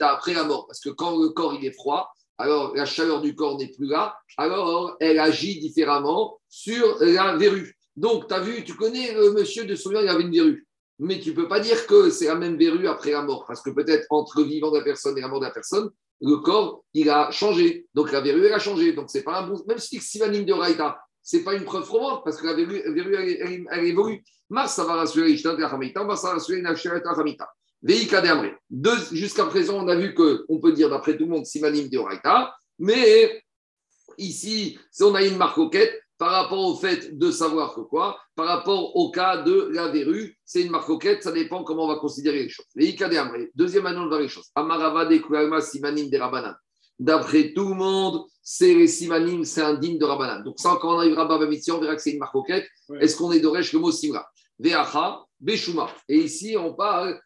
Après 0.00 0.34
la 0.34 0.44
mort, 0.44 0.66
parce 0.66 0.80
que 0.80 0.90
quand 0.90 1.18
le 1.18 1.30
corps 1.30 1.54
il 1.54 1.64
est 1.64 1.72
froid, 1.72 2.12
alors 2.38 2.74
la 2.76 2.86
chaleur 2.86 3.20
du 3.20 3.34
corps 3.34 3.58
n'est 3.58 3.68
plus 3.68 3.86
là, 3.86 4.16
alors 4.36 4.96
elle 5.00 5.18
agit 5.18 5.58
différemment 5.58 6.38
sur 6.48 6.96
la 7.00 7.36
verrue. 7.36 7.74
Donc, 7.96 8.28
tu 8.28 8.34
as 8.34 8.40
vu, 8.40 8.62
tu 8.62 8.74
connais 8.74 9.12
le 9.12 9.32
monsieur 9.32 9.64
de 9.64 9.74
souvenir, 9.74 10.02
il 10.02 10.08
avait 10.08 10.22
une 10.22 10.32
verrue. 10.32 10.66
Mais 11.00 11.18
tu 11.18 11.30
ne 11.30 11.34
peux 11.34 11.48
pas 11.48 11.58
dire 11.58 11.86
que 11.86 12.10
c'est 12.10 12.26
la 12.26 12.36
même 12.36 12.56
verrue 12.56 12.86
après 12.86 13.10
la 13.10 13.22
mort, 13.22 13.44
parce 13.46 13.60
que 13.60 13.70
peut-être 13.70 14.06
entre 14.10 14.42
vivant 14.42 14.70
de 14.70 14.78
la 14.78 14.84
personne 14.84 15.18
et 15.18 15.20
la 15.20 15.28
mort 15.28 15.40
de 15.40 15.46
la 15.46 15.50
personne, 15.50 15.90
le 16.20 16.36
corps, 16.36 16.84
il 16.94 17.10
a 17.10 17.30
changé. 17.32 17.86
Donc 17.94 18.12
la 18.12 18.20
verrue, 18.20 18.46
elle 18.46 18.52
a 18.52 18.58
changé. 18.58 18.92
Donc 18.92 19.06
c'est 19.08 19.22
pas 19.22 19.40
un 19.40 19.48
bon. 19.48 19.62
Même 19.66 19.78
si 19.78 20.00
c'est 20.00 20.28
de 20.28 20.52
Raïta, 20.52 20.98
c'est 21.22 21.42
pas 21.42 21.54
une 21.54 21.64
preuve 21.64 21.86
probante, 21.86 22.22
parce 22.24 22.40
que 22.40 22.46
la 22.46 22.54
verrue, 22.54 22.82
elle, 22.84 23.38
elle, 23.40 23.66
elle 23.70 23.84
évolue. 23.84 24.22
Mars, 24.48 24.74
ça 24.74 24.84
va 24.84 24.94
rassurer 24.94 25.30
Ishtan 25.30 25.56
Hamita, 25.56 26.04
Mars, 26.04 26.22
ça 26.22 26.28
va 26.28 26.34
rassurer. 26.34 26.62
Jusqu'à 27.82 29.44
présent, 29.46 29.84
on 29.84 29.88
a 29.88 29.96
vu 29.96 30.14
qu'on 30.14 30.60
peut 30.60 30.72
dire 30.72 30.90
d'après 30.90 31.16
tout 31.16 31.24
le 31.24 31.30
monde 31.30 31.46
Simanim 31.46 31.88
de 31.88 31.98
Raïta, 31.98 32.54
mais 32.78 33.42
ici, 34.16 34.78
si 34.90 35.02
on 35.02 35.14
a 35.14 35.22
une 35.22 35.36
marque 35.36 35.58
marcoquette, 35.58 36.02
par 36.18 36.32
rapport 36.32 36.58
au 36.58 36.74
fait 36.74 37.16
de 37.16 37.30
savoir 37.30 37.74
que 37.74 37.80
quoi 37.80 38.18
Par 38.34 38.46
rapport 38.46 38.96
au 38.96 39.10
cas 39.12 39.36
de 39.42 39.68
la 39.72 39.88
verrue, 39.88 40.36
c'est 40.44 40.62
une 40.62 40.70
marcoquette, 40.70 41.22
ça 41.22 41.30
dépend 41.30 41.62
comment 41.62 41.84
on 41.84 41.88
va 41.88 41.96
considérer 41.96 42.42
les 42.42 42.48
choses. 42.48 42.66
Deuxième 43.54 43.86
année, 43.86 43.98
on 43.98 44.08
va 44.08 44.20
les 44.20 44.28
choses. 44.28 44.48
Amarava 44.56 45.06
de 45.06 45.60
simanim 45.60 46.10
de 46.10 46.18
Rabanan. 46.18 46.54
D'après 46.98 47.52
tout 47.52 47.68
le 47.68 47.74
monde, 47.76 48.24
c'est 48.42 48.74
les 48.74 48.88
simanim, 48.88 49.44
c'est 49.44 49.62
un 49.62 49.74
digne 49.74 49.98
de 49.98 50.04
Rabanan. 50.04 50.42
Donc, 50.42 50.58
ça, 50.58 50.76
quand 50.80 50.96
on 50.96 50.98
arrivera 50.98 51.22
à 51.22 51.38
Bamitsi, 51.38 51.70
on 51.70 51.78
verra 51.78 51.94
que 51.94 52.02
c'est 52.02 52.10
une 52.10 52.18
marcoquette. 52.18 52.66
Est-ce 53.00 53.16
qu'on 53.16 53.30
est 53.30 53.38
d'Oresh 53.38 53.72
le 53.72 53.78
mot 53.78 53.92
simra? 53.92 54.28
Veacha, 54.58 55.24
Beshuma. 55.38 55.88
Et 56.08 56.18
ici, 56.18 56.56
on 56.58 56.74
parle 56.74 57.20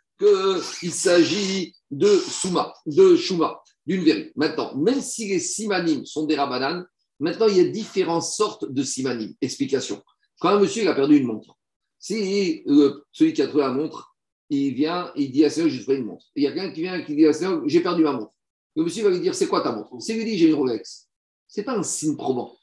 qu'il 0.81 0.93
s'agit 0.93 1.75
de 1.91 2.09
Souma, 2.09 2.75
de 2.87 3.17
Shuma, 3.17 3.63
d'une 3.87 4.05
verrue. 4.05 4.33
Maintenant, 4.37 4.75
même 4.77 5.01
si 5.01 5.29
les 5.29 5.41
simanim 5.41 6.05
sont 6.07 6.25
des 6.25 6.37
Rabanan, 6.37 6.85
Maintenant, 7.23 7.47
il 7.47 7.57
y 7.57 7.61
a 7.61 7.65
différentes 7.69 8.25
sortes 8.25 8.69
de 8.69 8.83
simanim. 8.83 9.33
Explication. 9.41 10.03
Quand 10.41 10.49
un 10.49 10.59
monsieur 10.59 10.89
a 10.89 10.93
perdu 10.93 11.19
une 11.19 11.29
montre, 11.29 11.57
si 12.01 12.65
euh, 12.67 13.05
celui 13.13 13.33
qui 13.33 13.43
a 13.43 13.47
trouvé 13.47 13.63
la 13.63 13.71
montre, 13.71 14.17
il 14.51 14.75
vient, 14.75 15.13
il 15.15 15.31
dit 15.31 15.45
à 15.45 15.51
Seigneur, 15.51 15.71
j'ai 15.71 15.83
trouvé 15.83 15.99
une 15.99 16.07
montre. 16.07 16.27
il 16.35 16.43
y 16.43 16.49
a 16.49 16.53
quelqu'un 16.53 16.73
qui 16.73 16.81
vient 16.83 16.97
et 16.97 17.05
qui 17.05 17.15
dit 17.15 17.25
à 17.25 17.33
Seigneur, 17.33 17.63
j'ai 17.65 17.81
perdu 17.81 18.03
ma 18.03 18.11
montre. 18.11 18.33
Le 18.75 18.83
monsieur 18.83 19.05
va 19.05 19.11
lui 19.11 19.21
dire, 19.21 19.37
c'est 19.37 19.47
quoi 19.47 19.61
ta 19.61 19.71
montre? 19.71 19.91
S'il 20.01 20.17
lui 20.17 20.25
dit, 20.25 20.37
j'ai 20.37 20.49
une 20.49 20.57
Rolex, 20.57 21.09
ce 21.47 21.61
n'est 21.61 21.65
pas 21.65 21.79
un 21.79 21.85
signe 21.85 22.17
probant. 22.17 22.57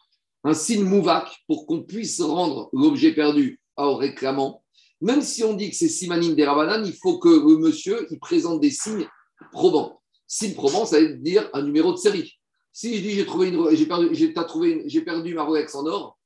Un 0.44 0.54
signe 0.54 0.84
mouvac 0.84 1.30
pour 1.48 1.66
qu'on 1.66 1.84
puisse 1.84 2.20
rendre 2.20 2.70
l'objet 2.74 3.14
perdu 3.14 3.62
au 3.78 3.96
réclamant. 3.96 4.62
Même 5.02 5.22
si 5.22 5.44
on 5.44 5.54
dit 5.54 5.70
que 5.70 5.76
c'est 5.76 5.88
simanim 5.88 6.36
des 6.36 6.46
Rabanan, 6.46 6.86
il 6.86 6.94
faut 6.94 7.20
que 7.20 7.30
le 7.30 7.58
monsieur 7.58 8.08
il 8.12 8.20
présente 8.20 8.60
des 8.60 8.72
signes 8.72 9.08
probants. 9.52 10.02
Signe 10.28 10.54
probant, 10.54 10.86
ça 10.86 11.00
veut 11.00 11.16
dire 11.16 11.50
un 11.54 11.62
numéro 11.62 11.92
de 11.92 11.98
série. 11.98 12.38
Si 12.72 12.96
je 12.96 13.02
dis 13.02 13.12
j'ai 13.12 13.26
trouvé 13.26 13.50
une, 13.50 13.76
j'ai 13.76 13.86
perdu, 13.86 14.10
j'ai, 14.12 14.34
trouvé 14.34 14.84
j'ai 14.86 15.02
perdu 15.02 15.34
ma 15.34 15.44
Rolex 15.44 15.74
en 15.76 15.86
or, 15.86 16.18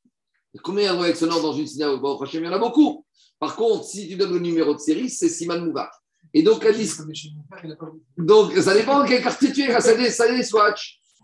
combien 0.62 0.94
de 0.94 0.98
Rolex 0.98 1.22
en 1.24 1.30
or 1.30 1.42
dans 1.42 1.54
une 1.54 1.68
synagogue? 1.68 2.02
Bon, 2.02 2.16
franchement, 2.16 2.42
il 2.42 2.46
y 2.46 2.50
en 2.50 2.54
a 2.54 2.60
beaucoup. 2.60 3.06
Par 3.40 3.56
contre, 3.56 3.86
si 3.86 4.08
tu 4.08 4.16
donnes 4.16 4.34
le 4.34 4.40
numéro 4.40 4.74
de 4.74 4.80
série, 4.80 5.10
c'est 5.10 5.30
Siman 5.30 5.66
Mouvak. 5.66 5.92
Et 6.34 6.42
donc, 6.42 6.64
elle 6.66 6.78
dit, 6.78 6.90
donc, 8.18 8.54
ça 8.54 8.74
dépend 8.74 9.04
de 9.04 9.08
quel 9.08 9.22
quartier 9.22 9.52
tu 9.52 9.62
es. 9.62 9.82
Ça 9.82 9.96
des, 9.96 10.44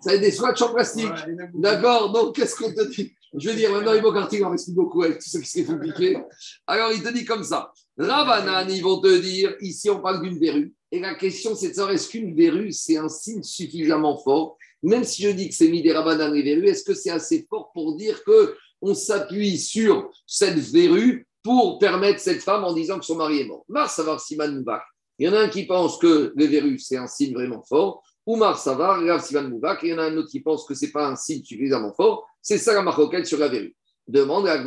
ça 0.02 0.12
a 0.12 0.18
des 0.18 0.32
swatchs. 0.32 0.60
Ça 0.60 0.66
a 0.66 0.68
des 0.68 0.70
swatchs 0.70 0.70
en 0.70 0.74
plastique. 0.74 1.12
D'accord 1.56 2.12
Donc, 2.12 2.36
qu'est-ce 2.36 2.56
qu'on 2.56 2.74
te 2.74 2.88
dit? 2.90 3.14
Je 3.38 3.50
veux 3.50 3.56
dire, 3.56 3.72
maintenant, 3.72 4.00
beaux 4.02 4.14
quartiers, 4.14 4.44
on 4.44 4.54
explique 4.54 4.76
beaucoup 4.76 5.04
avec 5.04 5.20
tout 5.20 5.30
ce 5.30 5.38
qui 5.38 5.60
est 5.60 5.66
compliqué. 5.66 6.18
Alors, 6.66 6.92
il 6.92 7.04
te 7.04 7.10
dit 7.10 7.26
comme 7.26 7.44
ça. 7.44 7.72
Ravanan, 7.98 8.68
ils 8.70 8.82
vont 8.82 9.00
te 9.00 9.20
dire, 9.20 9.56
ici, 9.62 9.90
on 9.90 10.00
parle 10.00 10.22
d'une 10.24 10.40
verrue. 10.40 10.74
Et 10.92 11.00
la 11.00 11.14
question, 11.14 11.56
c'est 11.56 11.70
de 11.70 11.74
savoir 11.74 11.94
est-ce 11.94 12.10
qu'une 12.10 12.36
verrue, 12.36 12.72
c'est 12.72 12.98
un 12.98 13.10
signe 13.10 13.44
suffisamment 13.44 14.18
fort? 14.18 14.58
Même 14.82 15.04
si 15.04 15.24
je 15.24 15.30
dis 15.30 15.50
que 15.50 15.56
c'est 15.56 15.70
mis 15.70 15.84
des 15.84 15.92
rabanan 15.92 16.34
et 16.34 16.42
verrues, 16.42 16.68
est-ce 16.68 16.84
que 16.84 16.94
c'est 16.94 17.12
assez 17.12 17.46
fort 17.50 17.72
pour 17.74 17.96
dire 17.96 18.24
que 18.24 18.56
on 18.82 18.94
s'appuie 18.94 19.58
sur 19.58 20.10
cette 20.26 20.58
verrue 20.58 21.28
pour 21.44 21.80
permettre 21.80 22.20
cette 22.20 22.42
femme 22.42 22.64
en 22.64 22.74
disant 22.74 22.98
que 22.98 23.06
son 23.06 23.18
mari 23.18 23.42
est 23.42 23.46
mort? 23.46 23.66
Mars 23.68 23.96
savoir 23.96 24.22
Moubak. 24.50 24.82
Il 25.20 25.28
y 25.28 25.30
en 25.30 25.34
a 25.34 25.42
un 25.42 25.50
qui 25.50 25.66
pense 25.66 25.98
que 25.98 26.34
les 26.38 26.48
verrues, 26.48 26.80
c'est 26.80 26.96
un 26.96 27.08
signe 27.08 27.34
vraiment 27.34 27.62
fort. 27.62 28.02
Ou 28.30 28.36
Mars 28.36 28.62
savoir, 28.62 29.04
Rav 29.04 29.26
Siman 29.26 29.50
Moubak. 29.50 29.84
Et 29.84 29.88
il 29.88 29.90
y 29.90 29.94
en 29.96 29.98
a 29.98 30.04
un 30.04 30.16
autre 30.16 30.30
qui 30.30 30.40
pense 30.40 30.64
que 30.64 30.76
ce 30.76 30.86
n'est 30.86 30.92
pas 30.92 31.08
un 31.08 31.16
signe 31.16 31.44
suffisamment 31.44 31.92
fort. 31.92 32.28
C'est 32.44 32.60
ça 32.60 32.76
la 32.76 32.84
marocaine 32.84 33.26
sur 33.26 33.40
la 33.40 33.48
verrue. 33.48 33.76
Demande 34.08 34.48
à 34.48 34.56
de 34.60 34.66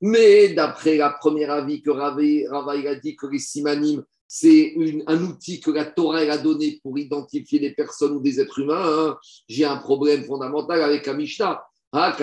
Mais 0.00 0.48
d'après 0.48 0.96
la 0.96 1.10
première 1.10 1.52
avis 1.52 1.82
que 1.82 1.90
Rava, 1.90 2.72
a 2.72 2.94
dit 2.96 3.14
que 3.14 3.28
les 3.28 3.38
simanim, 3.38 4.02
c'est 4.26 4.74
un 5.06 5.22
outil 5.22 5.60
que 5.60 5.70
la 5.70 5.84
Torah 5.84 6.18
a 6.18 6.38
donné 6.38 6.80
pour 6.82 6.98
identifier 6.98 7.60
des 7.60 7.70
personnes 7.70 8.16
ou 8.16 8.20
des 8.20 8.40
êtres 8.40 8.58
humains. 8.58 8.82
Hein. 8.84 9.16
J'ai 9.46 9.66
un 9.66 9.76
problème 9.76 10.24
fondamental 10.24 10.82
avec 10.82 11.06
la 11.06 11.14
Mishnah. 11.14 11.62
Ah, 11.92 12.16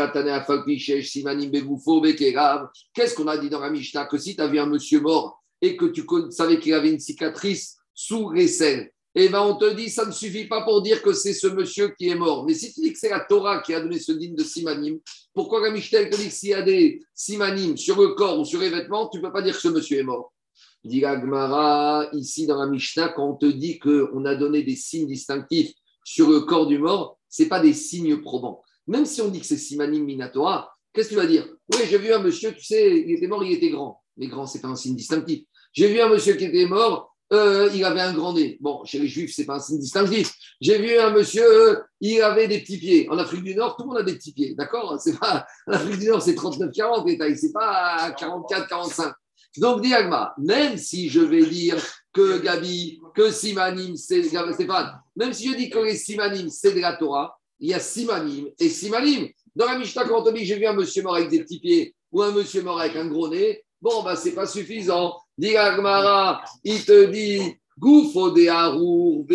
Qu'est-ce 2.94 3.16
qu'on 3.16 3.28
a 3.28 3.38
dit 3.38 3.50
dans 3.50 3.62
la 3.62 4.06
Que 4.06 4.18
si 4.18 4.36
tu 4.36 4.42
as 4.42 4.48
vu 4.48 4.60
un 4.60 4.66
monsieur 4.66 5.00
mort 5.00 5.42
et 5.62 5.78
que 5.78 5.86
tu 5.86 6.06
savais 6.32 6.60
qu'il 6.60 6.74
avait 6.74 6.92
une 6.92 7.00
cicatrice 7.00 7.78
sous 7.96 8.32
les 8.32 8.48
selles, 8.48 8.92
eh 9.16 9.30
ben 9.30 9.42
on 9.42 9.56
te 9.56 9.74
dit 9.74 9.90
ça 9.90 10.06
ne 10.06 10.12
suffit 10.12 10.46
pas 10.46 10.64
pour 10.64 10.82
dire 10.82 11.02
que 11.02 11.14
c'est 11.14 11.34
ce 11.34 11.48
monsieur 11.48 11.94
qui 11.98 12.10
est 12.10 12.16
mort. 12.16 12.46
Mais 12.46 12.54
si 12.54 12.74
tu 12.74 12.82
dis 12.82 12.92
que 12.92 13.00
c'est 13.00 13.10
la 13.10 13.22
Torah 13.22 13.62
qui 13.62 13.74
a 13.74 13.80
donné 13.80 13.98
ce 13.98 14.12
digne 14.12 14.36
de 14.36 14.44
simanim, 14.44 15.00
pourquoi 15.34 15.62
la 15.62 15.72
Mishnah 15.72 16.06
te 16.06 16.18
dit 16.18 16.28
que 16.28 16.34
s'il 16.34 16.50
y 16.50 16.54
a 16.54 16.62
des 16.62 17.02
simanim 17.14 17.78
sur 17.78 18.00
le 18.00 18.10
corps 18.10 18.40
ou 18.40 18.46
sur 18.46 18.60
les 18.60 18.70
vêtements, 18.70 19.10
tu 19.10 19.18
ne 19.18 19.24
peux 19.24 19.32
pas 19.32 19.42
dire 19.42 19.56
que 19.56 19.62
ce 19.62 19.70
monsieur 19.70 20.00
est 20.00 20.04
mort? 20.04 20.34
Dit 20.84 21.00
Gmara, 21.00 22.10
ici 22.14 22.46
dans 22.46 22.60
la 22.60 22.68
Mishnah, 22.68 23.10
quand 23.10 23.28
on 23.28 23.36
te 23.36 23.46
dit 23.46 23.80
qu'on 23.80 24.26
a 24.26 24.36
donné 24.36 24.64
des 24.64 24.76
signes 24.76 25.08
distinctifs 25.08 25.72
sur 26.04 26.30
le 26.30 26.42
corps 26.42 26.68
du 26.68 26.78
mort, 26.78 27.18
ce 27.30 27.44
pas 27.44 27.60
des 27.60 27.74
signes 27.74 28.22
probants. 28.22 28.62
Même 28.88 29.06
si 29.06 29.22
on 29.22 29.30
dit 29.30 29.40
que 29.40 29.46
c'est 29.46 29.58
Simanim 29.58 30.04
Minatora, 30.04 30.72
qu'est-ce 30.94 31.10
que 31.10 31.16
tu 31.16 31.20
vas 31.20 31.26
dire? 31.26 31.48
Oui, 31.74 31.80
j'ai 31.90 31.98
vu 31.98 32.14
un 32.14 32.20
monsieur, 32.20 32.54
tu 32.54 32.64
sais, 32.64 33.00
il 33.00 33.12
était 33.12 33.28
mort, 33.28 33.44
il 33.44 33.54
était 33.54 33.72
grand. 33.72 34.02
Mais 34.18 34.28
grand, 34.28 34.46
c'est 34.46 34.62
pas 34.62 34.68
un 34.68 34.76
signe 34.76 34.96
distinctif. 34.96 35.44
J'ai 35.74 35.88
vu 35.88 36.00
un 36.00 36.10
monsieur 36.10 36.36
qui 36.36 36.46
était 36.46 36.68
mort, 36.68 37.15
euh, 37.34 37.70
il 37.74 37.84
avait 37.84 38.02
un 38.02 38.14
grand 38.14 38.34
nez. 38.34 38.58
Bon, 38.62 38.84
chez 38.86 39.00
les 39.00 39.08
Juifs, 39.08 39.34
c'est 39.36 39.46
pas 39.46 39.56
un 39.56 39.60
signe 39.60 39.80
distinctif. 39.80 40.34
J'ai 40.62 40.78
vu 40.78 40.98
un 40.98 41.10
monsieur, 41.12 41.82
il 42.00 42.22
avait 42.22 42.48
des 42.48 42.62
petits 42.62 42.78
pieds. 42.78 43.10
En 43.10 43.18
Afrique 43.18 43.44
du 43.44 43.56
Nord, 43.56 43.76
tout 43.76 43.84
le 43.84 43.90
monde 43.90 43.98
a 43.98 44.04
des 44.04 44.16
petits 44.16 44.34
pieds, 44.34 44.54
d'accord? 44.56 45.00
C'est 45.00 45.18
pas 45.18 45.46
en 45.68 45.74
Afrique 45.74 46.00
du 46.00 46.08
Nord, 46.08 46.22
c'est 46.22 46.34
39-40 46.34 47.08
les 47.08 47.18
tailles, 47.18 47.38
c'est 47.38 47.52
pas 47.52 48.12
44-45. 48.12 49.14
Donc, 49.58 49.82
Diagma, 49.82 50.34
même 50.38 50.78
si 50.78 51.10
je 51.10 51.22
vais 51.22 51.46
dire 51.46 51.78
que 52.14 52.40
Gabi, 52.40 53.00
que 53.14 53.32
Simanim, 53.32 53.96
c'est 53.96 54.24
Stéphane, 54.24 55.00
même 55.16 55.34
si 55.34 55.50
je 55.50 55.56
dis 55.56 55.70
que 55.70 55.80
les 55.80 55.96
Simanim, 55.96 56.50
c'est 56.50 56.74
de 56.74 56.82
la 56.82 56.96
Torah, 56.96 57.40
il 57.60 57.70
y 57.70 57.74
a 57.74 57.80
Simanim 57.80 58.48
et 58.60 58.70
Simanim. 58.70 59.30
Dans 59.56 59.66
la 59.66 59.78
Mishnah, 59.78 60.06
quand 60.06 60.28
on 60.28 60.32
dit 60.32 60.46
j'ai 60.46 60.58
vu 60.58 60.66
un 60.66 60.74
monsieur 60.74 61.02
mort 61.04 61.16
avec 61.16 61.30
des 61.30 61.40
petits 61.40 61.60
pieds 61.60 61.96
ou 62.12 62.22
un 62.22 62.32
monsieur 62.32 62.62
mort 62.62 62.80
avec 62.82 62.96
un 62.98 63.08
gros 63.08 63.30
nez, 63.30 63.64
bon, 63.82 64.04
bah, 64.04 64.16
c'est 64.16 64.34
pas 64.34 64.46
suffisant. 64.46 65.18
Diagmara, 65.38 66.44
il 66.64 66.86
te 66.86 67.06
dit, 67.06 67.42
Goufo 67.78 68.32
de 68.32 68.48
Harour, 68.48 69.26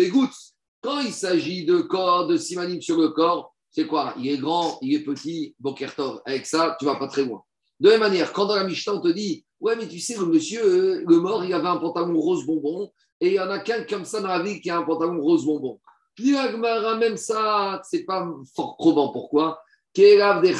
Quand 0.81 0.99
il 0.99 1.11
s'agit 1.11 1.65
de 1.65 1.81
corps, 1.81 2.27
de 2.27 2.37
Simanim 2.37 2.81
sur 2.81 2.97
le 2.97 3.09
corps, 3.09 3.53
c'est 3.69 3.87
quoi? 3.87 4.13
Il 4.17 4.27
est 4.27 4.37
grand, 4.37 4.79
il 4.81 4.95
est 4.95 5.03
petit, 5.03 5.55
Bokertov. 5.59 6.21
Avec 6.25 6.45
ça, 6.45 6.75
tu 6.79 6.85
vas 6.85 6.95
pas 6.95 7.07
très 7.07 7.23
loin. 7.23 7.43
De 7.79 7.89
la 7.89 7.97
même 7.97 8.09
manière, 8.09 8.33
quand 8.33 8.45
dans 8.45 8.55
la 8.55 8.63
Mishnah, 8.63 8.95
on 8.95 9.01
te 9.01 9.09
dit, 9.09 9.45
Ouais, 9.61 9.75
mais 9.75 9.87
tu 9.87 9.99
sais, 9.99 10.17
le 10.17 10.25
monsieur, 10.25 11.05
le 11.07 11.19
mort, 11.19 11.45
il 11.45 11.53
avait 11.53 11.67
un 11.67 11.77
pantalon 11.77 12.19
rose 12.19 12.47
bonbon. 12.47 12.91
Et 13.19 13.27
il 13.27 13.33
y 13.33 13.39
en 13.39 13.51
a 13.51 13.59
qu'un 13.59 13.83
comme 13.83 14.05
ça 14.05 14.19
dans 14.19 14.27
la 14.27 14.41
vie 14.41 14.59
qui 14.59 14.71
a 14.71 14.79
un 14.79 14.83
pantalon 14.83 15.21
rose 15.21 15.45
bonbon. 15.45 15.79
Puis 16.15 16.33
même 16.33 17.15
ça, 17.15 17.79
c'est 17.87 18.03
pas 18.03 18.27
fort 18.55 18.75
probant. 18.77 19.11
Pourquoi? 19.11 19.61
Peut-être 19.93 20.55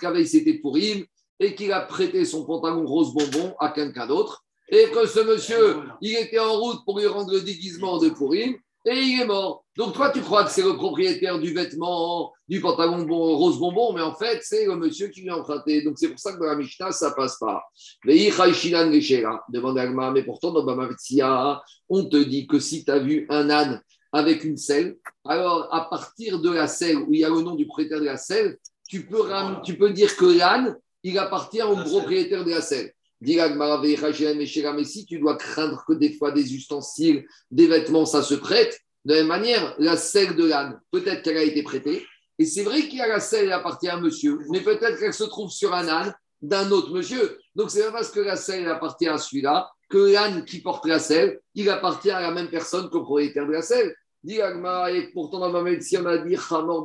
qu'avec 0.00 0.26
c'était 0.26 0.54
pour 0.54 0.78
il 0.78 1.04
et 1.40 1.54
qu'il 1.54 1.72
a 1.72 1.80
prêté 1.80 2.24
son 2.24 2.44
pantalon 2.44 2.86
rose 2.86 3.12
bonbon 3.14 3.54
à 3.58 3.70
quelqu'un 3.70 4.06
d'autre. 4.06 4.44
Et 4.68 4.84
que 4.90 5.06
ce 5.06 5.20
monsieur, 5.20 5.80
il 6.00 6.16
était 6.16 6.38
en 6.38 6.58
route 6.58 6.84
pour 6.84 6.98
lui 6.98 7.06
rendre 7.06 7.32
le 7.32 7.40
déguisement 7.42 7.98
de 7.98 8.08
Pourim 8.08 8.56
et 8.86 8.98
il 8.98 9.20
est 9.20 9.26
mort. 9.26 9.64
Donc 9.76 9.94
toi, 9.94 10.10
tu 10.10 10.20
crois 10.20 10.44
que 10.44 10.50
c'est 10.50 10.62
le 10.62 10.74
propriétaire 10.74 11.38
du 11.38 11.52
vêtement, 11.54 12.32
du 12.48 12.60
pantalon 12.60 13.06
rose 13.06 13.58
bonbon, 13.58 13.92
mais 13.92 14.02
en 14.02 14.14
fait, 14.14 14.40
c'est 14.42 14.66
le 14.66 14.76
monsieur 14.76 15.08
qui 15.08 15.22
l'a 15.22 15.38
emprunté. 15.38 15.82
Donc 15.82 15.94
c'est 15.98 16.08
pour 16.08 16.18
ça 16.18 16.32
que 16.32 16.38
dans 16.38 16.46
la 16.46 16.56
Mishnah, 16.56 16.92
ça 16.92 17.10
passe 17.12 17.38
pas. 17.38 17.64
Demande 18.04 19.78
Agma, 19.78 20.10
mais 20.10 20.22
pourtant 20.22 20.52
dans 20.52 20.64
Bamavetsia, 20.64 21.62
on 21.88 22.04
te 22.04 22.16
dit 22.16 22.46
que 22.46 22.58
si 22.58 22.84
tu 22.84 22.90
as 22.90 22.98
vu 22.98 23.26
un 23.30 23.48
âne 23.50 23.80
avec 24.12 24.44
une 24.44 24.56
selle, 24.56 24.96
alors 25.24 25.68
à 25.72 25.88
partir 25.88 26.40
de 26.40 26.50
la 26.50 26.68
selle, 26.68 26.98
où 26.98 27.12
il 27.12 27.20
y 27.20 27.24
a 27.24 27.30
le 27.30 27.40
nom 27.40 27.54
du 27.54 27.66
propriétaire 27.66 28.00
de 28.00 28.04
la 28.04 28.16
selle, 28.16 28.58
tu 28.88 29.06
peux, 29.06 29.22
tu 29.64 29.76
peux 29.76 29.90
dire 29.90 30.14
que 30.16 30.26
l'âne, 30.26 30.76
il 31.04 31.18
appartient 31.18 31.62
au 31.62 31.76
propriétaire 31.76 32.44
de 32.44 32.50
la 32.50 32.60
selle. 32.60 32.92
Mais 33.20 34.84
si 34.84 35.06
tu 35.06 35.18
dois 35.18 35.36
craindre 35.36 35.84
que 35.86 35.92
des 35.94 36.12
fois 36.12 36.32
des 36.32 36.54
ustensiles, 36.54 37.24
des 37.50 37.68
vêtements, 37.68 38.06
ça 38.06 38.22
se 38.22 38.34
prête, 38.34 38.80
de 39.04 39.14
la 39.14 39.20
même 39.20 39.28
manière, 39.28 39.74
la 39.78 39.96
selle 39.96 40.34
de 40.34 40.44
l'âne, 40.44 40.80
peut-être 40.90 41.22
qu'elle 41.22 41.36
a 41.36 41.42
été 41.42 41.62
prêtée. 41.62 42.04
Et 42.38 42.46
c'est 42.46 42.64
vrai 42.64 42.82
qu'il 42.82 42.98
y 42.98 43.02
a 43.02 43.06
la 43.06 43.20
selle, 43.20 43.46
elle 43.46 43.52
appartient 43.52 43.88
à 43.88 43.96
un 43.96 44.00
monsieur, 44.00 44.38
mais 44.50 44.60
peut-être 44.60 44.98
qu'elle 44.98 45.14
se 45.14 45.24
trouve 45.24 45.50
sur 45.50 45.72
un 45.72 45.86
âne 45.88 46.14
d'un 46.42 46.70
autre 46.70 46.92
monsieur. 46.92 47.38
Donc, 47.54 47.70
c'est 47.70 47.84
pas 47.84 47.92
parce 47.92 48.10
que 48.10 48.20
la 48.20 48.36
selle 48.36 48.66
appartient 48.68 49.06
à 49.06 49.18
celui-là 49.18 49.70
que 49.88 50.12
l'âne 50.12 50.44
qui 50.44 50.60
porte 50.60 50.86
la 50.86 50.98
selle, 50.98 51.40
il 51.54 51.68
appartient 51.70 52.10
à 52.10 52.20
la 52.20 52.32
même 52.32 52.48
personne 52.48 52.88
qu'au 52.90 53.02
propriétaire 53.02 53.46
de 53.46 53.52
la 53.52 53.62
selle. 53.62 53.94
Dit 54.22 54.38
et 54.38 55.10
pourtant 55.12 55.38
dans 55.38 55.50
ma 55.50 55.62
médecine, 55.62 56.00
on 56.02 56.06
a 56.06 56.18
dit 56.18 56.36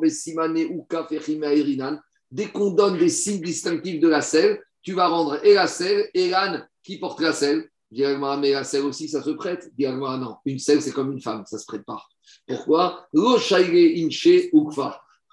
Bessimane 0.01 0.57
Erinan. 1.53 1.99
Dès 2.31 2.47
qu'on 2.47 2.71
donne 2.71 2.97
des 2.97 3.09
signes 3.09 3.41
distinctifs 3.41 3.99
de 3.99 4.07
la 4.07 4.21
selle, 4.21 4.61
tu 4.81 4.93
vas 4.93 5.07
rendre 5.07 5.43
et 5.43 5.53
la 5.53 5.67
selle 5.67 6.09
et 6.13 6.29
l'âne 6.29 6.67
qui 6.83 6.99
porte 6.99 7.21
la 7.21 7.33
selle. 7.33 7.69
Agma, 7.91 8.37
mais 8.37 8.51
la 8.51 8.63
selle 8.63 8.83
aussi, 8.83 9.09
ça 9.09 9.23
se 9.23 9.31
prête. 9.31 9.71
Agma, 9.79 10.17
non, 10.17 10.35
une 10.45 10.59
selle, 10.59 10.81
c'est 10.81 10.91
comme 10.91 11.11
une 11.11 11.21
femme, 11.21 11.43
ça 11.45 11.57
se 11.57 11.65
prête 11.65 11.83
pas. 11.85 12.03
Pourquoi? 12.47 13.07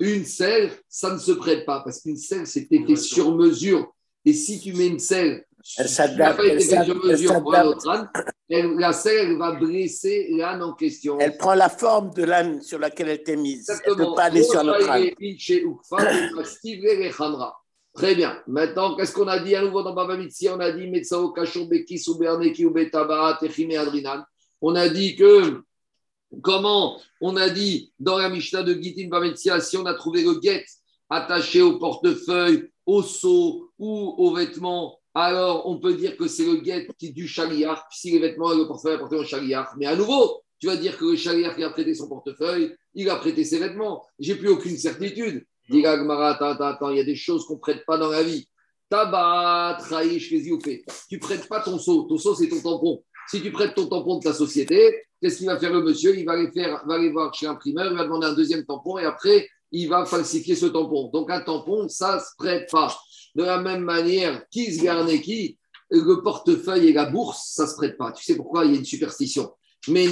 Une 0.01 0.25
selle, 0.25 0.71
ça 0.89 1.13
ne 1.13 1.19
se 1.19 1.33
prête 1.33 1.67
pas 1.67 1.81
parce 1.81 2.01
qu'une 2.01 2.17
selle, 2.17 2.47
c'était 2.47 2.85
fait 2.87 2.97
sur 2.97 3.37
mesure. 3.37 3.95
Et 4.25 4.33
si 4.33 4.61
tu 4.61 4.73
mets 4.73 4.89
une 4.89 4.99
selle 4.99 5.45
Elle 5.79 5.89
s'adapte. 5.89 6.41
elle 6.45 6.61
elle 8.49 8.79
la 8.79 8.93
selle, 8.93 9.31
elle 9.31 9.37
va 9.37 9.53
blesser 9.53 10.29
l'âne 10.31 10.63
en 10.63 10.73
question. 10.75 11.19
Elle 11.19 11.37
prend 11.37 11.55
la 11.55 11.69
forme 11.69 12.15
de 12.15 12.23
l'âne 12.23 12.63
sur 12.63 12.79
laquelle 12.79 13.09
elle 13.09 13.21
était 13.21 13.37
mise. 13.37 13.69
Elle 13.69 13.75
ne 13.75 13.81
Exactement. 13.81 14.11
peut 14.11 14.15
pas 14.17 14.25
aller 14.25 14.43
sur 14.43 14.63
notre 14.63 14.89
âne. 14.89 15.11
Très 17.95 18.15
bien. 18.15 18.39
Maintenant, 18.47 18.95
qu'est-ce 18.95 19.13
qu'on 19.13 19.27
a 19.27 19.39
dit 19.39 19.57
à 19.57 19.63
nouveau 19.63 19.83
dans 19.83 19.95
Baba 19.95 20.17
Mitzi 20.17 20.49
On 20.51 20.61
a 20.61 20.71
dit 20.71 20.87
Metsao 20.87 21.33
Kachur 21.33 21.67
Beki 21.67 21.99
Souberneki 21.99 22.65
Ubetaba 22.65 23.39
Techime 23.41 23.79
Adrinan. 23.79 24.23
On 24.61 24.75
a 24.75 24.89
dit 24.89 25.17
que 25.17 25.63
comment 26.43 27.01
On 27.21 27.37
a 27.37 27.49
dit 27.49 27.93
dans 27.99 28.19
la 28.19 28.29
Mishnah 28.29 28.63
de 28.63 28.75
Gitin 28.75 29.09
Bametzia, 29.09 29.61
si 29.61 29.77
on 29.77 29.87
a 29.87 29.95
trouvé 29.95 30.23
le 30.23 30.39
guet 30.39 30.65
attaché 31.09 31.63
au 31.63 31.79
portefeuille, 31.79 32.71
au 32.85 33.03
seau 33.03 33.71
ou 33.79 34.15
aux 34.19 34.35
vêtements, 34.35 34.99
alors 35.19 35.67
on 35.67 35.79
peut 35.79 35.95
dire 35.95 36.15
que 36.19 36.29
c'est 36.29 36.45
le 36.45 36.57
guet 36.57 36.87
qui 36.99 37.11
du 37.11 37.27
chaliar, 37.27 37.89
si 37.91 38.11
les 38.11 38.19
vêtements 38.19 38.53
et 38.53 38.57
le 38.59 38.67
portefeuille 38.67 38.97
apportent 38.97 39.15
au 39.15 39.25
chaliar. 39.25 39.75
Mais 39.79 39.87
à 39.87 39.97
nouveau, 39.97 40.43
tu 40.59 40.67
vas 40.67 40.77
dire 40.77 40.99
que 40.99 41.07
le 41.07 41.17
chaliar 41.17 41.57
qui 41.57 41.65
a 41.65 41.71
prêté 41.71 41.95
son 41.95 42.07
portefeuille, 42.07 42.77
il 42.93 43.09
a 43.09 43.17
prêté 43.17 43.43
ses 43.43 43.59
vêtements. 43.59 44.05
J'ai 44.19 44.35
plus 44.35 44.51
aucune 44.51 44.77
certitude. 44.77 45.47
Dis 45.71 45.87
attends, 45.87 46.51
attends, 46.61 46.91
il 46.91 46.99
y 46.99 47.01
a 47.01 47.05
des 47.05 47.17
choses 47.17 47.47
qu'on 47.47 47.55
ne 47.55 47.61
prête 47.61 47.87
pas 47.87 47.97
dans 47.97 48.11
la 48.11 48.23
vie. 48.23 48.47
Tabac, 48.91 49.79
traïch, 49.81 50.29
fait. 50.63 50.85
Tu 51.09 51.19
prêtes 51.19 51.49
pas 51.49 51.61
ton 51.61 51.79
seau. 51.79 52.03
Ton 52.03 52.19
seau, 52.19 52.35
c'est 52.35 52.49
ton 52.49 52.61
tampon. 52.61 53.03
Si 53.29 53.41
tu 53.41 53.51
prêtes 53.51 53.75
ton 53.75 53.87
tampon 53.87 54.19
de 54.19 54.25
ta 54.25 54.35
société, 54.35 55.03
qu'est-ce 55.23 55.39
qu'il 55.39 55.47
va 55.47 55.59
faire 55.59 55.73
le 55.73 55.83
monsieur? 55.83 56.15
Il 56.15 56.27
va 56.27 56.33
aller, 56.33 56.51
faire, 56.53 56.85
va 56.87 56.95
aller 56.95 57.09
voir 57.11 57.33
chez 57.35 57.47
l'imprimeur, 57.47 57.91
il 57.91 57.97
va 57.97 58.05
demander 58.05 58.27
un 58.27 58.35
deuxième 58.35 58.67
tampon 58.67 58.99
et 58.99 59.05
après, 59.05 59.49
il 59.73 59.89
va 59.89 60.05
falsifier 60.07 60.55
ce 60.55 60.67
tampon. 60.67 61.11
Donc, 61.13 61.31
un 61.31 61.41
tampon, 61.41 61.89
ça 61.89 62.17
ne 62.17 62.21
se 62.21 62.27
prête 62.39 62.71
pas. 62.71 62.97
De 63.35 63.43
la 63.43 63.61
même 63.61 63.83
manière, 63.83 64.49
qui 64.49 64.75
se 64.75 64.83
garne 64.83 65.09
qui 65.21 65.59
le 65.91 66.23
portefeuille 66.23 66.89
et 66.89 66.93
la 66.93 67.07
bourse, 67.07 67.53
ça 67.55 67.65
ne 67.65 67.69
se 67.69 67.75
prête 67.75 67.97
pas. 67.97 68.13
Tu 68.13 68.25
sais 68.25 68.37
pourquoi? 68.37 68.65
Il 68.65 68.73
y 68.73 68.75
a 68.75 68.79
une 68.79 68.85
superstition. 68.85 69.53
Mais 69.89 70.09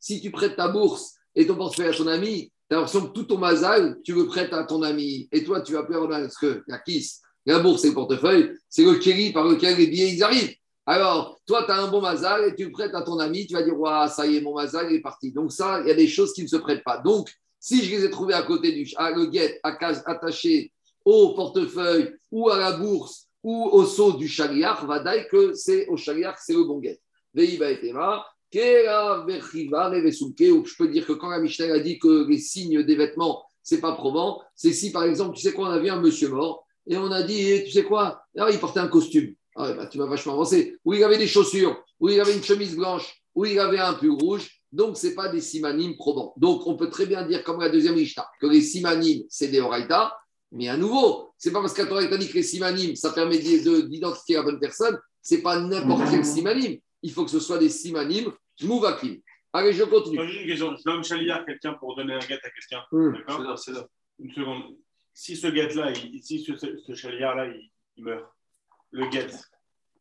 si 0.00 0.20
tu 0.20 0.30
prêtes 0.30 0.56
ta 0.56 0.68
bourse 0.68 1.14
et 1.34 1.46
ton 1.46 1.56
portefeuille 1.56 1.88
à 1.88 1.92
ton 1.92 2.06
ami, 2.06 2.52
tu 2.68 2.74
as 2.74 2.76
l'impression 2.76 3.06
que 3.06 3.12
tout 3.12 3.24
ton 3.24 3.38
mazal, 3.38 3.98
tu 4.04 4.12
le 4.12 4.26
prêtes 4.26 4.52
à 4.52 4.64
ton 4.64 4.82
ami. 4.82 5.28
Et 5.32 5.44
toi, 5.44 5.62
tu 5.62 5.72
vas 5.72 5.88
mal 5.88 6.22
parce 6.22 6.36
que 6.36 6.62
la 6.66 6.78
kiss, 6.78 7.22
la 7.46 7.60
bourse 7.60 7.84
et 7.84 7.88
le 7.88 7.94
portefeuille, 7.94 8.52
c'est 8.68 8.84
le 8.84 8.96
kéri 8.96 9.32
par 9.32 9.44
lequel 9.44 9.78
les 9.78 9.86
billets 9.86 10.22
arrivent. 10.22 10.54
Alors, 10.90 11.38
toi, 11.46 11.64
tu 11.66 11.70
as 11.70 11.82
un 11.82 11.88
bon 11.88 12.00
mazal 12.00 12.48
et 12.48 12.54
tu 12.54 12.64
le 12.64 12.70
prêtes 12.70 12.94
à 12.94 13.02
ton 13.02 13.18
ami, 13.18 13.46
tu 13.46 13.52
vas 13.52 13.62
dire, 13.62 13.78
ouais, 13.78 14.08
ça 14.08 14.26
y 14.26 14.36
est, 14.36 14.40
mon 14.40 14.54
mazal 14.54 14.90
est 14.90 15.02
parti. 15.02 15.30
Donc, 15.32 15.52
ça, 15.52 15.82
il 15.82 15.88
y 15.88 15.90
a 15.90 15.94
des 15.94 16.08
choses 16.08 16.32
qui 16.32 16.42
ne 16.42 16.48
se 16.48 16.56
prêtent 16.56 16.82
pas. 16.82 16.96
Donc, 16.96 17.30
si 17.60 17.84
je 17.84 17.94
les 17.94 18.06
ai 18.06 18.10
trouvés 18.10 18.32
à 18.32 18.40
côté 18.40 18.72
du 18.72 18.90
à 18.96 19.10
le 19.10 19.26
guet, 19.26 19.60
à 19.62 19.72
case- 19.72 20.02
attaché 20.06 20.72
au 21.04 21.34
portefeuille 21.34 22.14
ou 22.32 22.48
à 22.48 22.56
la 22.56 22.72
bourse 22.72 23.26
ou 23.42 23.68
au 23.70 23.84
seau 23.84 24.12
du 24.12 24.28
chaliar, 24.28 24.86
va 24.86 25.00
dire 25.00 25.28
que 25.28 25.52
c'est 25.52 25.86
au 25.88 25.98
chaliar 25.98 26.34
que 26.34 26.40
c'est 26.42 26.54
le 26.54 26.64
bon 26.64 26.78
guet. 26.78 26.98
Veiba 27.34 27.70
et 27.70 27.80
Tema, 27.80 28.24
Kera 28.50 29.26
Vechiva 29.26 29.90
Revesuke, 29.90 30.50
ou 30.54 30.64
je 30.64 30.74
peux 30.74 30.88
dire 30.88 31.06
que 31.06 31.12
quand 31.12 31.28
la 31.28 31.38
Mishnah 31.38 31.74
a 31.74 31.78
dit 31.80 31.98
que 31.98 32.26
les 32.26 32.38
signes 32.38 32.82
des 32.82 32.96
vêtements, 32.96 33.44
c'est 33.62 33.82
pas 33.82 33.92
probant, 33.92 34.40
c'est 34.54 34.72
si 34.72 34.90
par 34.90 35.02
exemple, 35.04 35.36
tu 35.36 35.42
sais 35.42 35.52
quoi, 35.52 35.68
on 35.68 35.72
a 35.72 35.78
vu 35.78 35.90
un 35.90 36.00
monsieur 36.00 36.30
mort 36.30 36.64
et 36.86 36.96
on 36.96 37.10
a 37.12 37.22
dit, 37.22 37.38
eh, 37.38 37.64
tu 37.64 37.72
sais 37.72 37.84
quoi, 37.84 38.22
ah, 38.38 38.48
il 38.50 38.58
portait 38.58 38.80
un 38.80 38.88
costume. 38.88 39.34
Ah, 39.60 39.72
bah, 39.72 39.86
tu 39.86 39.98
m'as 39.98 40.06
vachement 40.06 40.34
avancé. 40.34 40.78
Ou 40.84 40.94
il 40.94 41.02
avait 41.02 41.18
des 41.18 41.26
chaussures, 41.26 41.82
ou 41.98 42.08
il 42.08 42.20
avait 42.20 42.34
une 42.34 42.44
chemise 42.44 42.76
blanche, 42.76 43.12
ou 43.34 43.44
il 43.44 43.58
avait 43.58 43.80
un 43.80 43.94
pull 43.94 44.12
rouge. 44.12 44.48
Donc, 44.70 44.96
ce 44.96 45.08
n'est 45.08 45.14
pas 45.14 45.28
des 45.28 45.40
simanimes 45.40 45.96
probants. 45.96 46.32
Donc, 46.36 46.66
on 46.66 46.76
peut 46.76 46.90
très 46.90 47.06
bien 47.06 47.26
dire, 47.26 47.42
comme 47.42 47.60
la 47.60 47.68
deuxième 47.68 47.96
Mishnah, 47.96 48.26
que 48.40 48.46
les 48.46 48.60
simanimes, 48.60 49.24
c'est 49.28 49.48
des 49.48 49.60
oraïtas. 49.60 50.12
Mais 50.52 50.68
à 50.68 50.76
nouveau, 50.76 51.32
c'est 51.36 51.52
pas 51.52 51.60
parce 51.60 51.74
qu'à 51.74 51.86
Torah, 51.86 52.04
dit 52.04 52.28
que 52.28 52.34
les 52.34 52.42
simanim, 52.42 52.94
ça 52.94 53.10
permet 53.10 53.38
d'identifier 53.38 54.36
la 54.36 54.42
bonne 54.42 54.60
personne. 54.60 54.98
C'est 55.20 55.42
pas 55.42 55.58
n'importe 55.58 56.10
quel 56.10 56.24
simanim. 56.24 56.78
Il 57.02 57.12
faut 57.12 57.24
que 57.24 57.30
ce 57.30 57.40
soit 57.40 57.58
des 57.58 57.68
simanim 57.68 58.32
mouvakim. 58.62 59.18
Allez, 59.52 59.72
je 59.72 59.84
continue. 59.84 60.20
J'ai 60.28 60.42
une 60.42 60.46
question. 60.46 60.76
Je 60.76 60.84
donne 60.84 61.04
chaliard 61.04 61.40
à 61.40 61.44
quelqu'un 61.44 61.74
pour 61.74 61.96
donner 61.96 62.14
un 62.14 62.18
guet 62.18 62.38
à 62.42 62.50
quelqu'un. 62.50 62.84
Hmm. 62.92 63.12
D'accord 63.12 63.40
là, 63.40 63.56
c'est 63.56 63.72
là. 63.72 63.86
Une 64.18 64.32
seconde. 64.32 64.76
Si 65.12 65.36
ce 65.36 65.48
guet-là, 65.48 65.92
si 66.22 66.44
ce, 66.44 66.56
ce, 66.56 66.66
il, 66.66 67.70
il 67.96 68.04
meurt, 68.04 68.24
le 68.90 69.06
guet, 69.08 69.26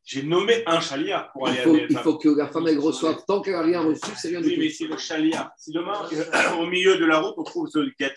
j'ai 0.04 0.24
nommé 0.24 0.64
un 0.66 0.80
chaliard 0.80 1.32
pour 1.34 1.48
Il 1.50 1.52
aller 1.52 1.62
faut, 1.64 1.76
à 1.76 1.80
il 1.90 1.98
faut 1.98 2.18
que 2.18 2.30
la 2.30 2.48
femme 2.48 2.68
elle 2.68 2.80
reçoive. 2.80 3.18
Tant 3.28 3.42
qu'elle 3.42 3.54
n'a 3.56 3.62
rien 3.62 3.82
reçu, 3.82 4.02
c'est 4.20 4.30
rien 4.30 4.42
du 4.42 4.48
Oui, 4.48 4.56
mais 4.58 4.68
tout. 4.70 4.76
c'est 4.78 4.86
le 4.88 4.98
chaliard. 4.98 5.50
Si 5.58 5.72
demain, 5.72 6.02
euh, 6.14 6.54
au 6.62 6.66
milieu 6.68 6.98
de 6.98 7.06
la 7.06 7.20
route, 7.20 7.34
on 7.38 7.44
trouve 7.44 7.68
ce 7.70 7.80
guet, 7.80 8.14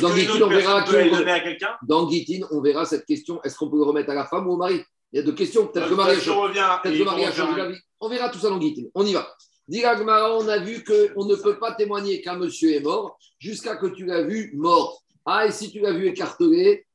Dans 0.00 0.10
autre 0.10 0.42
on 0.44 0.48
verra 0.48 0.82
qui- 0.82 1.64
Dans 1.86 2.08
Gitin, 2.10 2.46
on 2.50 2.60
verra 2.60 2.84
cette 2.84 3.06
question 3.06 3.40
est-ce 3.42 3.56
qu'on 3.56 3.70
peut 3.70 3.78
le 3.78 3.84
remettre 3.84 4.10
à 4.10 4.14
la 4.14 4.26
femme 4.26 4.46
ou 4.46 4.52
au 4.52 4.56
mari? 4.56 4.82
Il 5.12 5.16
y 5.16 5.20
a 5.20 5.22
deux 5.22 5.32
questions. 5.34 5.66
Peut-être 5.66 5.86
que 5.88 5.94
Euh, 5.94 5.96
Marie 5.96 6.10
a 6.16 6.20
changé- 6.20 6.60
il 6.84 6.98
faut 7.04 7.56
la 7.56 7.68
vie. 7.70 7.78
On 8.00 8.08
verra 8.08 8.28
tout 8.28 8.38
ça 8.38 8.50
dans 8.50 8.60
Gitin. 8.60 8.82
On 8.94 9.04
y 9.06 9.14
va. 9.14 9.26
Dit 9.66 9.84
Agmara, 9.84 10.36
on 10.36 10.46
a 10.48 10.58
vu 10.58 10.84
qu'on 10.84 11.24
ne 11.26 11.34
peut 11.34 11.58
pas 11.58 11.72
témoigner 11.72 12.20
qu'un 12.20 12.36
monsieur 12.36 12.72
est 12.74 12.80
mort 12.80 13.18
jusqu'à 13.38 13.76
que 13.76 13.86
tu 13.86 14.04
l'as 14.06 14.22
vu 14.22 14.52
mort. 14.54 15.02
Ah, 15.26 15.46
et 15.46 15.50
si 15.50 15.70
tu 15.70 15.80
l'as 15.80 15.92
vu 15.92 16.06
écartelé, 16.06 16.86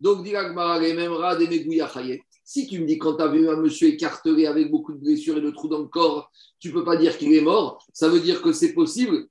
Donc, 0.00 0.24
dit 0.24 0.34
Agmara, 0.34 0.78
les 0.80 0.94
mêmes 0.94 1.12
rats 1.12 1.36
des 1.36 1.46
megouya 1.46 1.88
chayet. 1.88 2.22
Si 2.42 2.66
tu 2.66 2.80
me 2.80 2.86
dis 2.86 2.98
quand 2.98 3.14
tu 3.14 3.22
as 3.22 3.28
vu 3.28 3.48
un 3.48 3.56
monsieur 3.56 3.88
écartelé 3.88 4.46
avec 4.46 4.70
beaucoup 4.70 4.92
de 4.92 4.98
blessures 4.98 5.38
et 5.38 5.40
de 5.40 5.50
trous 5.50 5.68
dans 5.68 5.78
le 5.78 5.86
corps, 5.86 6.30
tu 6.58 6.72
peux 6.72 6.82
pas 6.82 6.96
dire 6.96 7.16
qu'il 7.16 7.32
est 7.32 7.40
mort. 7.40 7.86
Ça 7.92 8.08
veut 8.08 8.18
dire 8.18 8.42
que 8.42 8.52
c'est 8.52 8.72
possible 8.72 9.28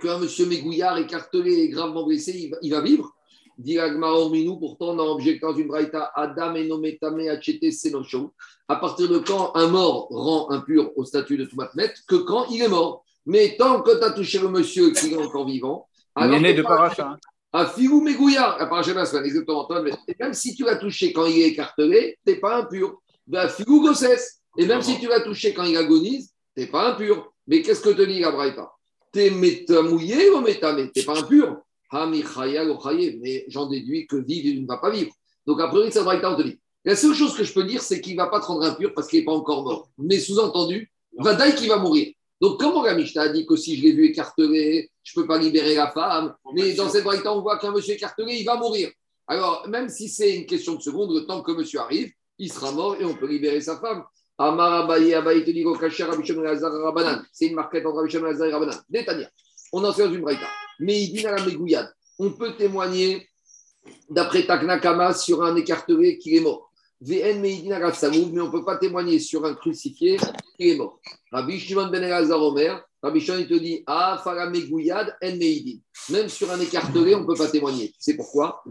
qu'un 0.00 0.18
monsieur 0.18 0.46
mégouillard 0.46 0.96
écartelé 0.96 1.52
et 1.52 1.68
gravement 1.68 2.06
blessé, 2.06 2.32
il 2.34 2.50
va, 2.50 2.56
il 2.62 2.70
va 2.70 2.80
vivre. 2.80 3.14
Dit 3.58 3.78
Orminou, 3.78 4.56
pourtant, 4.56 4.90
on 4.90 4.98
a 5.00 5.02
objecté 5.02 5.40
dans 5.40 5.54
une 5.54 5.66
braïta 5.66 6.12
Adam 6.14 6.54
et 6.54 6.66
Nometame 6.66 7.28
Achete 7.28 7.72
Senosho. 7.72 8.32
À 8.68 8.76
partir 8.76 9.08
de 9.08 9.18
quand 9.18 9.54
un 9.56 9.66
mort 9.66 10.06
rend 10.10 10.50
impur 10.50 10.92
au 10.96 11.04
statut 11.04 11.36
de 11.36 11.44
Toumatmet 11.44 11.92
Que 12.06 12.16
quand 12.16 12.46
il 12.50 12.62
est 12.62 12.68
mort. 12.68 13.04
Mais 13.26 13.56
tant 13.58 13.82
que 13.82 13.98
tu 13.98 14.04
as 14.04 14.12
touché 14.12 14.38
le 14.38 14.48
monsieur 14.48 14.92
qui 14.92 15.12
est 15.12 15.16
encore 15.16 15.44
vivant, 15.44 15.88
Il 16.18 16.32
est 16.32 16.40
né 16.40 16.54
de 16.54 16.62
paracha. 16.62 17.18
À 17.52 17.66
Filou 17.66 18.00
Mégouillard, 18.02 18.60
à 18.60 18.66
paracha 18.66 18.92
Maslan, 18.92 19.24
exactement. 19.24 19.68
Et 20.06 20.14
même 20.20 20.34
si 20.34 20.54
tu 20.54 20.64
l'as 20.64 20.76
touché 20.76 21.12
quand 21.12 21.26
il 21.26 21.40
est 21.40 21.48
écartelé, 21.48 22.18
tu 22.26 22.32
n'es 22.32 22.38
pas 22.38 22.58
impur. 22.58 23.00
À 23.32 23.48
Filou 23.48 23.82
Gossès. 23.82 24.40
Et 24.58 24.66
même 24.66 24.82
si 24.82 24.98
tu 24.98 25.08
l'as 25.08 25.20
touché 25.20 25.54
quand 25.54 25.64
il 25.64 25.76
agonise, 25.76 26.32
tu 26.54 26.62
n'es 26.62 26.66
pas 26.66 26.92
impur. 26.92 27.32
Mais 27.46 27.62
qu'est-ce 27.62 27.80
que 27.80 27.90
te 27.90 28.02
dit 28.02 28.20
la 28.20 28.30
braïta 28.30 28.70
T'es 29.12 29.30
métamouillé 29.30 30.30
ou 30.30 30.40
métamé 30.40 30.90
T'es 30.92 31.02
pas 31.02 31.18
impur. 31.18 31.58
Ah, 31.90 32.06
Lochaye. 32.06 33.18
Mais 33.22 33.44
j'en 33.48 33.66
déduis 33.66 34.06
que 34.06 34.16
vivre, 34.16 34.48
il 34.48 34.62
ne 34.62 34.66
va 34.66 34.76
pas 34.76 34.90
vivre. 34.90 35.12
Donc, 35.46 35.60
a 35.60 35.68
priori, 35.68 35.90
cette 35.90 36.04
braïta, 36.04 36.32
on 36.32 36.36
te 36.36 36.42
dit. 36.42 36.58
La 36.84 36.94
seule 36.94 37.14
chose 37.14 37.34
que 37.34 37.44
je 37.44 37.52
peux 37.52 37.64
dire, 37.64 37.82
c'est 37.82 38.00
qu'il 38.00 38.12
ne 38.12 38.18
va 38.18 38.28
pas 38.28 38.40
te 38.40 38.46
rendre 38.46 38.64
impur 38.64 38.92
parce 38.94 39.08
qu'il 39.08 39.20
n'est 39.20 39.24
pas 39.24 39.32
encore 39.32 39.64
mort. 39.64 39.88
Mais 39.96 40.18
sous-entendu, 40.18 40.90
Vadaï 41.16 41.54
qui 41.54 41.66
va 41.66 41.78
mourir. 41.78 42.12
Donc, 42.40 42.60
comment 42.60 42.82
la 42.82 42.94
Mishnah 42.94 43.22
a 43.22 43.28
dit 43.28 43.46
que 43.46 43.56
si 43.56 43.76
je 43.76 43.82
l'ai 43.82 43.92
vu 43.92 44.06
écartelé, 44.06 44.90
je 45.02 45.18
ne 45.18 45.22
peux 45.22 45.28
pas 45.28 45.38
libérer 45.38 45.74
la 45.74 45.90
femme? 45.90 46.34
Mais 46.54 46.74
dans 46.74 46.88
cette 46.88 47.04
braïta, 47.04 47.32
on 47.32 47.40
voit 47.40 47.58
qu'un 47.58 47.72
monsieur 47.72 47.94
écartelé, 47.94 48.36
il 48.36 48.44
va 48.44 48.56
mourir. 48.56 48.90
Alors, 49.26 49.66
même 49.68 49.88
si 49.88 50.08
c'est 50.08 50.36
une 50.36 50.46
question 50.46 50.74
de 50.74 50.82
seconde, 50.82 51.14
le 51.14 51.26
temps 51.26 51.42
que 51.42 51.52
monsieur 51.52 51.80
arrive, 51.80 52.10
il 52.38 52.52
sera 52.52 52.70
mort 52.70 52.96
et 53.00 53.04
on 53.04 53.14
peut 53.14 53.26
libérer 53.26 53.60
sa 53.60 53.78
femme. 53.78 54.04
Amar 54.38 54.84
Abaye, 54.84 55.14
Abaye 55.14 55.44
te 55.44 55.50
dit 55.50 55.64
Rabanan. 55.64 57.22
C'est 57.32 57.46
une 57.46 57.56
marquette 57.56 57.84
entre 57.84 57.96
Rabbi 57.96 58.10
Shimon 58.10 58.40
et 58.40 58.52
Rabanan. 58.52 58.80
Détania. 58.88 59.28
On 59.72 59.84
en 59.84 59.92
sait 59.92 60.06
dans 60.06 60.14
une 60.14 60.20
braïta. 60.20 60.46
Mais 60.78 61.02
il 61.02 61.12
dit 61.12 61.26
à 61.26 61.36
la 61.36 61.44
Mégouillade, 61.44 61.92
on 62.20 62.30
peut 62.30 62.56
témoigner 62.56 63.28
d'après 64.08 64.46
Taknakama 64.46 65.12
sur 65.12 65.42
un 65.42 65.56
écartelé 65.56 66.18
qui 66.18 66.36
est 66.36 66.40
mort. 66.40 66.67
Mais 67.00 67.32
on 67.32 67.38
ne 67.38 68.50
peut 68.50 68.64
pas 68.64 68.76
témoigner 68.76 69.18
sur 69.20 69.44
un 69.44 69.54
crucifié 69.54 70.16
qui 70.56 70.70
est 70.70 70.76
mort. 70.76 71.00
Rabbi 71.30 71.58
Shimon 71.58 71.88
Ben 71.88 72.02
Elazar 72.02 72.42
Omer, 72.42 72.82
Rabbi 73.02 73.20
Shimon 73.20 73.38
il 73.38 73.48
te 73.48 73.54
dit 73.54 73.84
Ah, 73.86 74.20
En 74.26 75.36
Meidin. 75.36 75.78
Même 76.10 76.28
sur 76.28 76.50
un 76.50 76.58
écartelé, 76.60 77.14
on 77.14 77.20
ne 77.20 77.26
peut 77.26 77.36
pas 77.36 77.48
témoigner. 77.48 77.92
Sais 77.98 78.14
pourquoi? 78.14 78.64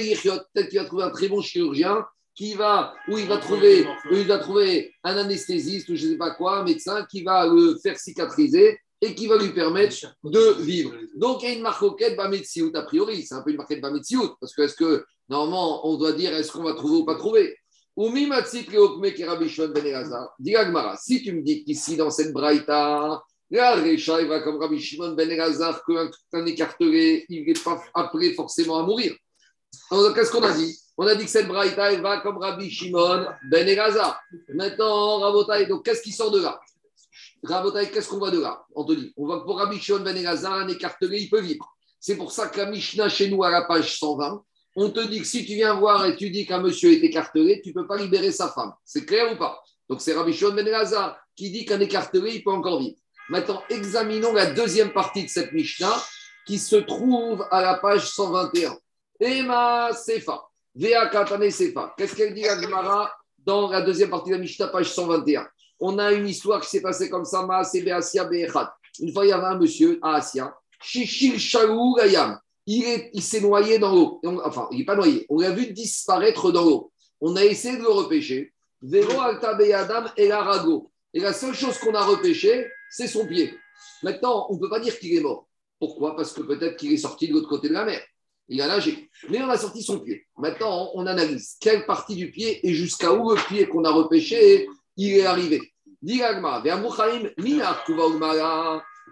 Yichiot. 0.00 0.32
Peut-être 0.52 0.68
qu'il 0.70 0.78
va 0.80 0.86
trouver 0.86 1.04
un 1.04 1.10
très 1.10 1.28
bon 1.28 1.40
chirurgien 1.40 2.04
qui 2.34 2.54
va, 2.54 2.94
où 3.08 3.16
il 3.16 3.26
va 3.26 3.38
trouver, 3.38 3.86
il 4.10 4.26
va 4.26 4.38
trouver 4.38 4.92
un 5.04 5.16
anesthésiste 5.16 5.88
ou 5.88 5.94
je 5.94 6.06
ne 6.06 6.12
sais 6.12 6.18
pas 6.18 6.32
quoi, 6.32 6.58
un 6.58 6.64
médecin 6.64 7.06
qui 7.08 7.22
va 7.22 7.46
le 7.46 7.78
faire 7.80 7.96
cicatriser 7.96 8.78
et 9.04 9.14
qui 9.14 9.26
va 9.26 9.36
lui 9.36 9.50
permettre 9.50 10.14
de 10.24 10.62
vivre. 10.62 10.92
Donc, 11.14 11.42
il 11.42 11.48
y 11.48 11.52
a 11.52 11.54
une 11.54 11.62
marquette 11.62 12.16
Bametsiout, 12.16 12.72
a 12.74 12.82
priori. 12.82 13.22
C'est 13.22 13.34
un 13.34 13.42
peu 13.42 13.50
une 13.50 13.58
marquette 13.58 13.80
Bametsiout, 13.80 14.36
parce 14.40 14.54
que 14.54 14.62
est-ce 14.62 14.74
que 14.74 15.04
Normalement, 15.28 15.86
on 15.88 15.96
doit 15.96 16.12
dire 16.12 16.34
est-ce 16.34 16.52
qu'on 16.52 16.64
va 16.64 16.74
trouver 16.74 16.96
ou 16.96 17.04
pas 17.04 17.14
trouver? 17.16 17.56
Ben 17.96 18.12
si 18.42 18.64
tu 21.22 21.32
me 21.32 21.42
dis 21.42 21.64
qu'ici, 21.64 21.96
dans 21.96 22.10
cette 22.10 22.32
braïta, 22.32 23.22
la 23.50 23.74
Recha, 23.76 24.20
il 24.20 24.28
va 24.28 24.40
comme 24.40 24.58
Rabbi 24.60 24.80
Shimon 24.80 25.12
Ben 25.12 25.30
Elazar, 25.30 25.80
qu'un 25.84 26.46
écartelé, 26.46 27.24
il 27.28 27.46
n'est 27.46 27.52
pas 27.52 27.80
appelé 27.94 28.34
forcément 28.34 28.78
à 28.78 28.82
mourir. 28.82 29.14
Alors, 29.90 30.12
qu'est-ce 30.12 30.30
qu'on 30.32 30.42
a 30.42 30.52
dit? 30.52 30.76
On 30.96 31.06
a 31.06 31.14
dit 31.14 31.24
que 31.24 31.30
cette 31.30 31.48
braïta, 31.48 31.92
elle 31.92 32.02
va 32.02 32.20
comme 32.20 32.38
Rabbi 32.38 32.68
Shimon 32.68 33.26
Ben 33.48 33.66
Elazar. 33.66 34.20
Maintenant, 34.52 35.20
Rabotai, 35.20 35.66
donc 35.66 35.84
qu'est-ce 35.84 36.02
qui 36.02 36.12
sort 36.12 36.32
de 36.32 36.40
là? 36.42 36.60
Rabotai, 37.44 37.90
qu'est-ce 37.90 38.08
qu'on 38.08 38.18
voit 38.18 38.30
de 38.30 38.40
là? 38.40 38.64
On 38.74 38.84
te 38.84 38.92
dit, 38.92 39.12
on 39.16 39.26
voit 39.26 39.40
que 39.40 39.44
pour 39.44 39.58
Rabbi 39.58 39.78
Shimon 39.78 40.00
Ben 40.00 40.16
Elazar, 40.16 40.54
un 40.54 40.68
écartelé, 40.68 41.20
il 41.20 41.30
peut 41.30 41.40
vivre. 41.40 41.68
C'est 42.00 42.16
pour 42.16 42.32
ça 42.32 42.48
que 42.48 42.58
la 42.58 42.66
Mishnah 42.66 43.08
chez 43.08 43.28
nous, 43.28 43.44
à 43.44 43.50
la 43.50 43.62
page 43.62 43.98
120, 43.98 44.42
on 44.76 44.90
te 44.90 45.00
dit 45.00 45.20
que 45.20 45.26
si 45.26 45.44
tu 45.44 45.54
viens 45.54 45.74
voir 45.74 46.04
et 46.06 46.16
tu 46.16 46.30
dis 46.30 46.46
qu'un 46.46 46.60
monsieur 46.60 46.92
est 46.92 47.04
écartelé, 47.04 47.60
tu 47.62 47.70
ne 47.70 47.74
peux 47.74 47.86
pas 47.86 47.96
libérer 47.96 48.32
sa 48.32 48.48
femme. 48.48 48.72
C'est 48.84 49.04
clair 49.04 49.32
ou 49.32 49.36
pas? 49.36 49.62
Donc 49.88 50.00
c'est 50.00 50.14
Rabbi 50.14 50.32
Shimon 50.32 50.54
Ben 50.54 50.66
Elazar 50.66 51.18
qui 51.36 51.50
dit 51.50 51.64
qu'un 51.64 51.80
écartelé, 51.80 52.36
il 52.36 52.44
peut 52.44 52.50
encore 52.50 52.80
vivre. 52.80 52.96
Maintenant, 53.28 53.62
examinons 53.68 54.32
la 54.32 54.46
deuxième 54.46 54.92
partie 54.92 55.24
de 55.24 55.28
cette 55.28 55.52
Mishnah 55.52 56.02
qui 56.46 56.58
se 56.58 56.76
trouve 56.76 57.46
à 57.50 57.62
la 57.62 57.74
page 57.74 58.08
121. 58.10 58.76
Ema 59.20 59.90
Sefa. 59.92 60.42
Vea 60.74 61.08
Katane 61.08 61.50
Sefa. 61.50 61.94
Qu'est-ce 61.96 62.14
qu'elle 62.14 62.34
dit 62.34 62.42
la 62.42 62.60
Gemara 62.60 63.10
dans 63.38 63.68
la 63.70 63.82
deuxième 63.82 64.10
partie 64.10 64.30
de 64.30 64.36
la 64.36 64.40
Mishnah, 64.40 64.68
page 64.68 64.92
121 64.92 65.46
On 65.80 65.98
a 65.98 66.12
une 66.12 66.28
histoire 66.28 66.60
qui 66.60 66.68
s'est 66.68 66.80
passée 66.80 67.10
comme 67.10 67.24
ça, 67.24 67.44
Maase 67.44 67.72
Beasia 67.72 68.24
Be'echat. 68.24 68.74
Une 69.00 69.12
fois, 69.12 69.26
il 69.26 69.30
y 69.30 69.32
avait 69.32 69.46
un 69.46 69.58
monsieur 69.58 69.98
à 70.02 70.16
Asia, 70.16 70.56
Shishir 70.80 71.38
Shaou 71.38 71.94
Gayam. 71.96 72.38
Il 72.66 73.22
s'est 73.22 73.40
noyé 73.40 73.78
dans 73.78 73.94
l'eau. 73.94 74.20
Enfin, 74.44 74.68
il 74.70 74.78
n'est 74.78 74.84
pas 74.84 74.96
noyé. 74.96 75.26
On 75.28 75.40
l'a 75.40 75.50
vu 75.50 75.72
disparaître 75.72 76.50
dans 76.50 76.64
l'eau. 76.64 76.92
On 77.20 77.36
a 77.36 77.44
essayé 77.44 77.76
de 77.76 77.82
le 77.82 77.90
repêcher. 77.90 78.52
Vero 78.80 79.20
Alta 79.20 79.54
Beyadam 79.54 80.10
et 80.16 80.32
Rago. 80.32 80.90
Et 81.12 81.20
la 81.20 81.32
seule 81.32 81.54
chose 81.54 81.78
qu'on 81.78 81.94
a 81.94 82.04
repêché, 82.04 82.66
c'est 82.90 83.06
son 83.06 83.26
pied. 83.26 83.54
Maintenant, 84.02 84.46
on 84.50 84.54
ne 84.54 84.60
peut 84.60 84.68
pas 84.68 84.80
dire 84.80 84.98
qu'il 84.98 85.14
est 85.16 85.20
mort. 85.20 85.48
Pourquoi? 85.78 86.16
Parce 86.16 86.32
que 86.32 86.42
peut-être 86.42 86.76
qu'il 86.76 86.92
est 86.92 86.98
sorti 86.98 87.28
de 87.28 87.34
l'autre 87.34 87.48
côté 87.48 87.68
de 87.68 87.74
la 87.74 87.84
mer. 87.84 88.00
Il 88.48 88.60
a 88.60 88.68
nagé. 88.68 89.10
Mais 89.30 89.42
on 89.42 89.48
a 89.48 89.56
sorti 89.56 89.82
son 89.82 90.00
pied. 90.00 90.26
Maintenant, 90.36 90.90
on 90.94 91.06
analyse 91.06 91.56
quelle 91.60 91.86
partie 91.86 92.14
du 92.14 92.30
pied 92.30 92.66
et 92.66 92.74
jusqu'à 92.74 93.12
où 93.12 93.30
le 93.30 93.40
pied 93.46 93.66
qu'on 93.66 93.84
a 93.84 93.90
repêché, 93.90 94.68
il 94.96 95.14
est 95.14 95.26
arrivé. 95.26 95.60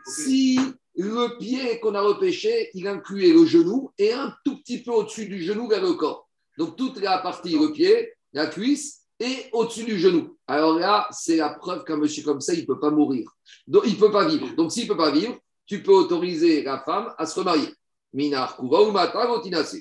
Si 0.07 0.59
le 0.95 1.39
pied 1.39 1.81
qu'on 1.81 1.95
a 1.95 2.01
repêché, 2.01 2.71
il 2.75 2.87
incluait 2.87 3.33
le 3.33 3.47
genou 3.47 3.91
et 3.99 4.13
un 4.13 4.35
tout 4.45 4.59
petit 4.59 4.83
peu 4.83 4.91
au-dessus 4.91 5.27
du 5.27 5.43
genou 5.43 5.69
vers 5.69 5.83
le 5.83 5.95
corps. 5.95 6.29
Donc 6.59 6.77
toute 6.77 7.01
la 7.01 7.19
partie, 7.19 7.59
le 7.59 7.73
pied, 7.73 8.13
la 8.33 8.47
cuisse 8.47 9.03
et 9.19 9.47
au-dessus 9.53 9.85
du 9.85 9.99
genou. 9.99 10.37
Alors 10.47 10.79
là, 10.79 11.07
c'est 11.13 11.37
la 11.37 11.51
preuve 11.51 11.85
qu'un 11.85 11.97
monsieur 11.97 12.23
comme 12.25 12.41
ça, 12.41 12.53
il 12.53 12.61
ne 12.61 12.67
peut 12.67 12.81
pas 12.81 12.91
mourir. 12.91 13.31
Donc 13.67 13.85
il 13.87 13.95
ne 13.95 13.99
peut 13.99 14.11
pas 14.11 14.27
vivre. 14.27 14.55
Donc 14.57 14.73
s'il 14.73 14.85
ne 14.85 14.89
peut 14.89 14.97
pas 14.97 15.11
vivre, 15.11 15.39
tu 15.67 15.83
peux 15.83 15.93
autoriser 15.93 16.63
la 16.63 16.81
femme 16.81 17.15
à 17.17 17.25
se 17.25 17.39
remarier. 17.39 17.69
Minar, 18.13 18.59
ou 18.63 18.69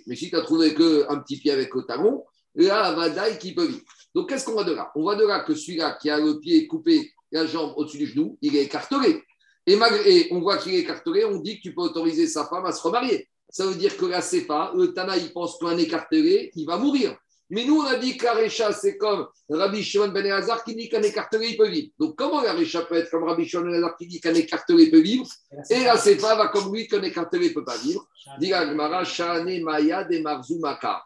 Mais 0.07 0.15
si 0.15 0.29
tu 0.29 0.35
as 0.37 0.41
trouvé 0.41 0.73
qu'un 0.73 1.19
petit 1.19 1.37
pied 1.37 1.51
avec 1.51 1.73
le 1.75 1.81
talon, 1.81 2.23
là, 2.55 2.93
vadaï 2.93 3.37
qui 3.37 3.53
peut 3.53 3.65
vivre. 3.65 3.83
Donc 4.13 4.29
qu'est-ce 4.29 4.45
qu'on 4.45 4.53
voit 4.53 4.63
de 4.63 4.73
là? 4.73 4.91
On 4.95 5.01
voit 5.01 5.15
de 5.15 5.25
là 5.25 5.41
que 5.41 5.55
celui-là 5.55 5.97
qui 6.01 6.09
a 6.09 6.19
le 6.19 6.39
pied 6.39 6.67
coupé, 6.67 7.11
la 7.31 7.45
jambe 7.45 7.73
au-dessus 7.77 7.97
du 7.97 8.07
genou, 8.07 8.37
il 8.41 8.55
est 8.55 8.63
écartelé. 8.63 9.23
Et, 9.67 10.27
on 10.31 10.39
voit 10.41 10.57
qu'il 10.57 10.73
est 10.73 10.79
écartelé, 10.79 11.23
on 11.25 11.39
dit 11.39 11.57
que 11.57 11.61
tu 11.61 11.73
peux 11.73 11.81
autoriser 11.81 12.27
sa 12.27 12.45
femme 12.45 12.65
à 12.65 12.71
se 12.71 12.81
remarier. 12.81 13.27
Ça 13.49 13.65
veut 13.65 13.75
dire 13.75 13.95
que 13.97 14.05
la 14.05 14.21
pas 14.47 14.71
le 14.75 14.93
Tana, 14.93 15.17
il 15.17 15.31
pense 15.31 15.57
qu'un 15.57 15.77
écartelé, 15.77 16.51
il 16.55 16.65
va 16.65 16.77
mourir. 16.77 17.15
Mais 17.49 17.65
nous, 17.65 17.81
on 17.81 17.85
a 17.85 17.97
dit 17.97 18.17
qu'Arecha, 18.17 18.71
c'est 18.71 18.97
comme 18.97 19.27
Rabbi 19.49 19.83
Shimon 19.83 20.07
Ben 20.07 20.25
Elazar 20.25 20.63
qui 20.63 20.73
dit 20.73 20.87
qu'un 20.87 21.01
écartelé, 21.01 21.49
il 21.49 21.57
peut 21.57 21.67
vivre. 21.67 21.89
Donc, 21.99 22.15
comment 22.15 22.41
l'Arecha 22.41 22.81
peut 22.83 22.95
être 22.95 23.11
comme 23.11 23.25
Rabbi 23.25 23.45
Shimon 23.45 23.63
Ben 23.63 23.73
Elazar 23.73 23.97
qui 23.97 24.07
dit 24.07 24.21
qu'un 24.21 24.33
écartelé 24.33 24.89
peut 24.89 25.01
vivre? 25.01 25.27
Et 25.69 25.83
la 25.83 25.97
Sefa 25.97 26.35
va 26.35 26.47
comme 26.47 26.73
lui 26.73 26.87
qu'un 26.87 27.03
écartelé 27.03 27.49
ne 27.49 27.53
peut 27.53 27.65
pas 27.65 27.75
vivre. 27.77 28.07
Dit 28.39 28.51
Maya 28.51 30.05
de 30.05 30.19
Marzumaka. 30.19 31.03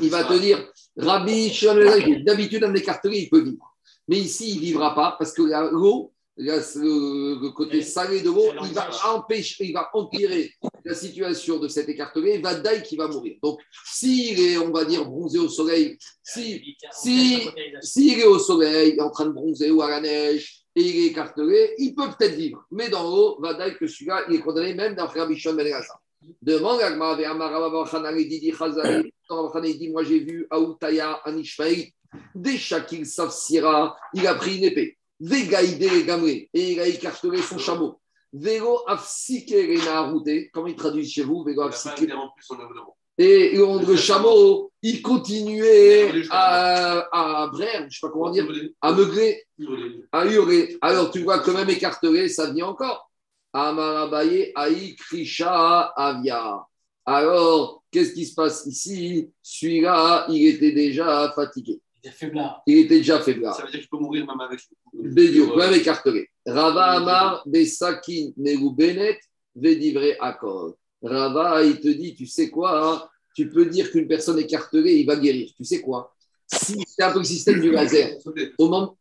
Il 0.00 0.10
va 0.10 0.24
te 0.24 0.38
dire, 0.38 0.70
Rabbi 0.96 1.50
Shimon 1.50 1.74
Ben 1.74 2.24
d'habitude, 2.24 2.64
un 2.64 2.74
écartelé, 2.74 3.20
il 3.20 3.30
peut 3.30 3.42
vivre. 3.42 3.76
Mais 4.08 4.18
ici, 4.18 4.50
il 4.50 4.56
ne 4.56 4.60
vivra 4.60 4.94
pas 4.94 5.16
parce 5.18 5.32
que 5.32 5.42
l'eau, 5.42 6.12
le, 6.36 7.48
côté 7.50 7.82
salé 7.82 8.22
de 8.22 8.26
l'eau, 8.26 8.52
il 8.64 8.72
va 8.72 8.88
empêcher, 9.14 9.66
il 9.66 9.72
va 9.72 9.90
empirer 9.92 10.52
la 10.84 10.94
situation 10.94 11.58
de 11.58 11.68
cet 11.68 11.88
écartelé, 11.88 12.34
il 12.36 12.42
va 12.42 12.54
d'ailleurs 12.54 12.82
qui 12.82 12.96
va 12.96 13.08
mourir. 13.08 13.36
Donc, 13.42 13.60
s'il 13.84 14.40
est, 14.40 14.58
on 14.58 14.70
va 14.70 14.84
dire, 14.84 15.04
bronzé 15.04 15.38
au 15.38 15.48
soleil, 15.48 15.98
si, 16.22 16.76
si, 16.92 17.48
s'il 17.82 18.20
est 18.20 18.26
au 18.26 18.38
soleil, 18.38 19.00
en 19.00 19.10
train 19.10 19.26
de 19.26 19.32
bronzer 19.32 19.70
ou 19.70 19.82
à 19.82 19.90
la 19.90 20.00
neige, 20.00 20.64
et 20.76 20.82
il 20.82 20.96
est 21.04 21.06
écartelé, 21.08 21.74
il 21.78 21.94
peut 21.94 22.08
peut-être 22.16 22.34
vivre. 22.34 22.64
Mais 22.70 22.88
dans 22.88 23.02
l'eau, 23.02 23.40
va 23.40 23.54
d'ailleurs 23.54 23.78
que 23.78 23.86
celui-là, 23.86 24.24
il 24.28 24.36
est 24.36 24.40
condamné 24.40 24.74
même 24.74 24.94
dans 24.94 25.08
Frère 25.08 25.26
Bichon 25.26 25.54
Ben 25.54 25.66
Demande 26.42 26.80
à 26.80 26.90
Gmar, 26.92 27.18
il 29.64 29.78
dit, 29.78 29.88
moi 29.90 30.04
j'ai 30.04 30.18
vu 30.20 30.46
Aoutaya, 30.50 31.20
un 31.24 31.40
déjà 32.34 32.80
qu'il 32.80 33.06
s'afsira, 33.06 33.96
il 34.14 34.26
a 34.26 34.34
pris 34.34 34.58
une 34.58 34.64
épée. 34.64 34.98
Vegaïde 35.20 36.06
gamré, 36.06 36.48
et 36.52 36.72
il 36.72 36.80
a 36.80 36.86
écartelé 36.86 37.38
son 37.42 37.58
chameau. 37.58 38.00
Vego 38.32 38.82
afsike 38.86 39.52
routé, 40.10 40.50
comment 40.52 40.68
il 40.68 40.76
traduit 40.76 41.08
chez 41.08 41.22
vous 41.22 41.42
Vego 41.44 41.62
afsike. 41.62 42.08
Et 43.18 43.54
le 43.56 43.96
chameau, 43.96 44.72
il 44.82 45.02
continuait 45.02 46.10
à, 46.30 47.06
à 47.12 47.50
je 47.52 47.84
ne 47.84 47.90
sais 47.90 47.98
pas 48.00 48.08
comment 48.08 48.30
dire, 48.30 48.46
à 48.80 48.92
meugler, 48.92 49.42
à 50.12 50.24
hurler. 50.24 50.78
Alors 50.80 51.10
tu 51.10 51.22
vois 51.22 51.40
que 51.40 51.50
même 51.50 51.68
écartelé, 51.68 52.28
ça 52.28 52.50
vient 52.50 52.68
encore. 52.68 53.09
Amarabaye 53.52 54.52
Aï 54.54 54.94
Krisha 54.96 55.92
Avia. 55.96 56.64
Alors, 57.04 57.82
qu'est-ce 57.90 58.12
qui 58.12 58.26
se 58.26 58.34
passe 58.34 58.66
ici? 58.66 59.30
Celui-là, 59.42 60.26
il 60.28 60.46
était 60.46 60.72
déjà 60.72 61.32
fatigué. 61.34 61.80
Il 62.66 62.78
était 62.78 62.98
déjà 62.98 63.20
faiblard. 63.20 63.56
Ça 63.56 63.64
veut 63.64 63.70
dire 63.70 63.80
qu'il 63.80 63.88
peut 63.88 63.98
mourir 63.98 64.26
même 64.26 64.40
avec 64.40 64.60
Bédio, 64.92 65.56
même 65.56 65.74
écartelé. 65.74 66.28
Rava 66.46 66.84
Amar, 66.92 67.42
Besakin, 67.46 68.30
Negu 68.36 68.70
Benet, 68.74 69.18
Vedivre 69.54 70.16
Akor. 70.20 70.74
Rava, 71.02 71.62
il 71.64 71.80
te 71.80 71.88
dit, 71.88 72.14
tu 72.14 72.26
sais 72.26 72.50
quoi 72.50 72.86
hein? 72.86 73.08
Tu 73.34 73.48
peux 73.48 73.66
dire 73.66 73.90
qu'une 73.90 74.08
personne 74.08 74.38
écartelée, 74.38 75.00
il 75.00 75.06
va 75.06 75.16
guérir. 75.16 75.50
Tu 75.56 75.64
sais 75.64 75.80
quoi? 75.80 76.14
Si 76.46 76.76
c'est 76.86 77.02
un 77.02 77.12
peu 77.12 77.18
le 77.18 77.24
système 77.24 77.60
du 77.60 77.70
laser, 77.70 78.18
au 78.58 78.68
moment. 78.68 78.96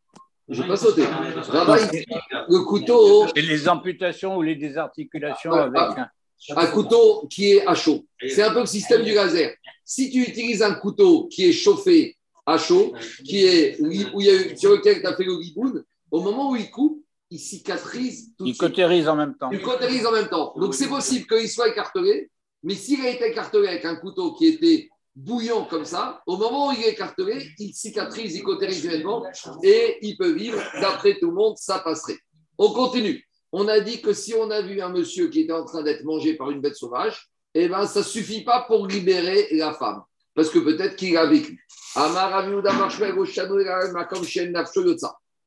Je 0.50 0.58
ne 0.58 0.64
vais 0.64 0.68
pas 0.68 0.78
sauter. 0.78 1.04
Le 1.04 2.66
couteau. 2.66 3.28
Et 3.36 3.42
les 3.42 3.70
amputations 3.70 4.38
ou 4.38 4.42
les 4.42 4.56
désarticulations 4.56 5.52
ah, 5.54 5.64
avec 5.64 5.98
un 5.98 6.10
un 6.56 6.68
couteau 6.68 7.28
qui 7.30 7.52
est 7.52 7.68
à 7.68 7.76
chaud. 7.76 8.06
C'est 8.28 8.44
un 8.44 8.54
peu 8.54 8.62
le 8.62 8.66
système 8.66 9.04
du 9.04 9.14
laser. 9.14 9.56
Si 9.86 10.10
tu 10.10 10.22
utilises 10.22 10.62
un 10.62 10.74
couteau 10.74 11.28
qui 11.28 11.50
est 11.50 11.52
chauffé 11.52 12.18
à 12.46 12.58
chaud, 12.58 12.94
qui 13.26 13.46
est, 13.46 13.80
où 13.82 14.22
il 14.22 14.28
y 14.28 14.30
a, 14.30 14.56
sur 14.56 14.72
lequel 14.72 15.02
tu 15.02 15.08
as 15.08 15.16
fait 15.16 15.24
le 15.24 15.34
riboun, 15.34 15.84
au 16.12 16.22
moment 16.22 16.52
où 16.52 16.56
il 16.56 16.70
coupe, 16.72 17.04
il 17.30 17.40
cicatrise 17.40 18.32
tout 18.38 18.46
Il 18.46 18.58
cautérise 18.58 19.08
en 19.08 19.16
même 19.16 19.36
temps. 19.36 19.52
Il 19.52 19.62
cautérise 19.62 20.06
en 20.06 20.12
même 20.12 20.30
temps. 20.30 20.54
Donc 20.56 20.74
c'est 20.74 20.88
possible 20.88 21.28
qu'il 21.28 21.50
soit 21.50 21.70
écartelé, 21.70 22.32
mais 22.64 22.74
s'il 22.74 23.06
a 23.06 23.10
été 23.10 23.28
écartelé 23.28 23.68
avec 23.68 23.86
un 23.86 23.96
couteau 23.96 24.34
qui 24.34 24.48
était 24.48 24.90
bouillant 25.20 25.66
comme 25.66 25.86
ça, 25.86 26.22
au 26.26 26.38
moment 26.38 26.70
où 26.70 26.72
il 26.72 26.84
est 26.84 26.92
écartelé, 26.92 27.46
il 27.60 27.74
cicatrise, 27.74 28.36
il 28.36 28.44
cautérise 28.44 28.86
également 28.86 29.26
et 29.64 29.98
il 30.02 30.18
peut 30.18 30.32
vivre. 30.32 30.62
D'après 30.82 31.18
tout 31.20 31.28
le 31.28 31.34
monde, 31.34 31.58
ça 31.58 31.80
passerait. 31.80 32.18
On 32.58 32.72
continue. 32.72 33.26
On 33.52 33.68
a 33.68 33.80
dit 33.80 34.02
que 34.02 34.14
si 34.14 34.34
on 34.34 34.50
a 34.50 34.62
vu 34.62 34.82
un 34.82 34.90
monsieur 34.90 35.28
qui 35.28 35.42
était 35.42 35.54
en 35.54 35.66
train 35.66 35.84
d'être 35.84 36.04
mangé 36.04 36.36
par 36.36 36.52
une 36.52 36.62
bête 36.62 36.76
sauvage, 36.76 37.30
eh 37.54 37.68
ben, 37.68 37.86
ça 37.86 38.00
ne 38.00 38.06
suffit 38.06 38.44
pas 38.44 38.64
pour 38.68 38.88
libérer 38.88 39.48
la 39.52 39.74
femme, 39.74 40.04
parce 40.36 40.50
que 40.50 40.60
peut-être 40.60 40.96
qu'il 40.96 41.18
a 41.18 41.26
vécu. 41.26 41.66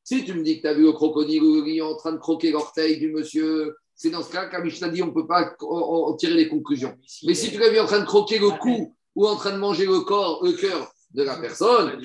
Si 0.05 0.25
tu 0.25 0.33
me 0.33 0.43
dis 0.43 0.57
que 0.57 0.61
tu 0.61 0.67
as 0.67 0.73
vu 0.73 0.83
le 0.83 0.91
crocodile 0.91 1.41
ou 1.41 1.61
le 1.61 1.61
lion 1.61 1.85
en 1.87 1.95
train 1.95 2.11
de 2.11 2.17
croquer 2.17 2.51
l'orteil 2.51 2.99
du 2.99 3.09
monsieur, 3.11 3.73
c'est 3.95 4.09
dans 4.09 4.21
ce 4.21 4.29
cas 4.29 4.47
qu'à 4.47 4.59
dit 4.61 5.01
on 5.01 5.07
ne 5.07 5.11
peut 5.11 5.25
pas 5.25 5.55
en 5.61 6.13
tirer 6.15 6.35
des 6.35 6.49
conclusions. 6.49 6.97
Mais 7.25 7.35
si 7.35 7.51
tu 7.51 7.57
l'as 7.57 7.69
vu 7.69 7.79
en 7.79 7.85
train 7.85 8.01
de 8.01 8.05
croquer 8.05 8.37
le 8.37 8.49
cou 8.49 8.93
ou 9.15 9.27
en 9.27 9.35
train 9.35 9.51
de 9.51 9.57
manger 9.57 9.85
le 9.85 10.01
corps, 10.01 10.43
le 10.43 10.53
cœur 10.53 10.91
de 11.11 11.23
la 11.23 11.35
personne, 11.37 12.01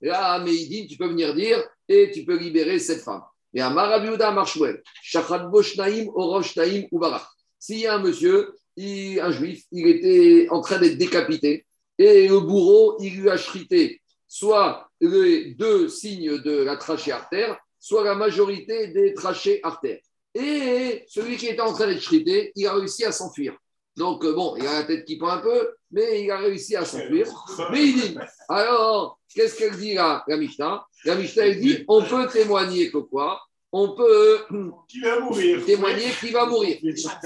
là, 0.00 0.44
mais 0.44 0.86
tu 0.88 0.96
peux 0.96 1.08
venir 1.08 1.34
dire 1.34 1.64
et 1.88 2.10
tu 2.10 2.24
peux 2.24 2.36
libérer 2.36 2.78
cette 2.78 3.02
femme. 3.02 3.22
Et 3.54 3.62
à 3.62 3.70
Marabiuda 3.70 4.32
Marshwell, 4.32 4.82
Shachat 5.02 5.46
Boshnaim, 5.46 6.06
Oroshnaim, 6.14 6.84
Ubarak. 6.92 7.22
S'il 7.58 7.78
y 7.78 7.86
a 7.86 7.94
un 7.94 8.00
monsieur, 8.00 8.54
un 8.78 9.30
juif, 9.30 9.64
il 9.72 9.88
était 9.88 10.48
en 10.50 10.60
train 10.60 10.78
d'être 10.78 10.98
décapité 10.98 11.64
et 11.98 12.28
le 12.28 12.40
bourreau, 12.40 12.98
il 13.00 13.20
lui 13.20 13.30
a 13.30 13.38
chrité 13.38 14.02
soit 14.28 14.90
les 15.00 15.54
deux 15.54 15.88
signes 15.88 16.38
de 16.42 16.62
la 16.62 16.76
trachée 16.76 17.12
artère, 17.12 17.58
soit 17.78 18.04
la 18.04 18.14
majorité 18.14 18.88
des 18.88 19.14
trachées 19.14 19.60
artères. 19.62 20.00
Et 20.34 21.04
celui 21.08 21.36
qui 21.36 21.46
était 21.46 21.60
en 21.60 21.72
train 21.72 21.86
d'être 21.86 22.02
chrité, 22.02 22.52
il 22.54 22.66
a 22.66 22.74
réussi 22.74 23.04
à 23.04 23.12
s'enfuir. 23.12 23.56
Donc, 23.96 24.24
euh, 24.24 24.34
bon, 24.34 24.54
il 24.56 24.66
a 24.66 24.80
la 24.80 24.84
tête 24.84 25.04
qui 25.04 25.16
pend 25.16 25.28
un 25.28 25.38
peu, 25.38 25.70
mais 25.90 26.22
il 26.24 26.30
a 26.30 26.38
réussi 26.38 26.76
à 26.76 26.84
s'enfuir. 26.84 27.26
Mais 27.70 27.82
il 27.86 27.94
dit, 27.94 28.18
alors, 28.48 29.18
qu'est-ce 29.34 29.56
qu'elle 29.56 29.76
dit 29.76 29.94
là, 29.94 30.22
la 30.28 30.36
Mishnah? 30.36 30.84
La 31.04 31.14
Mishnah, 31.14 31.46
elle 31.46 31.60
dit, 31.60 31.84
on 31.88 32.02
peut 32.02 32.26
témoigner 32.28 32.90
que 32.90 32.98
quoi? 32.98 33.40
On 33.72 33.94
peut 33.94 34.40
Qui 34.88 35.00
va 35.00 35.20
mourir. 35.20 35.64
témoigner 35.64 36.06
qu'il 36.20 36.32
va 36.32 36.46
mourir. 36.46 36.78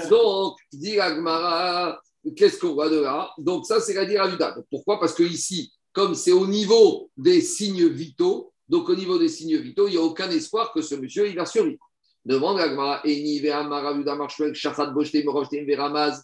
Donc, 0.09 0.57
dit 0.71 0.95
la 0.95 1.99
qu'est-ce 2.35 2.59
qu'on 2.59 2.73
voit 2.73 2.89
de 2.89 2.99
là? 2.99 3.31
Donc, 3.37 3.65
ça, 3.65 3.79
c'est 3.79 3.93
la 3.93 4.05
dire 4.05 4.23
à 4.23 4.55
Pourquoi? 4.69 4.99
Parce 4.99 5.13
que 5.13 5.23
ici, 5.23 5.71
comme 5.93 6.15
c'est 6.15 6.31
au 6.31 6.47
niveau 6.47 7.09
des 7.17 7.41
signes 7.41 7.87
vitaux, 7.87 8.53
donc 8.69 8.87
au 8.87 8.95
niveau 8.95 9.17
des 9.17 9.27
signes 9.27 9.57
vitaux, 9.57 9.87
il 9.87 9.91
n'y 9.91 9.97
a 9.97 10.01
aucun 10.01 10.29
espoir 10.29 10.71
que 10.71 10.81
ce 10.81 10.95
monsieur, 10.95 11.27
il 11.27 11.35
va 11.35 11.45
survivre. 11.45 11.85
Demande 12.23 12.57
la 12.57 12.69
Gemara, 12.69 13.01
Eni, 13.03 13.39
Ve'amar, 13.39 13.85
Avuda, 13.85 14.15
Marshwek, 14.15 14.53
Shachat, 14.53 14.87
Boshte, 14.87 15.23
Morojte, 15.25 15.65
Ve'ramaz, 15.65 16.21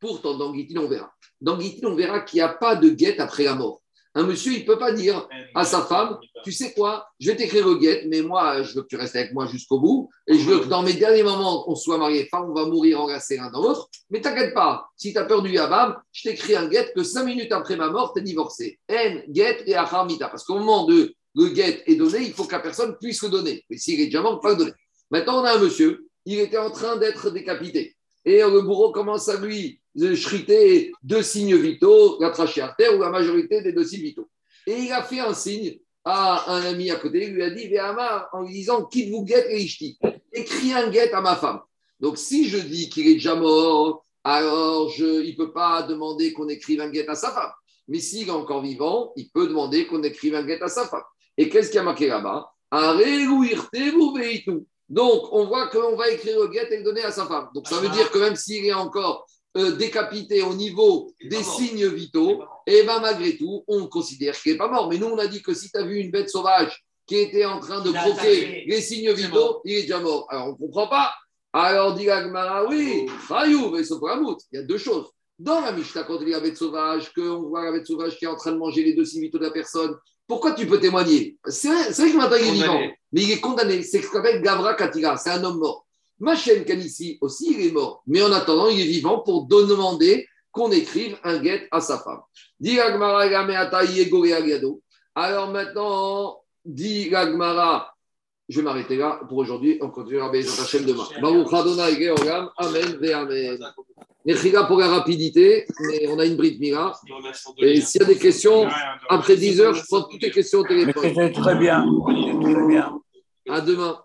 Pourtant, 0.00 0.38
dans 0.38 0.54
Gitin, 0.54 0.80
on 0.80 0.88
verra. 0.88 1.12
Dans 1.40 1.58
verra 1.94 2.20
qu'il 2.20 2.38
n'y 2.38 2.42
a 2.42 2.48
pas 2.48 2.76
de 2.76 2.88
guette 2.88 3.20
après 3.20 3.44
la 3.44 3.54
mort. 3.54 3.82
Un 4.14 4.24
monsieur, 4.24 4.52
il 4.52 4.62
ne 4.62 4.66
peut 4.66 4.78
pas 4.78 4.92
dire 4.92 5.28
à 5.54 5.64
sa 5.64 5.82
femme, 5.82 6.18
tu 6.42 6.50
sais 6.50 6.72
quoi, 6.72 7.06
je 7.20 7.30
vais 7.30 7.36
t'écrire 7.36 7.64
le 7.64 7.76
guette, 7.76 8.06
mais 8.08 8.22
moi, 8.22 8.62
je 8.62 8.74
veux 8.74 8.82
que 8.82 8.88
tu 8.88 8.96
restes 8.96 9.14
avec 9.14 9.32
moi 9.32 9.46
jusqu'au 9.46 9.78
bout, 9.78 10.10
et 10.26 10.36
je 10.36 10.50
veux 10.50 10.60
que 10.60 10.66
dans 10.66 10.82
mes 10.82 10.94
derniers 10.94 11.22
moments, 11.22 11.70
on 11.70 11.76
soit 11.76 11.96
mariés, 11.96 12.28
enfin, 12.30 12.44
on 12.44 12.52
va 12.52 12.66
mourir 12.66 13.00
enlacés 13.00 13.36
l'un 13.36 13.52
dans 13.52 13.62
l'autre, 13.62 13.88
mais 14.10 14.20
t'inquiète 14.20 14.52
pas, 14.52 14.88
si 14.96 15.12
tu 15.12 15.18
as 15.18 15.24
peur 15.24 15.42
du 15.42 15.52
yabam, 15.52 15.96
je 16.10 16.28
t'écris 16.28 16.56
un 16.56 16.66
guette 16.66 16.92
que 16.92 17.04
cinq 17.04 17.24
minutes 17.24 17.52
après 17.52 17.76
ma 17.76 17.88
mort, 17.88 18.12
tu 18.12 18.20
es 18.20 18.24
divorcé. 18.24 18.80
En, 18.90 19.20
guette 19.28 19.62
et 19.66 19.76
acharmita, 19.76 20.28
parce 20.28 20.42
qu'au 20.42 20.58
moment 20.58 20.86
de 20.86 21.14
le 21.36 21.48
guette 21.50 21.84
est 21.86 21.94
donné, 21.94 22.18
il 22.22 22.32
faut 22.32 22.44
que 22.44 22.52
la 22.52 22.60
personne 22.60 22.96
puisse 23.00 23.22
le 23.22 23.28
donner, 23.28 23.64
mais 23.70 23.76
s'il 23.76 24.00
est 24.00 24.06
déjà 24.06 24.22
mort, 24.22 24.40
pas 24.40 24.50
le 24.50 24.56
donner. 24.56 24.72
Maintenant, 25.12 25.40
on 25.40 25.44
a 25.44 25.54
un 25.54 25.58
monsieur, 25.60 26.09
il 26.24 26.38
était 26.38 26.58
en 26.58 26.70
train 26.70 26.96
d'être 26.96 27.30
décapité, 27.30 27.96
et 28.24 28.40
le 28.40 28.60
bourreau 28.62 28.92
commence 28.92 29.28
à 29.28 29.40
lui 29.40 29.80
chriter 30.22 30.92
deux 31.02 31.22
signes 31.22 31.56
vitaux, 31.56 32.20
la 32.20 32.30
trachée 32.30 32.60
artère 32.60 32.96
ou 32.96 33.00
la 33.00 33.10
majorité 33.10 33.62
des 33.62 33.72
deux 33.72 33.84
signes 33.84 34.02
vitaux. 34.02 34.28
Et 34.66 34.76
il 34.76 34.92
a 34.92 35.02
fait 35.02 35.20
un 35.20 35.34
signe 35.34 35.78
à 36.04 36.50
un 36.52 36.62
ami 36.62 36.90
à 36.90 36.96
côté, 36.96 37.24
il 37.24 37.34
lui 37.34 37.42
a 37.42 37.50
dit 37.50 37.68
Véhama, 37.68 38.28
en 38.32 38.42
lui 38.42 38.52
disant 38.52 38.84
Quitte 38.84 39.10
vous 39.10 39.24
guette 39.24 39.46
et 39.48 39.60
ishti. 39.60 39.98
Écris 40.32 40.72
un 40.72 40.88
guette 40.90 41.12
à 41.12 41.20
ma 41.20 41.36
femme. 41.36 41.60
Donc 41.98 42.18
si 42.18 42.48
je 42.48 42.58
dis 42.58 42.88
qu'il 42.88 43.08
est 43.08 43.14
déjà 43.14 43.34
mort, 43.34 44.04
alors 44.24 44.88
je, 44.90 45.22
il 45.22 45.32
ne 45.32 45.36
peut 45.36 45.52
pas 45.52 45.82
demander 45.82 46.32
qu'on 46.32 46.48
écrive 46.48 46.80
un 46.80 46.90
guette 46.90 47.08
à 47.08 47.14
sa 47.14 47.30
femme. 47.30 47.50
Mais 47.88 47.98
s'il 47.98 48.28
est 48.28 48.32
encore 48.32 48.62
vivant, 48.62 49.12
il 49.16 49.30
peut 49.30 49.48
demander 49.48 49.86
qu'on 49.86 50.02
écrive 50.02 50.34
un 50.34 50.44
guette 50.44 50.62
à 50.62 50.68
sa 50.68 50.86
femme. 50.86 51.02
Et 51.36 51.48
qu'est-ce 51.48 51.68
qu'il 51.68 51.76
y 51.76 51.80
a 51.80 51.84
marqué 51.84 52.06
là-bas? 52.06 52.50
Donc, 54.90 55.32
on 55.32 55.46
voit 55.46 55.68
qu'on 55.68 55.94
va 55.94 56.10
écrire 56.10 56.40
le 56.40 56.48
guette 56.48 56.72
et 56.72 56.78
le 56.78 56.82
donner 56.82 57.02
à 57.02 57.12
sa 57.12 57.24
femme. 57.24 57.48
Donc, 57.54 57.68
ça 57.68 57.76
veut 57.76 57.88
dire 57.90 58.10
que 58.10 58.18
même 58.18 58.34
s'il 58.34 58.66
est 58.66 58.72
encore 58.72 59.24
euh, 59.56 59.76
décapité 59.76 60.42
au 60.42 60.52
niveau 60.52 61.12
des 61.22 61.44
signes 61.44 61.86
vitaux, 61.86 62.42
et 62.66 62.82
bien 62.82 62.98
malgré 62.98 63.36
tout, 63.36 63.64
on 63.68 63.86
considère 63.86 64.36
qu'il 64.36 64.52
n'est 64.52 64.58
pas 64.58 64.68
mort. 64.68 64.90
Mais 64.90 64.98
nous, 64.98 65.06
on 65.06 65.18
a 65.18 65.28
dit 65.28 65.42
que 65.42 65.54
si 65.54 65.70
tu 65.70 65.78
as 65.78 65.84
vu 65.84 65.98
une 65.98 66.10
bête 66.10 66.28
sauvage 66.28 66.84
qui 67.06 67.16
était 67.16 67.44
en 67.44 67.60
train 67.60 67.80
de 67.82 67.92
croquer 67.92 68.64
les 68.66 68.80
signes 68.80 69.12
vitaux, 69.12 69.38
mort. 69.38 69.60
il 69.64 69.76
est 69.76 69.82
déjà 69.82 70.00
mort. 70.00 70.26
Alors, 70.28 70.48
on 70.48 70.52
ne 70.52 70.56
comprend 70.56 70.88
pas. 70.88 71.12
Alors, 71.52 71.94
dit 71.94 72.04
Gagmara, 72.04 72.66
oui, 72.66 73.06
Rayou, 73.28 73.70
mais 73.70 73.84
Sopramout. 73.84 74.38
Il 74.50 74.56
y 74.56 74.62
a 74.62 74.64
deux 74.64 74.78
choses. 74.78 75.08
Dans 75.38 75.60
la 75.60 75.70
Mishnah, 75.70 76.02
quand 76.02 76.18
il 76.20 76.28
y 76.28 76.34
a 76.34 76.38
la 76.38 76.42
bête 76.42 76.56
sauvage, 76.56 77.12
qu'on 77.12 77.42
voit 77.42 77.64
la 77.64 77.72
bête 77.72 77.86
sauvage 77.86 78.18
qui 78.18 78.24
est 78.24 78.28
en 78.28 78.36
train 78.36 78.52
de 78.52 78.58
manger 78.58 78.82
les 78.82 78.94
deux 78.94 79.04
signes 79.04 79.22
vitaux 79.22 79.38
de 79.38 79.44
la 79.44 79.50
personne, 79.52 79.94
pourquoi 80.26 80.52
tu 80.52 80.66
peux 80.66 80.78
témoigner? 80.78 81.36
C'est 81.46 81.68
vrai, 81.68 81.92
que 81.92 82.42
il 82.42 82.48
est 82.48 82.52
vivant. 82.52 82.80
Mais 83.12 83.22
il 83.22 83.30
est 83.32 83.40
condamné. 83.40 83.82
C'est 83.82 84.02
ce 84.02 84.08
qu'on 84.08 84.18
appelle 84.18 84.42
Gavra 84.42 84.74
Katira, 84.74 85.16
c'est 85.16 85.30
un 85.30 85.44
homme 85.44 85.58
mort. 85.58 85.86
Machen 86.18 86.64
Kanissi 86.64 87.18
aussi, 87.20 87.54
il 87.54 87.66
est 87.66 87.72
mort. 87.72 88.02
Mais 88.06 88.22
en 88.22 88.32
attendant, 88.32 88.68
il 88.68 88.80
est 88.80 88.84
vivant 88.84 89.20
pour 89.20 89.46
demander 89.46 90.26
qu'on 90.52 90.70
écrive 90.70 91.16
un 91.24 91.38
guet 91.38 91.68
à 91.70 91.80
sa 91.80 91.98
femme. 91.98 92.20
Alors 95.14 95.48
maintenant, 95.48 96.42
dit 96.64 97.08
Gagmara, 97.08 97.94
je 98.48 98.56
vais 98.58 98.64
m'arrêter 98.64 98.96
là 98.96 99.20
pour 99.28 99.38
aujourd'hui. 99.38 99.78
On 99.80 99.90
continuera 99.90 100.28
Bezat 100.28 100.62
Hashem 100.62 100.84
demain. 100.84 101.06
Baruch 101.22 101.52
Adonai 101.52 102.04
Georgam. 102.04 102.50
Amen 102.56 102.98
Amen. 103.14 103.72
Mechila 104.26 104.64
pour 104.64 104.78
la 104.78 104.88
rapidité, 104.88 105.64
mais 105.80 106.06
on 106.08 106.18
a 106.18 106.26
une 106.26 106.36
bride 106.36 106.60
Mira. 106.60 106.92
Et 107.58 107.80
s'il 107.80 108.02
y 108.02 108.04
a 108.04 108.06
des 108.06 108.18
questions, 108.18 108.68
après 109.08 109.36
10 109.36 109.60
heures, 109.60 109.74
je 109.74 109.82
prends 109.86 110.02
toutes 110.02 110.22
les 110.22 110.30
questions 110.30 110.60
au 110.60 110.62
Mais 110.64 110.68
téléphone. 110.68 111.02
c'était 111.02 111.32
très 111.32 111.54
bien. 111.56 111.86
Très 112.42 112.66
bien. 112.66 113.00
À 113.48 113.60
demain. 113.60 113.98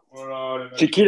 C'est 0.77 0.89
qui 0.89 1.03